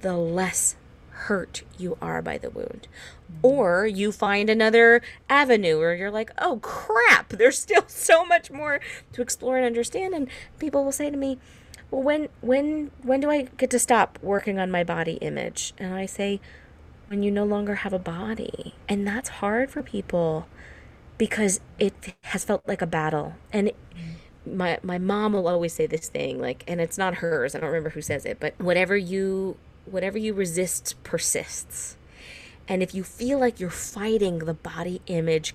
the 0.00 0.16
less 0.16 0.76
hurt 1.10 1.62
you 1.76 1.98
are 2.00 2.22
by 2.22 2.38
the 2.38 2.48
wound. 2.48 2.88
Mm-hmm. 3.30 3.46
Or 3.46 3.86
you 3.86 4.12
find 4.12 4.48
another 4.48 5.02
avenue 5.28 5.78
where 5.78 5.94
you're 5.94 6.10
like, 6.10 6.30
oh 6.38 6.58
crap, 6.62 7.28
there's 7.28 7.58
still 7.58 7.84
so 7.86 8.24
much 8.24 8.50
more 8.50 8.80
to 9.12 9.20
explore 9.20 9.58
and 9.58 9.66
understand. 9.66 10.14
And 10.14 10.26
people 10.58 10.86
will 10.86 10.90
say 10.90 11.10
to 11.10 11.16
me, 11.18 11.36
well 11.90 12.02
when 12.02 12.28
when 12.40 12.90
when 13.02 13.20
do 13.20 13.30
i 13.30 13.42
get 13.58 13.68
to 13.68 13.78
stop 13.78 14.18
working 14.22 14.58
on 14.58 14.70
my 14.70 14.82
body 14.82 15.16
image? 15.20 15.74
And 15.76 15.92
i 15.92 16.06
say 16.06 16.40
when 17.08 17.22
you 17.22 17.30
no 17.30 17.44
longer 17.44 17.74
have 17.74 17.92
a 17.92 17.98
body. 17.98 18.74
And 18.88 19.06
that's 19.06 19.28
hard 19.28 19.70
for 19.70 19.82
people 19.82 20.46
because 21.18 21.60
it 21.78 22.14
has 22.22 22.42
felt 22.42 22.66
like 22.66 22.80
a 22.80 22.86
battle. 22.86 23.34
And 23.52 23.68
it, 23.68 23.76
my 24.46 24.78
my 24.82 24.98
mom 24.98 25.32
will 25.32 25.48
always 25.48 25.72
say 25.72 25.86
this 25.86 26.08
thing 26.08 26.40
like 26.40 26.64
and 26.66 26.80
it's 26.80 26.98
not 26.98 27.16
hers 27.16 27.54
i 27.54 27.58
don't 27.58 27.68
remember 27.68 27.90
who 27.90 28.02
says 28.02 28.24
it 28.24 28.38
but 28.40 28.58
whatever 28.58 28.96
you 28.96 29.56
whatever 29.86 30.18
you 30.18 30.34
resist 30.34 30.94
persists 31.04 31.96
and 32.68 32.82
if 32.82 32.94
you 32.94 33.02
feel 33.04 33.38
like 33.38 33.60
you're 33.60 33.70
fighting 33.70 34.40
the 34.40 34.54
body 34.54 35.00
image 35.06 35.54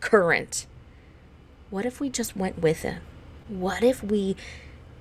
current 0.00 0.66
what 1.70 1.84
if 1.84 2.00
we 2.00 2.08
just 2.08 2.36
went 2.36 2.60
with 2.60 2.84
it 2.84 2.98
what 3.48 3.82
if 3.82 4.02
we 4.02 4.36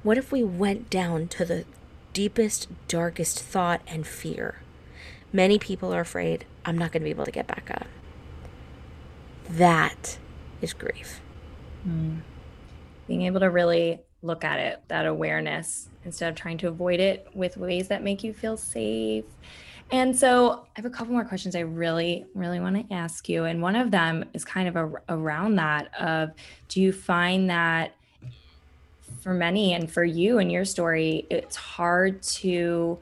what 0.04 0.18
if 0.18 0.32
we 0.32 0.44
went 0.44 0.90
down 0.90 1.28
to 1.28 1.46
the 1.46 1.66
deepest, 2.14 2.68
darkest 2.88 3.40
thought 3.40 3.82
and 3.88 4.06
fear? 4.06 4.56
Many 5.32 5.60
people 5.60 5.94
are 5.94 6.02
afraid, 6.02 6.46
I'm 6.66 6.78
not 6.78 6.92
going 6.92 7.02
to 7.02 7.06
be 7.06 7.12
able 7.12 7.26
to 7.26 7.32
get 7.32 7.48
back 7.48 7.70
up. 7.72 7.88
That 9.48 10.18
is 10.62 10.74
grief. 10.74 11.22
Mm. 11.88 12.22
Being 13.12 13.24
able 13.24 13.42
to 13.42 13.50
really 13.50 14.00
look 14.22 14.46
at 14.46 14.58
it, 14.58 14.82
that 14.88 15.06
awareness, 15.06 15.90
instead 16.06 16.30
of 16.30 16.36
trying 16.36 16.58
to 16.60 16.70
avoid 16.70 17.02
it 17.02 17.28
with 17.34 17.58
ways 17.58 17.90
that 17.90 18.04
make 18.04 18.24
you 18.24 18.32
feel 18.32 18.56
safe. 18.56 19.26
And 19.92 20.18
so 20.18 20.62
I 20.66 20.70
have 20.76 20.86
a 20.86 20.90
couple 20.90 21.12
more 21.12 21.26
questions 21.26 21.54
I 21.54 21.60
really, 21.60 22.26
really 22.34 22.62
want 22.62 22.88
to 22.88 22.96
ask 22.96 23.28
you. 23.28 23.44
And 23.44 23.62
one 23.62 23.76
of 23.76 23.92
them 23.92 24.24
is 24.34 24.46
kind 24.46 24.70
of 24.70 24.78
a, 24.78 24.92
around 25.10 25.56
that 25.58 25.94
of 26.00 26.32
do 26.70 26.82
you 26.82 26.94
find 26.94 27.50
that 27.50 27.96
for 29.20 29.34
many 29.34 29.74
and 29.74 29.92
for 29.92 30.06
you 30.06 30.38
and 30.38 30.50
your 30.50 30.64
story, 30.64 31.28
it's 31.30 31.58
hard 31.58 32.22
to 32.22 32.98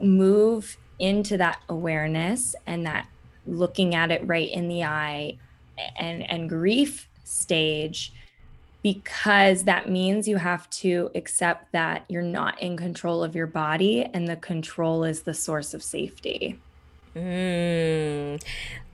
move 0.00 0.76
into 0.98 1.36
that 1.36 1.60
awareness 1.68 2.56
and 2.66 2.84
that 2.86 3.06
looking 3.46 3.94
at 3.94 4.10
it 4.10 4.26
right 4.26 4.50
in 4.50 4.66
the 4.66 4.82
eye 4.82 5.38
and 5.96 6.28
and 6.28 6.48
grief 6.48 7.08
stage 7.22 8.12
because 8.82 9.64
that 9.64 9.88
means 9.88 10.26
you 10.26 10.36
have 10.36 10.68
to 10.70 11.10
accept 11.14 11.70
that 11.72 12.04
you're 12.08 12.22
not 12.22 12.60
in 12.60 12.76
control 12.76 13.22
of 13.22 13.34
your 13.34 13.46
body 13.46 14.04
and 14.12 14.26
the 14.26 14.36
control 14.36 15.04
is 15.04 15.22
the 15.22 15.34
source 15.34 15.72
of 15.72 15.82
safety. 15.82 16.58
Mm, 17.14 18.42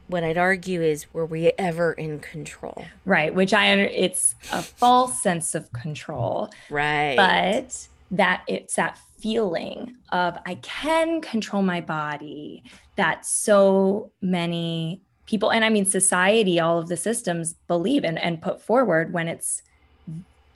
what 0.08 0.24
I'd 0.24 0.36
argue 0.38 0.82
is 0.82 1.12
were 1.14 1.24
we 1.24 1.52
ever 1.58 1.92
in 1.92 2.18
control? 2.18 2.84
Right, 3.04 3.34
which 3.34 3.54
I 3.54 3.72
it's 3.74 4.34
a 4.52 4.62
false 4.62 5.22
sense 5.22 5.54
of 5.54 5.72
control. 5.72 6.50
Right. 6.68 7.16
But 7.16 7.88
that 8.10 8.42
it's 8.46 8.74
that 8.74 8.98
feeling 9.18 9.96
of 10.10 10.38
I 10.46 10.56
can 10.56 11.20
control 11.20 11.62
my 11.62 11.80
body 11.80 12.62
that 12.96 13.26
so 13.26 14.10
many 14.20 15.02
people 15.26 15.50
and 15.50 15.64
I 15.64 15.68
mean 15.68 15.84
society 15.84 16.58
all 16.60 16.78
of 16.78 16.88
the 16.88 16.96
systems 16.96 17.54
believe 17.66 18.04
and, 18.04 18.18
and 18.18 18.40
put 18.40 18.62
forward 18.62 19.12
when 19.12 19.28
it's 19.28 19.62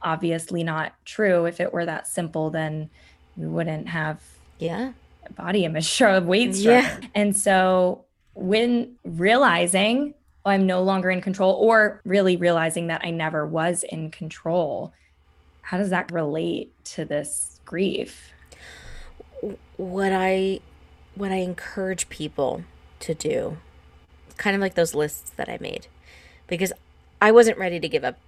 obviously 0.02 0.62
not 0.64 0.94
true. 1.04 1.46
If 1.46 1.60
it 1.60 1.72
were 1.72 1.86
that 1.86 2.06
simple, 2.06 2.50
then 2.50 2.90
we 3.36 3.46
wouldn't 3.46 3.88
have 3.88 4.20
yeah 4.58 4.92
body 5.36 5.64
image 5.64 5.84
show 5.84 6.16
of 6.16 6.26
weight 6.26 6.54
Yeah. 6.54 7.00
And 7.14 7.36
so 7.36 8.04
when 8.34 8.96
realizing 9.04 10.14
oh, 10.44 10.50
I'm 10.50 10.66
no 10.66 10.82
longer 10.82 11.10
in 11.10 11.20
control, 11.20 11.54
or 11.54 12.00
really 12.04 12.36
realizing 12.36 12.88
that 12.88 13.02
I 13.04 13.10
never 13.10 13.46
was 13.46 13.84
in 13.84 14.10
control, 14.10 14.92
how 15.62 15.78
does 15.78 15.90
that 15.90 16.10
relate 16.10 16.72
to 16.86 17.04
this 17.04 17.60
grief? 17.64 18.32
What 19.76 20.12
I 20.12 20.60
what 21.14 21.30
I 21.30 21.36
encourage 21.36 22.08
people 22.08 22.64
to 23.00 23.14
do, 23.14 23.58
kind 24.36 24.56
of 24.56 24.62
like 24.62 24.74
those 24.74 24.94
lists 24.94 25.30
that 25.36 25.48
I 25.48 25.58
made, 25.60 25.86
because 26.46 26.72
I 27.20 27.30
wasn't 27.30 27.58
ready 27.58 27.78
to 27.78 27.88
give 27.88 28.04
up 28.04 28.18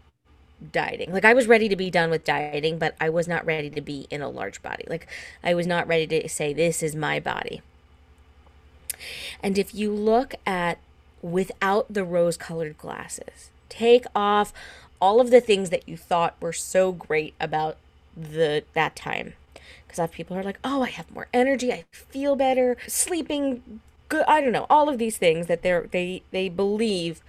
dieting. 0.72 1.12
Like 1.12 1.24
I 1.24 1.34
was 1.34 1.46
ready 1.46 1.68
to 1.68 1.76
be 1.76 1.90
done 1.90 2.10
with 2.10 2.24
dieting, 2.24 2.78
but 2.78 2.94
I 3.00 3.08
was 3.08 3.28
not 3.28 3.44
ready 3.44 3.70
to 3.70 3.80
be 3.80 4.06
in 4.10 4.22
a 4.22 4.28
large 4.28 4.62
body. 4.62 4.84
Like 4.88 5.06
I 5.42 5.54
was 5.54 5.66
not 5.66 5.86
ready 5.86 6.06
to 6.06 6.28
say 6.28 6.52
this 6.52 6.82
is 6.82 6.94
my 6.94 7.20
body. 7.20 7.62
And 9.42 9.58
if 9.58 9.74
you 9.74 9.92
look 9.92 10.34
at 10.46 10.78
without 11.22 11.92
the 11.92 12.04
rose 12.04 12.36
colored 12.36 12.78
glasses, 12.78 13.50
take 13.68 14.04
off 14.14 14.52
all 15.00 15.20
of 15.20 15.30
the 15.30 15.40
things 15.40 15.70
that 15.70 15.88
you 15.88 15.96
thought 15.96 16.36
were 16.40 16.52
so 16.52 16.92
great 16.92 17.34
about 17.40 17.76
the 18.16 18.64
that 18.74 18.96
time. 18.96 19.34
Because 19.86 19.98
I 19.98 20.02
have 20.02 20.12
people 20.12 20.34
who 20.34 20.40
are 20.40 20.44
like, 20.44 20.60
oh, 20.64 20.82
I 20.82 20.90
have 20.90 21.10
more 21.10 21.28
energy, 21.32 21.72
I 21.72 21.84
feel 21.92 22.36
better, 22.36 22.76
sleeping 22.86 23.80
good. 24.08 24.24
I 24.26 24.40
don't 24.40 24.52
know, 24.52 24.66
all 24.70 24.88
of 24.88 24.98
these 24.98 25.18
things 25.18 25.46
that 25.46 25.62
they're 25.62 25.88
they 25.90 26.22
they 26.30 26.48
believe 26.48 27.22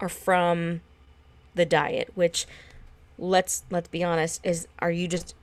are 0.00 0.08
from 0.08 0.80
the 1.54 1.64
diet, 1.64 2.10
which 2.14 2.46
let's 3.18 3.64
let's 3.70 3.88
be 3.88 4.02
honest, 4.02 4.40
is 4.44 4.68
are 4.78 4.90
you 4.90 5.08
just 5.08 5.34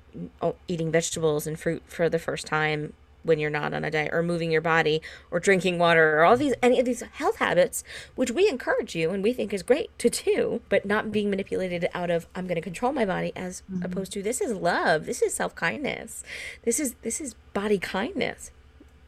oh, 0.41 0.55
eating 0.67 0.91
vegetables 0.91 1.47
and 1.47 1.59
fruit 1.59 1.83
for 1.87 2.09
the 2.09 2.19
first 2.19 2.45
time 2.47 2.93
when 3.23 3.39
you're 3.39 3.49
not 3.49 3.73
on 3.73 3.83
a 3.83 3.91
diet 3.91 4.13
or 4.13 4.23
moving 4.23 4.51
your 4.51 4.61
body 4.61 5.01
or 5.29 5.39
drinking 5.39 5.77
water 5.77 6.17
or 6.17 6.23
all 6.23 6.37
these 6.37 6.53
any 6.61 6.79
of 6.79 6.85
these 6.85 7.01
health 7.13 7.37
habits 7.37 7.83
which 8.15 8.31
we 8.31 8.47
encourage 8.47 8.95
you 8.95 9.09
and 9.11 9.23
we 9.23 9.33
think 9.33 9.53
is 9.53 9.61
great 9.61 9.89
to 9.99 10.09
do 10.09 10.61
but 10.69 10.85
not 10.85 11.11
being 11.11 11.29
manipulated 11.29 11.87
out 11.93 12.09
of 12.09 12.27
i'm 12.33 12.45
going 12.45 12.55
to 12.55 12.61
control 12.61 12.91
my 12.91 13.05
body 13.05 13.33
as 13.35 13.61
mm-hmm. 13.71 13.83
opposed 13.83 14.11
to 14.11 14.23
this 14.23 14.39
is 14.39 14.53
love 14.53 15.05
this 15.05 15.21
is 15.21 15.33
self-kindness 15.33 16.23
this 16.63 16.79
is 16.79 16.95
this 17.01 17.19
is 17.19 17.35
body 17.53 17.77
kindness 17.77 18.51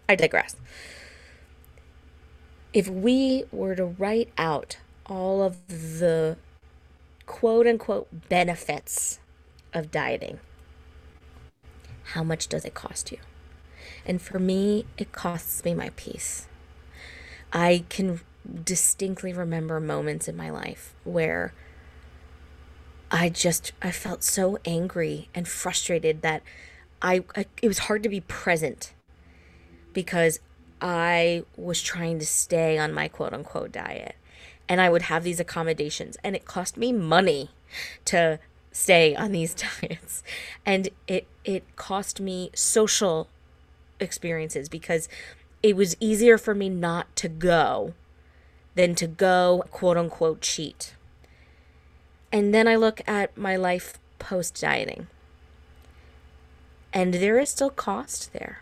i 0.09 0.15
digress 0.15 0.55
if 2.73 2.87
we 2.87 3.45
were 3.51 3.75
to 3.75 3.85
write 3.85 4.29
out 4.37 4.77
all 5.05 5.41
of 5.41 5.67
the 5.67 6.37
quote 7.31 7.65
unquote 7.65 8.27
benefits 8.27 9.21
of 9.73 9.89
dieting, 9.89 10.41
how 12.11 12.25
much 12.25 12.49
does 12.49 12.65
it 12.65 12.73
cost 12.73 13.09
you? 13.09 13.19
And 14.05 14.21
for 14.21 14.37
me, 14.37 14.85
it 14.97 15.13
costs 15.13 15.63
me 15.63 15.73
my 15.73 15.91
peace. 15.95 16.47
I 17.53 17.85
can 17.87 18.19
distinctly 18.65 19.31
remember 19.31 19.79
moments 19.79 20.27
in 20.27 20.35
my 20.35 20.49
life 20.49 20.93
where 21.05 21.53
I 23.09 23.29
just 23.29 23.71
I 23.81 23.91
felt 23.91 24.23
so 24.23 24.57
angry 24.65 25.29
and 25.33 25.47
frustrated 25.47 26.21
that 26.23 26.43
I, 27.01 27.23
I 27.33 27.45
it 27.61 27.69
was 27.69 27.79
hard 27.79 28.03
to 28.03 28.09
be 28.09 28.19
present 28.19 28.93
because 29.93 30.41
I 30.81 31.43
was 31.55 31.81
trying 31.81 32.19
to 32.19 32.25
stay 32.25 32.77
on 32.77 32.91
my 32.91 33.07
quote 33.07 33.33
unquote 33.33 33.71
diet 33.71 34.15
and 34.71 34.79
I 34.79 34.89
would 34.89 35.01
have 35.03 35.25
these 35.25 35.41
accommodations 35.41 36.15
and 36.23 36.33
it 36.33 36.45
cost 36.45 36.77
me 36.77 36.93
money 36.93 37.49
to 38.05 38.39
stay 38.71 39.13
on 39.13 39.33
these 39.33 39.53
diets 39.81 40.23
and 40.65 40.87
it 41.09 41.27
it 41.43 41.75
cost 41.75 42.21
me 42.21 42.51
social 42.55 43.27
experiences 43.99 44.69
because 44.69 45.09
it 45.61 45.75
was 45.75 45.97
easier 45.99 46.37
for 46.37 46.55
me 46.55 46.69
not 46.69 47.13
to 47.17 47.27
go 47.27 47.93
than 48.75 48.95
to 48.95 49.07
go 49.07 49.65
quote 49.71 49.97
unquote 49.97 50.39
cheat. 50.39 50.95
And 52.31 52.53
then 52.53 52.65
I 52.65 52.77
look 52.77 53.01
at 53.05 53.35
my 53.35 53.57
life 53.57 53.99
post 54.19 54.61
dieting. 54.61 55.07
And 56.93 57.15
there 57.15 57.37
is 57.37 57.49
still 57.49 57.69
cost 57.69 58.31
there. 58.31 58.61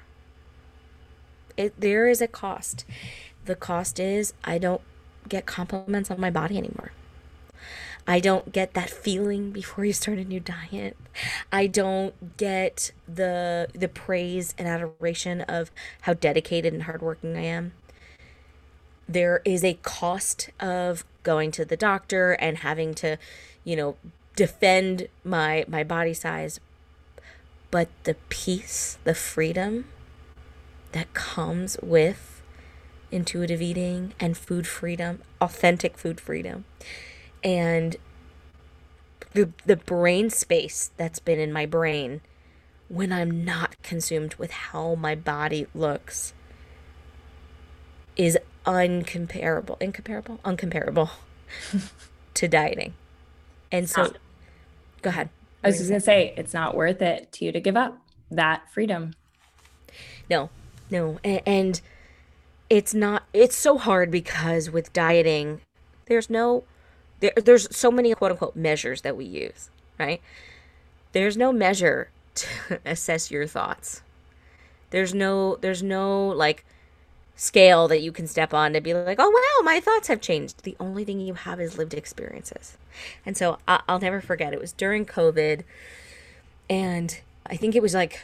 It, 1.56 1.80
there 1.80 2.08
is 2.08 2.20
a 2.20 2.28
cost. 2.28 2.84
The 3.46 3.56
cost 3.56 4.00
is 4.00 4.34
I 4.44 4.58
don't 4.58 4.82
get 5.30 5.46
compliments 5.46 6.12
on 6.12 6.20
my 6.20 6.30
body 6.30 6.58
anymore. 6.58 6.92
I 8.08 8.20
don't 8.20 8.52
get 8.52 8.74
that 8.74 8.90
feeling 8.90 9.52
before 9.52 9.86
you 9.86 9.94
start 9.94 10.18
a 10.18 10.24
new 10.24 10.40
diet. 10.40 10.98
I 11.52 11.68
don't 11.68 12.38
get 12.38 12.92
the 13.08 13.68
the 13.74 13.88
praise 13.88 14.56
and 14.58 14.68
adoration 14.68 15.42
of 15.42 15.70
how 16.02 16.14
dedicated 16.16 16.74
and 16.74 16.84
hardworking 16.84 17.38
I 17.38 17.42
am. 17.42 17.74
There 19.08 19.42
is 19.46 19.64
a 19.64 19.76
cost 19.84 20.50
of 20.60 21.06
going 21.22 21.52
to 21.52 21.66
the 21.66 21.78
doctor 21.78 22.32
and 22.34 22.60
having 22.60 22.96
to, 22.96 23.18
you 23.64 23.76
know, 23.76 23.96
defend 24.36 25.08
my 25.24 25.66
my 25.68 25.84
body 25.84 26.16
size. 26.16 26.60
But 27.70 27.90
the 28.06 28.16
peace, 28.30 28.98
the 29.04 29.14
freedom 29.14 29.86
that 30.94 31.14
comes 31.14 31.78
with 31.84 32.39
intuitive 33.12 33.62
eating 33.62 34.14
and 34.20 34.38
food 34.38 34.68
freedom, 34.68 35.22
authentic 35.42 35.98
food 35.98 36.20
freedom 36.20 36.66
and 37.44 37.98
the 39.34 39.52
the 39.66 39.76
brain 39.76 40.30
space 40.30 40.92
that's 40.98 41.20
been 41.20 41.40
in 41.40 41.54
my 41.54 41.66
brain 41.66 42.22
when 42.88 43.12
I'm 43.12 43.46
not 43.46 43.82
consumed 43.84 44.36
with 44.36 44.52
how 44.52 44.96
my 44.96 45.14
body 45.14 45.68
looks 45.76 46.34
is 48.16 48.38
uncomparable, 48.66 49.80
incomparable, 49.80 50.40
uncomparable 50.44 51.12
to 52.34 52.48
dieting. 52.48 52.94
And 53.72 53.88
so, 53.88 54.12
go 55.02 55.12
ahead. 55.12 55.30
I 55.64 55.68
was 55.68 55.78
just 55.78 55.90
gonna 55.90 56.02
say 56.02 56.34
it's 56.36 56.54
not 56.54 56.76
worth 56.76 57.02
it 57.02 57.32
to 57.34 57.46
you 57.46 57.52
to 57.52 57.62
give 57.62 57.78
up 57.78 58.02
that 58.32 58.72
freedom. 58.74 59.14
No, 60.30 60.50
no, 60.90 61.20
and, 61.24 61.42
and 61.46 61.82
it's 62.70 62.94
not. 62.94 63.24
It's 63.34 63.56
so 63.56 63.78
hard 63.78 64.12
because 64.12 64.70
with 64.70 64.94
dieting, 64.94 65.62
there's 66.06 66.30
no 66.30 66.64
there, 67.20 67.34
there's 67.36 67.76
so 67.76 67.92
many 67.92 68.14
quote 68.14 68.32
unquote 68.32 68.56
measures 68.56 69.02
that 69.02 69.18
we 69.18 69.26
use, 69.26 69.70
right? 70.00 70.22
There's 71.12 71.38
no 71.38 71.52
measure 71.52 72.10
to 72.36 72.80
assess 72.86 73.32
your 73.32 73.48
thoughts. 73.48 74.02
There's 74.92 75.14
no 75.14 75.58
there's 75.58 75.84
no 75.84 76.28
like 76.28 76.66
scale 77.36 77.88
that 77.88 78.02
you 78.02 78.12
can 78.12 78.28
step 78.28 78.54
on 78.54 78.74
to 78.74 78.82
be 78.82 78.94
like, 78.94 79.18
oh 79.20 79.30
wow, 79.30 79.66
my 79.66 79.80
thoughts 79.80 80.08
have 80.08 80.22
changed. 80.22 80.64
The 80.64 80.76
only 80.80 81.06
thing 81.06 81.20
you 81.20 81.36
have 81.36 81.60
is 81.60 81.78
lived 81.78 81.94
experiences. 81.94 82.78
And 83.26 83.38
so 83.38 83.60
I- 83.68 83.82
I'll 83.88 84.00
never 84.00 84.22
forget. 84.22 84.54
It 84.54 84.60
was 84.60 84.74
during 84.74 85.06
COVID, 85.06 85.64
and 86.70 87.20
I 87.46 87.56
think 87.56 87.76
it 87.76 87.82
was 87.82 87.94
like 87.94 88.22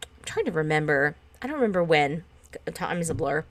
I'm 0.00 0.24
trying 0.24 0.46
to 0.46 0.52
remember. 0.52 1.16
I 1.40 1.46
don't 1.46 1.56
remember 1.56 1.82
when, 1.82 2.24
time 2.72 2.98
is 2.98 3.10
a 3.10 3.14
blur. 3.14 3.44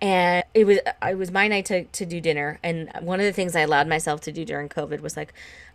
And 0.00 0.44
it 0.54 0.64
was 0.64 0.78
it 1.02 1.18
was 1.18 1.30
my 1.30 1.48
night 1.48 1.66
to, 1.66 1.84
to 1.84 2.06
do 2.06 2.20
dinner. 2.20 2.58
And 2.62 2.90
one 3.00 3.20
of 3.20 3.26
the 3.26 3.32
things 3.32 3.56
i 3.56 3.60
allowed 3.60 3.88
myself 3.88 4.20
to 4.22 4.32
do 4.32 4.44
during 4.44 4.68
covid 4.68 5.00
was 5.00 5.16
like 5.16 5.32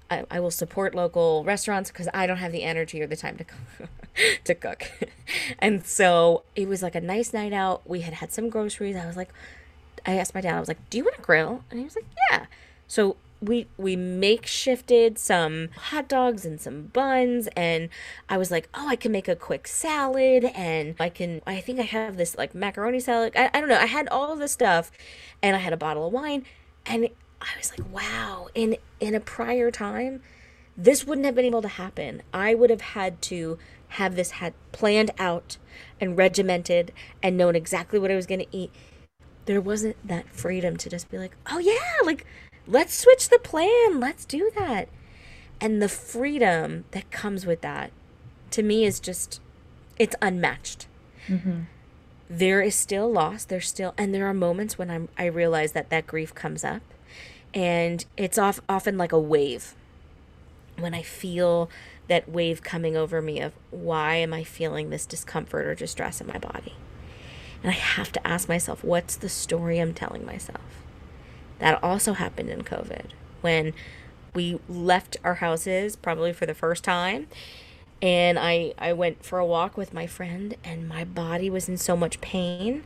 i, 0.09 0.24
I 0.30 0.39
will 0.39 0.51
support 0.51 0.95
local 0.95 1.43
restaurants 1.43 1.91
because 1.91 2.07
i 2.13 2.26
don't 2.28 2.38
have 2.38 2.51
the 2.51 2.63
energy 2.63 3.01
or 3.01 3.07
the 3.07 3.15
time 3.15 3.38
to 3.38 3.88
to 4.43 4.55
cook. 4.55 4.91
And 5.59 5.86
so 5.86 6.43
it 6.55 6.67
was 6.67 6.84
like 6.84 6.95
a 6.95 7.01
nice 7.01 7.34
night 7.34 7.53
out. 7.53 7.88
We 7.88 8.01
had 8.01 8.15
had 8.15 8.32
some 8.32 8.49
groceries. 8.49 8.95
I 8.95 9.05
was 9.05 9.15
like 9.15 9.30
i 10.05 10.17
asked 10.17 10.34
my 10.34 10.41
dad 10.41 10.55
i 10.55 10.59
was 10.59 10.67
like 10.67 10.89
do 10.89 10.97
you 10.97 11.03
want 11.03 11.15
to 11.15 11.22
grill? 11.22 11.63
And 11.69 11.80
he 11.80 11.86
was 11.86 11.95
like 11.95 12.07
yeah. 12.32 12.45
So 12.88 13.15
we 13.42 13.68
we 13.78 13.96
makeshifted 13.96 15.18
some 15.18 15.70
hot 15.76 16.08
dogs 16.08 16.46
and 16.46 16.62
some 16.62 16.84
buns 16.84 17.48
and 17.58 17.89
I 18.30 18.38
was 18.38 18.52
like, 18.52 18.70
"Oh, 18.74 18.88
I 18.88 18.96
can 18.96 19.12
make 19.12 19.28
a 19.28 19.36
quick 19.36 19.68
salad 19.68 20.46
and 20.56 20.96
I 21.00 21.10
can 21.10 21.42
I 21.48 21.60
think 21.60 21.80
I 21.80 21.84
have 21.84 22.18
this 22.18 22.38
like 22.38 22.54
macaroni 22.54 23.00
salad. 23.00 23.34
I, 23.36 23.50
I 23.54 23.60
don't 23.60 23.70
know. 23.70 23.80
I 23.80 23.88
had 23.88 24.08
all 24.10 24.32
of 24.32 24.39
this 24.39 24.52
stuff 24.52 24.92
and 25.42 25.56
I 25.56 25.60
had 25.60 25.74
a 25.74 25.78
bottle 25.78 26.06
of 26.06 26.14
wine 26.14 26.46
and 26.86 27.10
I 27.42 27.58
was 27.58 27.72
like, 27.72 27.92
"Wow, 27.92 28.50
in 28.54 28.78
in 29.00 29.16
a 29.16 29.20
prior 29.20 29.72
time, 29.72 30.22
this 30.78 31.06
wouldn't 31.06 31.26
have 31.26 31.36
been 31.36 31.46
able 31.46 31.64
to 31.64 31.68
happen. 31.68 32.22
I 32.32 32.54
would 32.54 32.70
have 32.70 32.82
had 32.82 33.22
to 33.24 33.58
have 33.89 34.16
this 34.16 34.32
had 34.32 34.54
planned 34.72 35.12
out 35.18 35.58
and 36.00 36.18
regimented 36.18 36.94
and 37.24 37.38
known 37.38 37.56
exactly 37.56 38.00
what 38.00 38.12
I 38.12 38.16
was 38.16 38.28
going 38.28 38.39
to 38.39 38.56
eat. 38.56 38.72
There 39.46 39.60
wasn't 39.60 39.96
that 40.08 40.30
freedom 40.30 40.78
to 40.78 40.89
just 40.89 41.10
be 41.10 41.18
like, 41.18 41.36
"Oh 41.52 41.58
yeah, 41.58 42.06
like 42.06 42.26
let's 42.72 42.97
switch 42.97 43.30
the 43.30 43.38
plan. 43.38 43.99
Let's 43.99 44.26
do 44.26 44.49
that. 44.57 44.88
And 45.59 45.82
the 45.82 45.89
freedom 45.89 46.86
that 46.91 47.11
comes 47.11 47.45
with 47.45 47.61
that 47.61 47.91
to 48.51 48.63
me 48.63 48.86
is 48.86 48.99
just, 48.99 49.39
it's 49.99 50.15
unmatched. 50.22 50.88
Mm-hmm. 51.28 51.61
There 52.30 52.61
is 52.61 52.74
still 52.74 53.11
loss. 53.11 53.43
There's 53.43 53.67
still, 53.67 53.93
and 53.97 54.15
there 54.15 54.26
are 54.26 54.34
moments 54.34 54.78
when 54.78 54.89
I'm, 54.89 55.09
I 55.17 55.26
realize 55.26 55.74
that 55.74 55.89
that 55.89 56.07
grief 56.07 56.34
comes 56.34 56.63
up 56.63 56.82
and 57.53 58.05
it's 58.15 58.38
off, 58.38 58.61
often 58.69 58.97
like 58.97 59.11
a 59.11 59.19
wave. 59.19 59.76
When 60.80 60.93
I 60.93 61.03
feel 61.03 61.69
that 62.07 62.30
wave 62.30 62.63
coming 62.63 62.95
over 62.95 63.22
me 63.22 63.41
of 63.41 63.53
why 63.69 64.15
am 64.15 64.34
I 64.34 64.43
feeling 64.43 64.89
this 64.89 65.05
discomfort 65.05 65.67
or 65.67 65.76
distress 65.76 66.22
in 66.22 66.28
my 66.28 66.39
body? 66.39 66.74
And 67.61 67.69
I 67.69 67.76
have 67.76 68.11
to 68.13 68.28
ask 68.28 68.47
myself, 68.49 68.84
what's 68.84 69.15
the 69.15 69.30
story 69.30 69.80
I'm 69.80 69.93
telling 69.93 70.26
myself? 70.26 70.80
That 71.62 71.82
also 71.84 72.14
happened 72.14 72.49
in 72.49 72.64
COVID 72.64 73.12
when 73.41 73.74
we 74.34 74.59
left 74.68 75.16
our 75.24 75.36
houses 75.36 75.95
probably 75.95 76.34
for 76.34 76.47
the 76.47 76.55
first 76.55 76.84
time 76.84 77.28
and 78.01 78.39
I 78.39 78.74
I 78.80 78.93
went 78.93 79.24
for 79.24 79.38
a 79.38 79.45
walk 79.45 79.78
with 79.78 79.93
my 79.93 80.07
friend 80.07 80.55
and 80.64 80.89
my 80.89 81.05
body 81.05 81.51
was 81.51 81.70
in 81.70 81.78
so 81.78 81.95
much 81.95 82.20
pain 82.20 82.84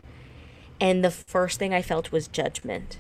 and 0.82 1.06
the 1.06 1.12
first 1.12 1.58
thing 1.58 1.74
I 1.74 1.82
felt 1.82 2.12
was 2.12 2.28
judgment 2.28 3.00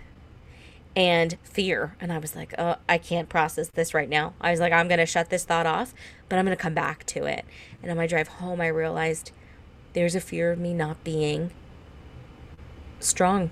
and 0.96 1.38
fear 1.44 1.98
and 2.00 2.14
I 2.14 2.20
was 2.20 2.38
like, 2.38 2.54
"Oh, 2.58 2.78
I 2.88 2.98
can't 2.98 3.28
process 3.28 3.68
this 3.68 3.94
right 3.94 4.08
now." 4.08 4.34
I 4.40 4.52
was 4.52 4.62
like, 4.62 4.72
"I'm 4.72 4.88
going 4.88 5.00
to 5.00 5.06
shut 5.06 5.30
this 5.30 5.44
thought 5.44 5.66
off, 5.66 5.94
but 6.30 6.40
I'm 6.40 6.46
going 6.46 6.56
to 6.56 6.62
come 6.62 6.74
back 6.74 7.06
to 7.08 7.26
it." 7.26 7.44
And 7.82 7.92
on 7.92 7.98
my 7.98 8.08
drive 8.08 8.30
home, 8.30 8.62
I 8.62 8.68
realized 8.68 9.34
there's 9.92 10.16
a 10.16 10.22
fear 10.22 10.54
of 10.54 10.60
me 10.60 10.74
not 10.74 11.04
being 11.04 11.52
strong 13.02 13.52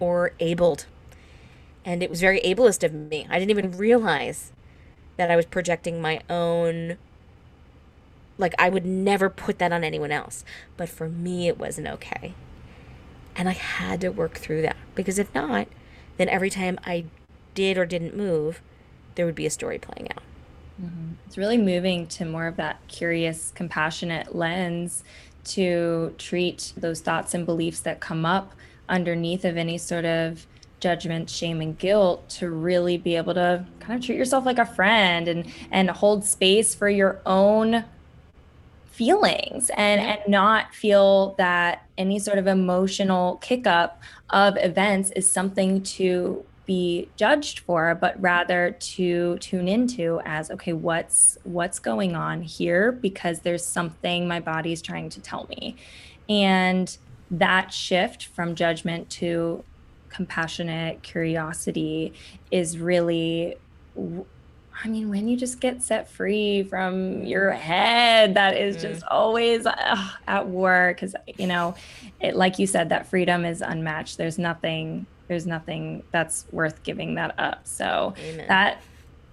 or 0.00 0.32
abled 0.40 0.86
and 1.86 2.02
it 2.02 2.10
was 2.10 2.20
very 2.20 2.40
ableist 2.40 2.82
of 2.82 2.92
me. 2.92 3.26
I 3.30 3.38
didn't 3.38 3.52
even 3.52 3.78
realize 3.78 4.52
that 5.16 5.30
I 5.30 5.36
was 5.36 5.46
projecting 5.46 6.02
my 6.02 6.20
own 6.28 6.98
like 8.38 8.54
I 8.58 8.68
would 8.68 8.84
never 8.84 9.30
put 9.30 9.58
that 9.60 9.72
on 9.72 9.82
anyone 9.82 10.12
else, 10.12 10.44
but 10.76 10.90
for 10.90 11.08
me 11.08 11.48
it 11.48 11.58
wasn't 11.58 11.86
okay. 11.86 12.34
And 13.34 13.48
I 13.48 13.52
had 13.52 14.02
to 14.02 14.10
work 14.10 14.34
through 14.34 14.60
that 14.62 14.76
because 14.94 15.18
if 15.18 15.34
not, 15.34 15.68
then 16.18 16.28
every 16.28 16.50
time 16.50 16.78
I 16.84 17.06
did 17.54 17.78
or 17.78 17.86
didn't 17.86 18.14
move, 18.14 18.60
there 19.14 19.24
would 19.24 19.34
be 19.34 19.46
a 19.46 19.50
story 19.50 19.78
playing 19.78 20.10
out. 20.12 20.22
Mm-hmm. 20.82 21.12
It's 21.26 21.38
really 21.38 21.56
moving 21.56 22.06
to 22.08 22.26
more 22.26 22.46
of 22.46 22.56
that 22.56 22.80
curious, 22.88 23.52
compassionate 23.54 24.34
lens 24.34 25.02
to 25.44 26.14
treat 26.18 26.74
those 26.76 27.00
thoughts 27.00 27.32
and 27.32 27.46
beliefs 27.46 27.80
that 27.80 28.00
come 28.00 28.26
up 28.26 28.52
underneath 28.88 29.44
of 29.44 29.56
any 29.56 29.78
sort 29.78 30.04
of 30.04 30.46
judgment, 30.80 31.30
shame, 31.30 31.60
and 31.60 31.78
guilt 31.78 32.28
to 32.28 32.50
really 32.50 32.96
be 32.96 33.16
able 33.16 33.34
to 33.34 33.64
kind 33.80 33.98
of 33.98 34.04
treat 34.04 34.18
yourself 34.18 34.44
like 34.44 34.58
a 34.58 34.66
friend 34.66 35.28
and 35.28 35.46
and 35.70 35.90
hold 35.90 36.24
space 36.24 36.74
for 36.74 36.88
your 36.88 37.20
own 37.26 37.84
feelings 38.86 39.70
and 39.76 40.00
and 40.00 40.20
not 40.26 40.74
feel 40.74 41.34
that 41.36 41.86
any 41.98 42.18
sort 42.18 42.38
of 42.38 42.46
emotional 42.46 43.36
kick 43.36 43.66
up 43.66 44.00
of 44.30 44.56
events 44.58 45.10
is 45.10 45.30
something 45.30 45.82
to 45.82 46.42
be 46.64 47.08
judged 47.16 47.60
for 47.60 47.94
but 47.94 48.20
rather 48.20 48.72
to 48.80 49.38
tune 49.38 49.68
into 49.68 50.20
as 50.24 50.50
okay 50.50 50.72
what's 50.72 51.38
what's 51.44 51.78
going 51.78 52.16
on 52.16 52.42
here? 52.42 52.90
Because 52.92 53.40
there's 53.40 53.64
something 53.64 54.26
my 54.26 54.40
body's 54.40 54.82
trying 54.82 55.08
to 55.10 55.20
tell 55.20 55.46
me. 55.48 55.76
And 56.28 56.96
that 57.30 57.72
shift 57.72 58.26
from 58.26 58.54
judgment 58.54 59.10
to 59.10 59.64
compassionate 60.16 61.02
curiosity 61.02 62.14
is 62.50 62.78
really 62.78 63.56
I 64.84 64.88
mean, 64.88 65.08
when 65.08 65.26
you 65.26 65.38
just 65.38 65.60
get 65.60 65.82
set 65.82 66.08
free 66.10 66.62
from 66.62 67.24
your 67.24 67.50
head, 67.50 68.34
that 68.34 68.58
is 68.58 68.76
just 68.76 69.02
mm. 69.02 69.08
always 69.10 69.64
uh, 69.64 70.08
at 70.28 70.46
war. 70.46 70.92
Because 70.94 71.14
you 71.38 71.46
know, 71.46 71.74
it, 72.20 72.36
like 72.36 72.58
you 72.58 72.66
said, 72.66 72.90
that 72.90 73.06
freedom 73.06 73.44
is 73.44 73.62
unmatched. 73.62 74.18
There's 74.18 74.38
nothing, 74.38 75.06
there's 75.28 75.46
nothing 75.46 76.02
that's 76.12 76.44
worth 76.52 76.82
giving 76.82 77.14
that 77.14 77.34
up. 77.38 77.66
So 77.66 78.14
Amen. 78.18 78.48
that, 78.48 78.82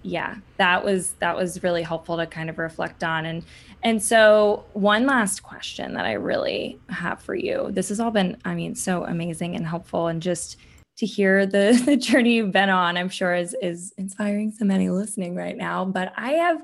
yeah, 0.02 0.36
that 0.56 0.82
was 0.82 1.12
that 1.18 1.36
was 1.36 1.62
really 1.62 1.82
helpful 1.82 2.16
to 2.16 2.26
kind 2.26 2.48
of 2.48 2.58
reflect 2.58 3.04
on. 3.04 3.26
And 3.26 3.44
and 3.82 4.02
so, 4.02 4.64
one 4.72 5.06
last 5.06 5.42
question 5.42 5.92
that 5.92 6.06
I 6.06 6.12
really 6.14 6.78
have 6.88 7.20
for 7.20 7.34
you. 7.34 7.68
This 7.70 7.90
has 7.90 8.00
all 8.00 8.10
been, 8.10 8.38
I 8.42 8.54
mean, 8.54 8.74
so 8.74 9.04
amazing 9.04 9.56
and 9.56 9.66
helpful, 9.66 10.06
and 10.06 10.22
just 10.22 10.56
to 10.96 11.06
hear 11.06 11.46
the, 11.46 11.80
the 11.86 11.96
journey 11.96 12.34
you've 12.34 12.52
been 12.52 12.70
on, 12.70 12.96
I'm 12.96 13.08
sure 13.08 13.34
is 13.34 13.56
is 13.60 13.92
inspiring 13.96 14.52
so 14.52 14.64
many 14.64 14.90
listening 14.90 15.34
right 15.34 15.56
now. 15.56 15.84
But 15.84 16.12
I 16.16 16.32
have 16.32 16.62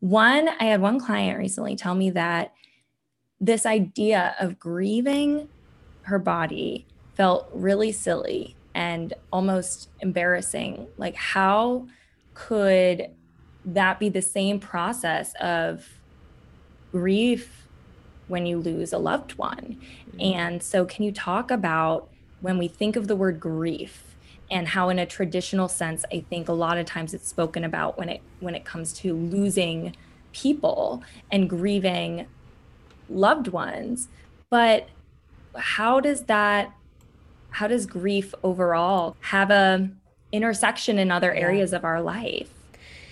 one, 0.00 0.48
I 0.60 0.64
had 0.64 0.80
one 0.80 0.98
client 0.98 1.38
recently 1.38 1.76
tell 1.76 1.94
me 1.94 2.10
that 2.10 2.52
this 3.40 3.66
idea 3.66 4.34
of 4.38 4.58
grieving 4.58 5.48
her 6.02 6.18
body 6.18 6.86
felt 7.14 7.48
really 7.52 7.92
silly 7.92 8.56
and 8.74 9.14
almost 9.32 9.88
embarrassing. 10.00 10.86
Like, 10.96 11.14
how 11.14 11.86
could 12.34 13.10
that 13.64 13.98
be 13.98 14.08
the 14.08 14.22
same 14.22 14.58
process 14.58 15.34
of 15.40 15.86
grief 16.92 17.66
when 18.28 18.46
you 18.46 18.58
lose 18.58 18.92
a 18.92 18.98
loved 18.98 19.32
one. 19.32 19.78
Mm-hmm. 20.10 20.20
And 20.20 20.62
so, 20.62 20.84
can 20.84 21.04
you 21.04 21.12
talk 21.12 21.50
about 21.50 22.09
when 22.40 22.58
we 22.58 22.68
think 22.68 22.96
of 22.96 23.08
the 23.08 23.16
word 23.16 23.40
grief 23.40 24.16
and 24.50 24.68
how, 24.68 24.88
in 24.88 24.98
a 24.98 25.06
traditional 25.06 25.68
sense, 25.68 26.04
I 26.12 26.24
think 26.28 26.48
a 26.48 26.52
lot 26.52 26.78
of 26.78 26.86
times 26.86 27.14
it's 27.14 27.28
spoken 27.28 27.64
about 27.64 27.98
when 27.98 28.08
it 28.08 28.20
when 28.40 28.54
it 28.54 28.64
comes 28.64 28.92
to 28.94 29.14
losing 29.14 29.94
people 30.32 31.02
and 31.30 31.48
grieving 31.48 32.26
loved 33.08 33.48
ones, 33.48 34.08
but 34.48 34.88
how 35.56 36.00
does 36.00 36.22
that 36.22 36.72
how 37.50 37.66
does 37.66 37.86
grief 37.86 38.34
overall 38.42 39.16
have 39.20 39.50
a 39.50 39.90
intersection 40.32 40.98
in 40.98 41.10
other 41.10 41.32
areas 41.34 41.72
of 41.72 41.84
our 41.84 42.00
life 42.00 42.52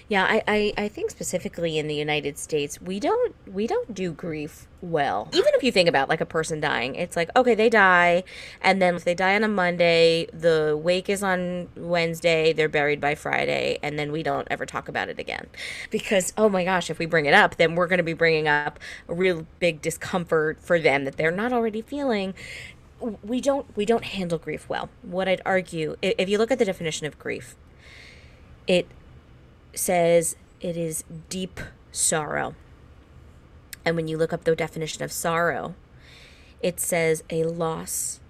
yeah, 0.09 0.25
I, 0.25 0.43
I, 0.49 0.73
I 0.85 0.89
think 0.89 1.11
specifically 1.11 1.79
in 1.79 1.87
the 1.87 1.95
United 1.95 2.39
States, 2.39 2.81
we 2.81 2.99
don't 2.99 3.35
we 3.47 3.67
don't 3.67 3.95
do 3.95 4.11
grief 4.11 4.67
well. 4.81 5.29
Even 5.33 5.53
if 5.55 5.63
you 5.63 5.71
think 5.71 5.87
about 5.87 6.09
like 6.09 6.23
a 6.23 6.27
person 6.27 6.61
dying, 6.61 6.95
it's 6.95 7.15
like 7.15 7.31
okay, 7.37 7.55
they 7.55 7.69
die, 7.69 8.25
and 8.63 8.81
then 8.81 8.95
if 8.95 9.05
they 9.05 9.15
die 9.15 9.35
on 9.35 9.45
a 9.45 9.49
Monday, 9.49 10.27
the 10.33 10.79
wake 10.83 11.11
is 11.11 11.23
on 11.23 11.69
Wednesday, 11.77 12.55
they're 12.55 12.71
buried 12.71 13.03
by 13.03 13.15
Friday, 13.15 13.79
and 13.83 13.99
then 13.99 14.11
we 14.11 14.23
don't 14.23 14.49
ever 14.51 14.65
talk 14.65 14.89
about 14.89 15.11
it 15.11 15.19
again, 15.19 15.47
because 15.91 16.33
oh 16.39 16.49
my 16.49 16.65
gosh, 16.65 16.89
if 16.89 16.99
we 16.99 17.05
bring 17.05 17.27
it 17.27 17.35
up, 17.35 17.57
then 17.57 17.75
we're 17.75 17.87
going 17.87 17.99
to 17.99 18.03
be 18.03 18.15
bringing 18.15 18.49
up 18.49 18.81
a 19.09 19.15
real 19.15 19.47
big 19.59 19.83
discomfort 19.83 20.59
for 20.63 20.81
them 20.81 21.05
that 21.05 21.19
they're 21.19 21.31
not 21.31 21.53
already 21.53 21.83
feeling 21.83 22.33
we 23.23 23.41
don't 23.41 23.77
we 23.77 23.85
don't 23.85 24.05
handle 24.05 24.39
grief 24.39 24.69
well. 24.69 24.89
What 25.03 25.29
I'd 25.29 25.43
argue, 25.45 25.97
if 26.03 26.29
you 26.29 26.39
look 26.39 26.51
at 26.51 26.59
the 26.59 26.65
definition 26.65 27.07
of 27.07 27.19
grief, 27.19 27.55
it 28.67 28.89
says 29.75 30.37
it 30.61 30.77
is 30.77 31.05
deep 31.29 31.61
sorrow. 31.93 32.55
And 33.85 33.97
when 33.97 34.09
you 34.09 34.19
look 34.19 34.33
up 34.33 34.45
the 34.45 34.57
definition 34.57 35.03
of 35.03 35.13
sorrow, 35.13 35.75
it 36.61 36.81
says 36.81 37.23
a 37.31 37.45
loss 37.45 38.21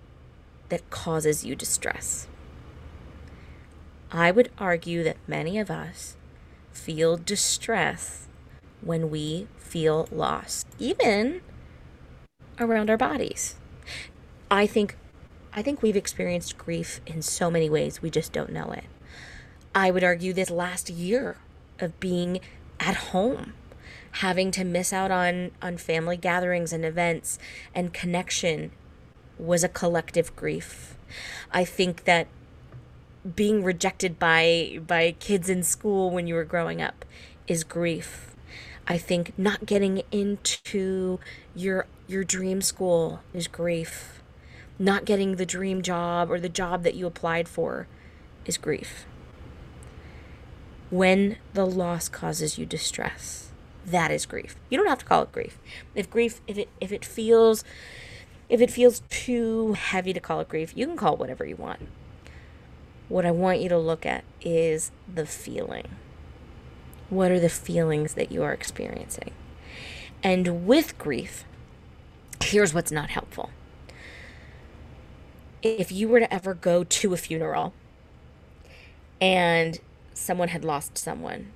that 0.68 0.88
causes 0.90 1.44
you 1.44 1.56
distress. 1.56 2.28
I 4.10 4.30
would 4.30 4.50
argue 4.58 5.02
that 5.04 5.16
many 5.26 5.58
of 5.58 5.70
us 5.70 6.16
feel 6.72 7.16
distress 7.16 8.28
when 8.80 9.10
we 9.10 9.48
feel 9.56 10.08
lost, 10.10 10.66
even 10.78 11.42
around 12.58 12.90
our 12.90 12.96
bodies. 12.96 13.56
I 14.50 14.66
think 14.66 14.96
I 15.52 15.62
think 15.62 15.82
we've 15.82 15.96
experienced 15.96 16.58
grief 16.58 17.00
in 17.06 17.22
so 17.22 17.50
many 17.50 17.68
ways 17.68 18.00
we 18.00 18.10
just 18.10 18.32
don't 18.32 18.52
know 18.52 18.70
it. 18.70 18.84
I 19.78 19.92
would 19.92 20.02
argue 20.02 20.32
this 20.32 20.50
last 20.50 20.90
year 20.90 21.36
of 21.78 22.00
being 22.00 22.40
at 22.80 22.96
home 22.96 23.52
having 24.10 24.50
to 24.50 24.64
miss 24.64 24.92
out 24.92 25.12
on 25.12 25.52
on 25.62 25.76
family 25.76 26.16
gatherings 26.16 26.72
and 26.72 26.84
events 26.84 27.38
and 27.72 27.94
connection 27.94 28.72
was 29.38 29.62
a 29.62 29.68
collective 29.68 30.34
grief. 30.34 30.96
I 31.52 31.64
think 31.64 32.04
that 32.06 32.26
being 33.36 33.62
rejected 33.62 34.18
by 34.18 34.80
by 34.84 35.14
kids 35.20 35.48
in 35.48 35.62
school 35.62 36.10
when 36.10 36.26
you 36.26 36.34
were 36.34 36.44
growing 36.44 36.82
up 36.82 37.04
is 37.46 37.62
grief. 37.62 38.34
I 38.88 38.98
think 38.98 39.32
not 39.38 39.64
getting 39.64 40.02
into 40.10 41.20
your 41.54 41.86
your 42.08 42.24
dream 42.24 42.62
school 42.62 43.20
is 43.32 43.46
grief. 43.46 44.24
Not 44.76 45.04
getting 45.04 45.36
the 45.36 45.46
dream 45.46 45.82
job 45.82 46.32
or 46.32 46.40
the 46.40 46.48
job 46.48 46.82
that 46.82 46.96
you 46.96 47.06
applied 47.06 47.46
for 47.46 47.86
is 48.44 48.58
grief 48.58 49.06
when 50.90 51.36
the 51.54 51.66
loss 51.66 52.08
causes 52.08 52.58
you 52.58 52.66
distress. 52.66 53.50
That 53.84 54.10
is 54.10 54.26
grief. 54.26 54.56
You 54.68 54.78
don't 54.78 54.88
have 54.88 54.98
to 54.98 55.04
call 55.04 55.22
it 55.22 55.32
grief. 55.32 55.58
If 55.94 56.10
grief 56.10 56.40
if 56.46 56.58
it 56.58 56.68
if 56.80 56.92
it 56.92 57.04
feels 57.04 57.64
if 58.48 58.60
it 58.60 58.70
feels 58.70 59.02
too 59.10 59.74
heavy 59.74 60.12
to 60.12 60.20
call 60.20 60.40
it 60.40 60.48
grief, 60.48 60.72
you 60.76 60.86
can 60.86 60.96
call 60.96 61.14
it 61.14 61.18
whatever 61.18 61.44
you 61.44 61.56
want. 61.56 61.88
What 63.08 63.24
I 63.24 63.30
want 63.30 63.60
you 63.60 63.68
to 63.70 63.78
look 63.78 64.04
at 64.04 64.24
is 64.42 64.90
the 65.12 65.26
feeling. 65.26 65.88
What 67.08 67.30
are 67.30 67.40
the 67.40 67.48
feelings 67.48 68.14
that 68.14 68.30
you 68.30 68.42
are 68.42 68.52
experiencing? 68.52 69.32
And 70.22 70.66
with 70.66 70.98
grief, 70.98 71.44
here's 72.42 72.74
what's 72.74 72.92
not 72.92 73.10
helpful. 73.10 73.50
If 75.62 75.90
you 75.90 76.08
were 76.08 76.20
to 76.20 76.32
ever 76.32 76.54
go 76.54 76.84
to 76.84 77.14
a 77.14 77.16
funeral 77.16 77.72
and 79.20 79.80
someone 80.18 80.48
had 80.48 80.64
lost 80.64 80.98
someone, 80.98 81.52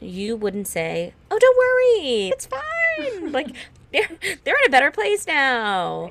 you 0.00 0.36
wouldn't 0.36 0.68
say, 0.68 1.14
"Oh, 1.30 1.38
don't 1.38 1.56
worry, 1.56 2.28
it's 2.28 2.46
fine." 2.46 3.32
like 3.38 3.54
they're 3.92 4.08
they're 4.44 4.56
in 4.56 4.66
a 4.66 4.70
better 4.70 4.90
place 4.90 5.26
now. 5.26 6.10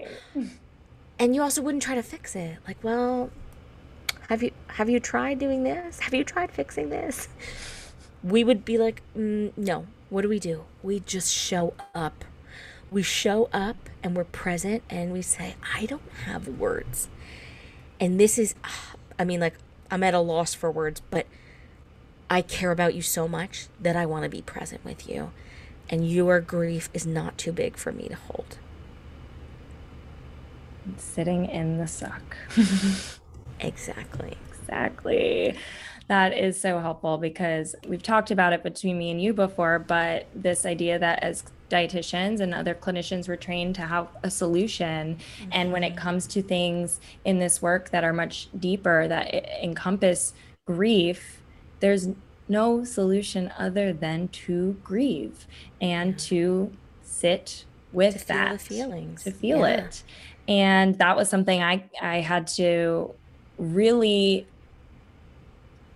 And 1.19 1.35
you 1.35 1.41
also 1.41 1.61
wouldn't 1.61 1.83
try 1.83 1.95
to 1.95 2.03
fix 2.03 2.35
it. 2.35 2.57
Like, 2.67 2.77
well, 2.83 3.29
have 4.29 4.43
you 4.43 4.51
have 4.67 4.89
you 4.89 4.99
tried 4.99 5.39
doing 5.39 5.63
this? 5.63 5.99
Have 5.99 6.13
you 6.13 6.23
tried 6.23 6.51
fixing 6.51 6.89
this? 6.89 7.27
We 8.23 8.43
would 8.43 8.65
be 8.65 8.77
like, 8.77 9.01
mm, 9.17 9.51
no. 9.57 9.85
What 10.09 10.23
do 10.23 10.29
we 10.29 10.39
do? 10.39 10.63
We 10.81 11.01
just 11.01 11.31
show 11.33 11.73
up. 11.93 12.25
We 12.89 13.03
show 13.03 13.47
up 13.53 13.77
and 14.01 14.15
we're 14.15 14.23
present 14.23 14.81
and 14.89 15.13
we 15.13 15.21
say, 15.21 15.55
I 15.75 15.85
don't 15.85 16.01
have 16.25 16.47
words. 16.47 17.09
And 17.99 18.19
this 18.19 18.39
is, 18.39 18.55
I 19.19 19.23
mean, 19.23 19.39
like, 19.39 19.53
I'm 19.91 20.01
at 20.03 20.15
a 20.15 20.19
loss 20.19 20.55
for 20.55 20.71
words, 20.71 21.01
but 21.11 21.27
I 22.29 22.41
care 22.41 22.71
about 22.71 22.93
you 22.93 23.01
so 23.01 23.27
much 23.27 23.67
that 23.79 23.95
I 23.95 24.05
want 24.05 24.23
to 24.23 24.29
be 24.29 24.41
present 24.41 24.85
with 24.85 25.09
you. 25.09 25.31
And 25.89 26.09
your 26.09 26.39
grief 26.39 26.89
is 26.93 27.05
not 27.05 27.37
too 27.37 27.51
big 27.51 27.75
for 27.75 27.91
me 27.91 28.07
to 28.07 28.15
hold. 28.15 28.57
Sitting 30.97 31.45
in 31.45 31.77
the 31.77 31.87
suck. 31.87 32.37
exactly. 33.59 34.37
Exactly. 34.59 35.55
That 36.07 36.37
is 36.37 36.59
so 36.59 36.79
helpful 36.79 37.17
because 37.17 37.75
we've 37.87 38.03
talked 38.03 38.31
about 38.31 38.53
it 38.53 38.61
between 38.61 38.97
me 38.97 39.09
and 39.11 39.21
you 39.21 39.33
before, 39.33 39.79
but 39.79 40.27
this 40.35 40.65
idea 40.65 40.99
that 40.99 41.23
as 41.23 41.43
dietitians 41.69 42.39
and 42.39 42.53
other 42.53 42.73
clinicians 42.73 43.27
we're 43.27 43.35
trained 43.35 43.75
to 43.75 43.83
have 43.83 44.07
a 44.23 44.31
solution 44.31 45.15
mm-hmm. 45.15 45.49
and 45.51 45.71
when 45.71 45.83
it 45.83 45.91
mm-hmm. 45.91 45.99
comes 45.99 46.25
to 46.25 46.41
things 46.41 46.99
in 47.25 47.37
this 47.37 47.61
work 47.61 47.91
that 47.91 48.03
are 48.03 48.11
much 48.11 48.49
deeper 48.59 49.07
that 49.07 49.31
encompass 49.63 50.33
grief 50.65 51.38
there's 51.79 52.09
no 52.47 52.83
solution 52.83 53.51
other 53.57 53.93
than 53.93 54.27
to 54.29 54.75
grieve 54.83 55.45
and 55.79 56.17
to 56.17 56.71
sit 57.03 57.65
with 57.91 58.21
to 58.21 58.27
that 58.27 58.61
feel 58.61 58.87
feelings 58.87 59.23
to 59.23 59.31
feel 59.31 59.59
yeah. 59.59 59.85
it 59.85 60.03
and 60.47 60.97
that 60.97 61.15
was 61.15 61.29
something 61.29 61.61
i 61.61 61.83
i 62.01 62.19
had 62.19 62.47
to 62.47 63.11
really 63.57 64.47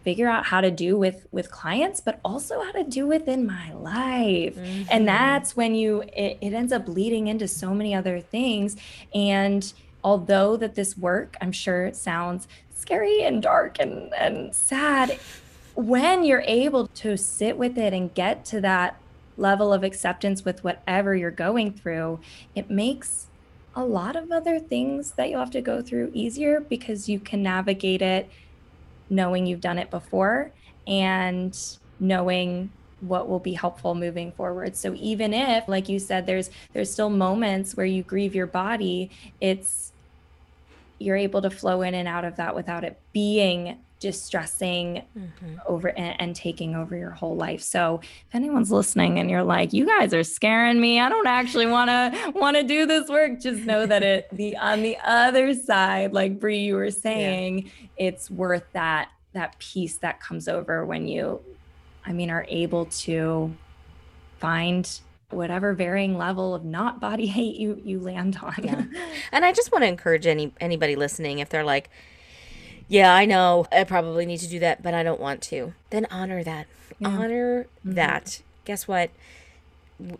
figure 0.03 0.27
out 0.27 0.45
how 0.45 0.59
to 0.59 0.69
do 0.69 0.97
with 0.97 1.25
with 1.31 1.49
clients 1.49 2.01
but 2.01 2.19
also 2.25 2.61
how 2.61 2.71
to 2.71 2.83
do 2.83 3.07
within 3.07 3.45
my 3.45 3.71
life 3.73 4.55
mm-hmm. 4.55 4.83
and 4.91 5.07
that's 5.07 5.55
when 5.55 5.73
you 5.73 6.01
it, 6.15 6.37
it 6.41 6.53
ends 6.53 6.73
up 6.73 6.87
leading 6.87 7.27
into 7.27 7.47
so 7.47 7.73
many 7.73 7.95
other 7.95 8.19
things 8.19 8.75
and 9.15 9.73
although 10.03 10.57
that 10.57 10.75
this 10.75 10.97
work 10.97 11.37
i'm 11.41 11.51
sure 11.51 11.85
it 11.85 11.95
sounds 11.95 12.47
scary 12.83 13.23
and 13.23 13.41
dark 13.41 13.79
and, 13.79 14.13
and 14.13 14.53
sad. 14.53 15.17
When 15.75 16.23
you're 16.23 16.43
able 16.45 16.87
to 16.87 17.17
sit 17.17 17.57
with 17.57 17.77
it 17.77 17.93
and 17.93 18.13
get 18.13 18.45
to 18.45 18.61
that 18.61 18.97
level 19.37 19.73
of 19.73 19.83
acceptance 19.83 20.45
with 20.45 20.63
whatever 20.63 21.15
you're 21.15 21.31
going 21.31 21.73
through, 21.73 22.19
it 22.55 22.69
makes 22.69 23.27
a 23.75 23.83
lot 23.83 24.15
of 24.15 24.31
other 24.31 24.59
things 24.59 25.11
that 25.11 25.29
you'll 25.29 25.39
have 25.39 25.51
to 25.51 25.61
go 25.61 25.81
through 25.81 26.11
easier 26.13 26.59
because 26.59 27.09
you 27.09 27.19
can 27.19 27.41
navigate 27.41 28.01
it 28.01 28.29
knowing 29.09 29.45
you've 29.45 29.61
done 29.61 29.79
it 29.79 29.89
before 29.89 30.51
and 30.87 31.57
knowing 31.99 32.69
what 33.01 33.27
will 33.27 33.39
be 33.39 33.53
helpful 33.53 33.95
moving 33.95 34.31
forward. 34.31 34.75
So 34.75 34.93
even 34.95 35.33
if 35.33 35.67
like 35.67 35.89
you 35.89 35.99
said 35.99 36.25
there's 36.25 36.49
there's 36.73 36.91
still 36.91 37.09
moments 37.09 37.75
where 37.75 37.85
you 37.85 38.03
grieve 38.03 38.35
your 38.35 38.47
body, 38.47 39.09
it's 39.41 39.92
you're 41.03 41.17
able 41.17 41.41
to 41.41 41.49
flow 41.49 41.81
in 41.81 41.93
and 41.93 42.07
out 42.07 42.25
of 42.25 42.37
that 42.37 42.55
without 42.55 42.83
it 42.83 42.99
being 43.11 43.77
distressing 44.03 45.01
mm-hmm. 45.17 45.55
over 45.65 45.87
and, 45.87 46.19
and, 46.19 46.35
taking 46.35 46.75
over 46.75 46.93
your 46.93 47.11
whole 47.11 47.37
life. 47.37 47.61
So 47.61 48.01
if 48.03 48.35
anyone's 48.35 48.69
listening 48.69 49.17
and 49.17 49.29
you're 49.29 49.43
like, 49.43 49.71
you 49.71 49.85
guys 49.85 50.13
are 50.13 50.25
scaring 50.25 50.81
me, 50.81 50.99
I 50.99 51.07
don't 51.07 51.25
actually 51.25 51.67
want 51.67 51.89
to 51.89 52.31
want 52.35 52.57
to 52.57 52.63
do 52.63 52.85
this 52.85 53.07
work. 53.07 53.39
Just 53.39 53.61
know 53.61 53.85
that 53.85 54.03
it 54.03 54.27
the 54.33 54.57
on 54.57 54.81
the 54.81 54.97
other 55.05 55.53
side, 55.53 56.11
like 56.11 56.37
Brie, 56.37 56.59
you 56.59 56.75
were 56.75 56.91
saying, 56.91 57.59
yeah. 57.65 58.07
it's 58.07 58.29
worth 58.29 58.65
that 58.73 59.07
that 59.31 59.57
peace 59.59 59.95
that 59.97 60.19
comes 60.19 60.49
over 60.49 60.85
when 60.85 61.07
you, 61.07 61.39
I 62.05 62.11
mean, 62.11 62.29
are 62.29 62.45
able 62.49 62.87
to 62.87 63.55
find 64.39 64.99
whatever 65.33 65.73
varying 65.73 66.17
level 66.17 66.55
of 66.55 66.63
not 66.63 66.99
body 66.99 67.27
hate 67.27 67.55
you 67.55 67.81
you 67.83 67.99
land 67.99 68.39
on. 68.41 68.55
Yeah. 68.63 68.83
And 69.31 69.43
I 69.43 69.51
just 69.51 69.71
want 69.71 69.83
to 69.83 69.87
encourage 69.87 70.27
any 70.27 70.53
anybody 70.59 70.95
listening 70.95 71.39
if 71.39 71.49
they're 71.49 71.63
like 71.63 71.89
yeah, 72.87 73.15
I 73.15 73.25
know. 73.25 73.65
I 73.71 73.83
probably 73.85 74.25
need 74.25 74.39
to 74.39 74.47
do 74.47 74.59
that, 74.59 74.83
but 74.83 74.93
I 74.93 75.03
don't 75.03 75.19
want 75.19 75.41
to. 75.43 75.73
Then 75.89 76.05
honor 76.11 76.43
that. 76.43 76.67
Yeah. 76.99 77.07
Honor 77.07 77.63
mm-hmm. 77.63 77.93
that. 77.93 78.41
Guess 78.65 78.87
what? 78.87 79.09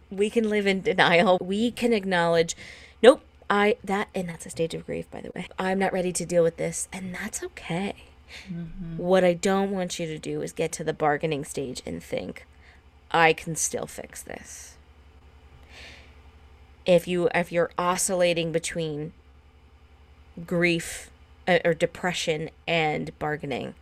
We 0.09 0.30
can 0.30 0.49
live 0.49 0.66
in 0.66 0.82
denial. 0.82 1.38
We 1.41 1.72
can 1.72 1.93
acknowledge, 1.93 2.55
nope, 3.01 3.22
I 3.49 3.78
that 3.84 4.07
and 4.16 4.30
that's 4.30 4.45
a 4.45 4.49
stage 4.49 4.74
of 4.74 4.86
grief 4.86 5.09
by 5.11 5.22
the 5.22 5.32
way. 5.36 5.47
I'm 5.59 5.80
not 5.80 5.93
ready 5.93 6.11
to 6.14 6.26
deal 6.26 6.43
with 6.43 6.57
this 6.57 6.88
and 6.91 7.14
that's 7.14 7.43
okay. 7.43 7.95
Mm-hmm. 8.47 8.97
What 8.97 9.24
I 9.24 9.34
don't 9.34 9.72
want 9.72 9.99
you 9.99 10.07
to 10.07 10.18
do 10.18 10.41
is 10.41 10.51
get 10.51 10.72
to 10.74 10.84
the 10.84 10.93
bargaining 10.93 11.43
stage 11.45 11.82
and 11.86 12.01
think 12.01 12.47
I 13.11 13.34
can 13.34 13.55
still 13.55 13.86
fix 13.86 14.24
this. 14.24 14.76
If 16.86 17.07
you 17.07 17.29
if 17.34 17.51
you're 17.51 17.71
oscillating 17.77 18.51
between 18.51 19.13
grief 20.45 21.09
uh, 21.47 21.59
or 21.63 21.73
depression 21.73 22.49
and 22.67 23.17
bargaining 23.19 23.75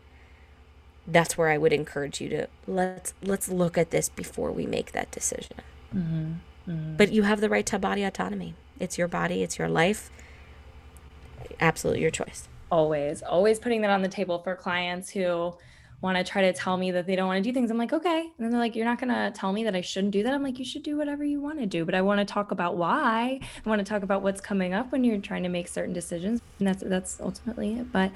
that's 1.07 1.37
where 1.37 1.49
i 1.49 1.57
would 1.57 1.73
encourage 1.73 2.21
you 2.21 2.29
to 2.29 2.47
let's 2.67 3.13
let's 3.21 3.49
look 3.49 3.77
at 3.77 3.91
this 3.91 4.09
before 4.09 4.51
we 4.51 4.65
make 4.65 4.91
that 4.91 5.09
decision 5.11 5.57
mm-hmm. 5.95 6.33
Mm-hmm. 6.69 6.95
but 6.95 7.11
you 7.11 7.23
have 7.23 7.41
the 7.41 7.49
right 7.49 7.65
to 7.67 7.79
body 7.79 8.03
autonomy 8.03 8.53
it's 8.79 8.97
your 8.97 9.07
body 9.07 9.43
it's 9.43 9.57
your 9.57 9.69
life 9.69 10.11
absolutely 11.59 12.01
your 12.01 12.11
choice 12.11 12.47
always 12.71 13.21
always 13.23 13.59
putting 13.59 13.81
that 13.81 13.91
on 13.91 14.01
the 14.01 14.09
table 14.09 14.39
for 14.39 14.55
clients 14.55 15.09
who 15.09 15.53
want 16.01 16.17
to 16.17 16.23
try 16.23 16.41
to 16.41 16.53
tell 16.53 16.77
me 16.77 16.91
that 16.91 17.05
they 17.05 17.15
don't 17.15 17.27
want 17.27 17.43
to 17.43 17.47
do 17.47 17.53
things. 17.53 17.69
I'm 17.69 17.77
like, 17.77 17.93
okay. 17.93 18.21
And 18.21 18.31
then 18.39 18.51
they're 18.51 18.59
like, 18.59 18.75
you're 18.75 18.85
not 18.85 18.99
going 18.99 19.13
to 19.13 19.31
tell 19.37 19.53
me 19.53 19.63
that 19.65 19.75
I 19.75 19.81
shouldn't 19.81 20.11
do 20.11 20.23
that. 20.23 20.33
I'm 20.33 20.43
like, 20.43 20.57
you 20.57 20.65
should 20.65 20.83
do 20.83 20.97
whatever 20.97 21.23
you 21.23 21.39
want 21.39 21.59
to 21.59 21.65
do. 21.65 21.85
But 21.85 21.93
I 21.95 22.01
want 22.01 22.19
to 22.19 22.25
talk 22.25 22.51
about 22.51 22.75
why. 22.75 23.39
I 23.65 23.69
want 23.69 23.79
to 23.79 23.85
talk 23.85 24.01
about 24.01 24.21
what's 24.23 24.41
coming 24.41 24.73
up 24.73 24.91
when 24.91 25.03
you're 25.03 25.19
trying 25.19 25.43
to 25.43 25.49
make 25.49 25.67
certain 25.67 25.93
decisions. 25.93 26.41
And 26.59 26.67
that's 26.67 26.83
that's 26.85 27.21
ultimately 27.21 27.75
it. 27.75 27.91
But 27.91 28.11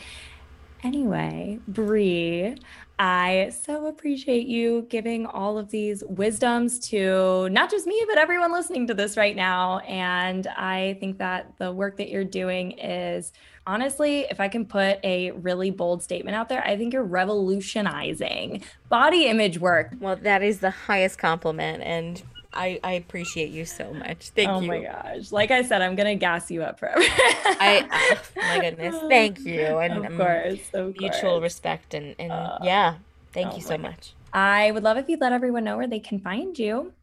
anyway, 0.83 1.59
Brie, 1.67 2.57
I 2.97 3.51
so 3.65 3.87
appreciate 3.87 4.47
you 4.47 4.85
giving 4.89 5.25
all 5.25 5.57
of 5.57 5.69
these 5.69 6.03
wisdoms 6.07 6.79
to 6.89 7.49
not 7.49 7.69
just 7.69 7.85
me, 7.85 8.03
but 8.07 8.17
everyone 8.17 8.53
listening 8.53 8.87
to 8.87 8.93
this 8.93 9.17
right 9.17 9.35
now. 9.35 9.79
And 9.79 10.47
I 10.47 10.97
think 10.99 11.17
that 11.17 11.57
the 11.57 11.73
work 11.73 11.97
that 11.97 12.09
you're 12.09 12.23
doing 12.23 12.71
is 12.71 13.33
honestly, 13.67 14.27
if 14.29 14.39
I 14.39 14.47
can 14.47 14.65
put 14.65 14.99
a 15.03 15.31
really 15.31 15.71
bold 15.71 16.03
statement 16.03 16.35
out 16.35 16.47
there, 16.47 16.65
I 16.65 16.77
think 16.77 16.93
you're 16.93 17.03
revolutionizing 17.03 18.63
body 18.87 19.25
image 19.25 19.59
work. 19.59 19.93
Well, 19.99 20.15
that 20.17 20.41
is 20.41 20.59
the 20.59 20.71
highest 20.71 21.17
compliment. 21.17 21.83
And 21.83 22.21
I, 22.55 22.79
I 22.83 22.93
appreciate 22.93 23.49
you 23.51 23.65
so 23.65 23.93
much. 23.93 24.29
Thank 24.29 24.49
oh 24.49 24.61
you. 24.61 24.71
Oh 24.71 24.77
my 24.79 24.83
gosh. 24.83 25.31
Like 25.31 25.51
I 25.51 25.61
said, 25.61 25.81
I'm 25.81 25.95
gonna 25.95 26.15
gas 26.15 26.49
you 26.49 26.63
up 26.63 26.79
forever. 26.79 27.01
I 27.01 27.85
oh 28.37 28.41
my 28.41 28.59
goodness. 28.59 28.95
Thank 29.09 29.39
you. 29.39 29.77
And 29.77 30.05
of 30.05 30.17
course, 30.17 30.59
of 30.73 30.95
mutual 30.97 31.31
course. 31.31 31.43
respect 31.43 31.93
and, 31.93 32.15
and 32.17 32.31
uh, 32.31 32.59
yeah. 32.63 32.95
Thank 33.33 33.53
oh 33.53 33.55
you 33.57 33.61
so 33.61 33.77
much. 33.77 34.13
I 34.33 34.71
would 34.71 34.83
love 34.83 34.97
if 34.97 35.09
you'd 35.09 35.21
let 35.21 35.33
everyone 35.33 35.63
know 35.63 35.77
where 35.77 35.87
they 35.87 35.99
can 35.99 36.19
find 36.19 36.57
you. 36.57 36.93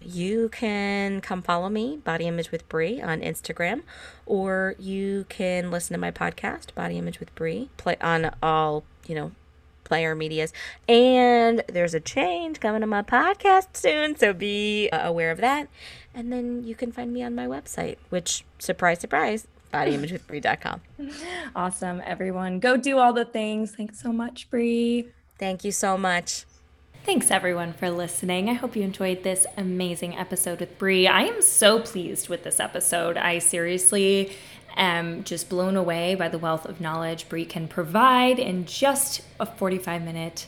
You 0.00 0.50
can 0.50 1.22
come 1.22 1.40
follow 1.40 1.70
me, 1.70 1.96
Body 1.96 2.26
Image 2.26 2.50
with 2.50 2.68
Brie, 2.68 3.00
on 3.00 3.20
Instagram, 3.20 3.82
or 4.26 4.74
you 4.78 5.24
can 5.30 5.70
listen 5.70 5.94
to 5.94 6.00
my 6.00 6.10
podcast, 6.10 6.74
Body 6.74 6.98
Image 6.98 7.20
with 7.20 7.34
Brie, 7.34 7.70
play 7.78 7.96
on 8.02 8.34
all, 8.42 8.84
you 9.06 9.14
know, 9.14 9.32
player 9.84 10.14
medias. 10.14 10.52
And 10.88 11.62
there's 11.68 11.94
a 11.94 12.00
change 12.00 12.60
coming 12.60 12.80
to 12.80 12.86
my 12.86 13.02
podcast 13.02 13.76
soon, 13.76 14.16
so 14.16 14.32
be 14.32 14.88
uh, 14.90 15.08
aware 15.08 15.30
of 15.30 15.38
that. 15.38 15.68
And 16.14 16.32
then 16.32 16.64
you 16.64 16.74
can 16.74 16.92
find 16.92 17.12
me 17.12 17.22
on 17.22 17.34
my 17.34 17.46
website, 17.46 17.96
which, 18.08 18.44
surprise, 18.58 19.00
surprise, 19.00 19.46
bodyimagewithbrie.com. 19.72 20.80
Awesome, 21.56 22.02
everyone. 22.04 22.58
Go 22.58 22.76
do 22.76 22.98
all 22.98 23.12
the 23.12 23.24
things. 23.24 23.74
Thanks 23.76 24.00
so 24.00 24.12
much, 24.12 24.50
Brie. 24.50 25.08
Thank 25.38 25.64
you 25.64 25.72
so 25.72 25.96
much. 25.96 26.44
Thanks 27.04 27.30
everyone 27.30 27.74
for 27.74 27.90
listening. 27.90 28.48
I 28.48 28.54
hope 28.54 28.74
you 28.74 28.82
enjoyed 28.82 29.24
this 29.24 29.46
amazing 29.58 30.16
episode 30.16 30.58
with 30.58 30.78
Brie. 30.78 31.06
I 31.06 31.24
am 31.24 31.42
so 31.42 31.80
pleased 31.80 32.30
with 32.30 32.44
this 32.44 32.58
episode. 32.58 33.18
I 33.18 33.40
seriously 33.40 34.34
am 34.74 35.24
just 35.24 35.48
blown 35.48 35.76
away 35.76 36.14
by 36.14 36.28
the 36.28 36.38
wealth 36.38 36.66
of 36.66 36.80
knowledge 36.80 37.28
Brie 37.28 37.44
can 37.44 37.68
provide 37.68 38.38
in 38.38 38.66
just 38.66 39.22
a 39.38 39.46
45 39.46 40.02
minute 40.02 40.46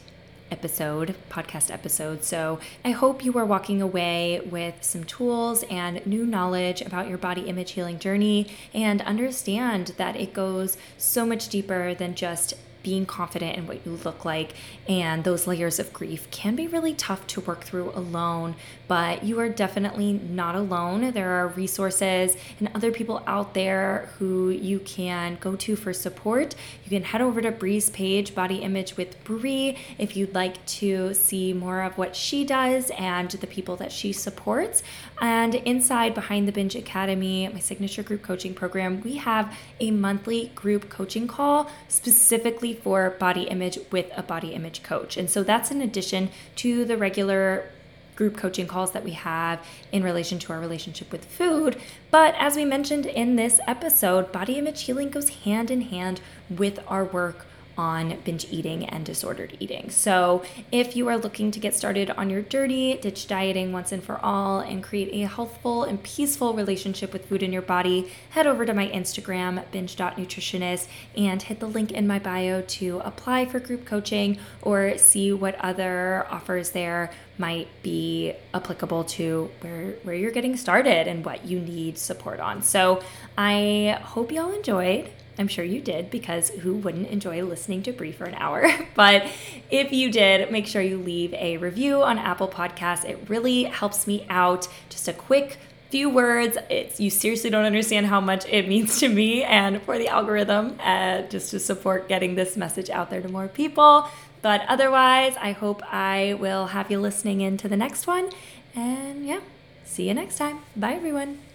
episode, 0.51 1.15
podcast 1.29 1.73
episode. 1.73 2.25
So 2.25 2.61
I 2.85 2.91
hope 2.91 3.25
you 3.25 3.37
are 3.39 3.45
walking 3.45 3.83
away 3.83 4.41
with 4.41 4.83
some 4.83 5.05
tools 5.05 5.65
and 5.65 6.05
new 6.07 6.25
knowledge 6.25 6.81
about 6.81 7.09
your 7.09 7.19
body 7.19 7.43
image 7.43 7.73
healing 7.73 7.99
journey 7.99 8.47
and 8.73 9.03
understand 9.03 9.89
that 9.97 10.17
it 10.17 10.33
goes 10.33 10.77
so 10.99 11.27
much 11.27 11.49
deeper 11.49 11.95
than 11.95 12.15
just 12.15 12.55
being 12.87 13.05
confident 13.05 13.57
in 13.57 13.67
what 13.67 13.85
you 13.85 13.99
look 14.05 14.25
like 14.25 14.53
and 14.89 15.25
those 15.25 15.49
layers 15.49 15.81
of 15.81 15.93
grief 15.93 16.31
can 16.31 16.55
be 16.55 16.69
really 16.69 16.95
tough 16.95 17.27
to 17.27 17.41
work 17.41 17.65
through 17.65 17.91
alone, 17.91 18.55
but 18.89 19.25
you 19.25 19.39
are 19.41 19.49
definitely 19.49 20.13
not 20.15 20.55
alone. 20.55 21.13
There 21.13 21.31
are 21.31 21.49
resources 21.49 22.37
and 22.59 22.71
other 22.75 22.91
people 22.91 23.23
out 23.27 23.55
there 23.55 24.11
who 24.19 24.51
you 24.51 24.79
can 24.81 25.39
go 25.41 25.57
to 25.57 25.77
for 25.77 25.93
support. 25.93 26.55
You 26.85 26.91
can 26.91 27.05
head 27.05 27.21
over 27.21 27.41
to 27.41 27.51
Brie's 27.51 27.91
page, 27.91 28.35
Body 28.35 28.57
Image 28.57 28.97
with 28.97 29.23
Brie, 29.25 29.77
if 29.99 30.17
you'd 30.17 30.35
like 30.35 30.65
to 30.67 31.15
see 31.15 31.53
more 31.53 31.83
of 31.83 31.99
what 31.99 32.15
she 32.15 32.45
does 32.45 32.91
and 32.91 33.31
the 33.31 33.47
people 33.47 33.77
that 33.77 33.93
she 33.93 34.13
supports. 34.13 34.83
And 35.21 35.55
inside 35.55 36.15
Behind 36.15 36.47
the 36.47 36.53
Binge 36.53 36.77
Academy, 36.77 37.49
my 37.49 37.61
signature 37.61 38.03
group 38.03 38.23
coaching 38.23 38.55
program, 38.55 39.01
we 39.01 39.17
have 39.17 39.57
a 39.81 39.91
monthly 39.91 40.53
group 40.55 40.89
coaching 40.89 41.27
call 41.27 41.71
specifically 41.89 42.75
for 42.75 43.11
body 43.11 43.43
image 43.45 43.79
with 43.91 44.11
a 44.17 44.23
body 44.23 44.49
image 44.49 44.83
coach. 44.83 45.17
And 45.17 45.31
so 45.31 45.43
that's 45.43 45.71
in 45.71 45.81
addition 45.81 46.31
to 46.57 46.85
the 46.85 46.97
regular 46.97 47.71
group 48.17 48.37
coaching 48.37 48.67
calls 48.67 48.93
that 48.93 49.05
we 49.05 49.13
have 49.13 49.65
in 49.93 50.03
relation 50.03 50.39
to 50.41 50.53
our 50.53 50.59
relationship 50.59 51.13
with 51.13 51.25
food. 51.25 51.77
But 52.11 52.35
as 52.39 52.57
we 52.57 52.65
mentioned 52.65 53.07
in 53.07 53.37
this 53.37 53.61
episode, 53.69 54.33
body 54.33 54.55
image 54.55 54.83
healing 54.83 55.11
goes 55.11 55.29
hand 55.29 55.71
in 55.71 55.83
hand 55.83 56.21
with 56.51 56.81
our 56.89 57.05
work 57.05 57.47
on 57.77 58.19
binge 58.25 58.47
eating 58.51 58.85
and 58.87 59.05
disordered 59.05 59.57
eating. 59.61 59.91
So, 59.91 60.43
if 60.73 60.97
you 60.97 61.09
are 61.09 61.17
looking 61.17 61.51
to 61.51 61.61
get 61.61 61.75
started 61.75 62.11
on 62.11 62.31
your 62.31 62.43
dirty, 62.43 62.97
ditch 62.97 63.27
dieting 63.27 63.73
once 63.73 63.93
and 63.93 64.03
for 64.03 64.19
all, 64.23 64.61
and 64.61 64.83
create 64.83 65.13
a 65.13 65.27
healthful 65.27 65.85
and 65.85 66.03
peaceful 66.03 66.55
relationship 66.55 67.13
with 67.13 67.27
food 67.27 67.43
in 67.43 67.53
your 67.53 67.63
body, 67.63 68.11
head 68.31 68.47
over 68.47 68.65
to 68.65 68.75
my 68.75 68.89
Instagram, 68.89 69.63
binge.nutritionist, 69.71 70.89
and 71.17 71.43
hit 71.43 71.61
the 71.61 71.67
link 71.67 71.93
in 71.93 72.07
my 72.07 72.19
bio 72.19 72.63
to 72.63 73.01
apply 73.05 73.45
for 73.45 73.61
group 73.61 73.85
coaching 73.85 74.39
or 74.63 74.97
see 74.99 75.33
what 75.33 75.55
other 75.57 76.27
offers 76.31 76.71
there 76.71 77.11
might 77.39 77.69
be 77.83 78.33
applicable 78.55 79.05
to 79.05 79.51
where, 79.61 79.93
where 80.03 80.15
you're 80.15 80.31
getting 80.31 80.57
started 80.57 81.07
and 81.07 81.25
what 81.25 81.45
you 81.45 81.61
need 81.61 81.99
support 81.99 82.41
on. 82.41 82.63
So, 82.63 83.03
I 83.37 83.99
hope 84.03 84.33
y'all 84.33 84.53
enjoyed. 84.53 85.11
I'm 85.39 85.49
sure 85.49 85.65
you 85.65 85.81
did 85.81 86.11
because 86.11 86.49
who 86.51 86.75
wouldn't 86.75 87.09
enjoy 87.09 87.43
listening 87.43 87.83
to 87.85 87.93
Brie 87.93 88.13
for 88.13 88.25
an 88.25 88.35
hour? 88.35 88.67
but 88.95 89.29
if 89.71 89.93
you 89.93 90.11
did, 90.11 90.51
make 90.51 90.67
sure 90.67 90.83
you 90.83 90.99
leave 90.99 91.35
a 91.35 91.59
review 91.59 92.03
on 92.03 92.19
Apple 92.19 92.49
Podcasts. 92.49 93.05
It 93.05 93.19
really 93.29 93.65
helps 93.65 94.07
me 94.07 94.27
out. 94.31 94.69
Just 94.89 95.09
a 95.09 95.13
quick 95.13 95.59
few 95.91 96.11
words. 96.11 96.57
It's 96.69 97.01
you 97.01 97.11
seriously 97.11 97.51
don't 97.51 97.65
understand 97.65 98.07
how 98.07 98.21
much 98.21 98.47
it 98.47 98.69
means 98.69 98.99
to 99.01 99.09
me 99.09 99.45
and 99.45 99.83
for 99.83 99.99
the 99.99 100.09
algorithm, 100.09 100.79
uh, 100.81 101.23
just 101.23 101.51
to 101.51 101.61
support 101.61 102.09
getting 102.09 102.35
this 102.35 102.57
message 102.57 102.91
out 102.91 103.11
there 103.11 103.21
to 103.21 103.29
more 103.29 103.49
people. 103.49 104.09
But 104.43 104.65
otherwise, 104.69 105.35
I 105.41 105.53
hope 105.53 105.83
I 105.93 106.37
will 106.39 106.69
have 106.69 106.91
you 106.91 107.01
listening 107.01 107.41
in 107.41 107.57
to 107.59 107.69
the 107.69 107.77
next 107.77 108.07
one. 108.07 108.31
And 108.75 109.27
yeah, 109.27 109.41
see 109.85 110.09
you 110.09 110.15
next 110.15 110.37
time. 110.37 110.61
Bye, 110.77 110.95
everyone. 110.95 111.46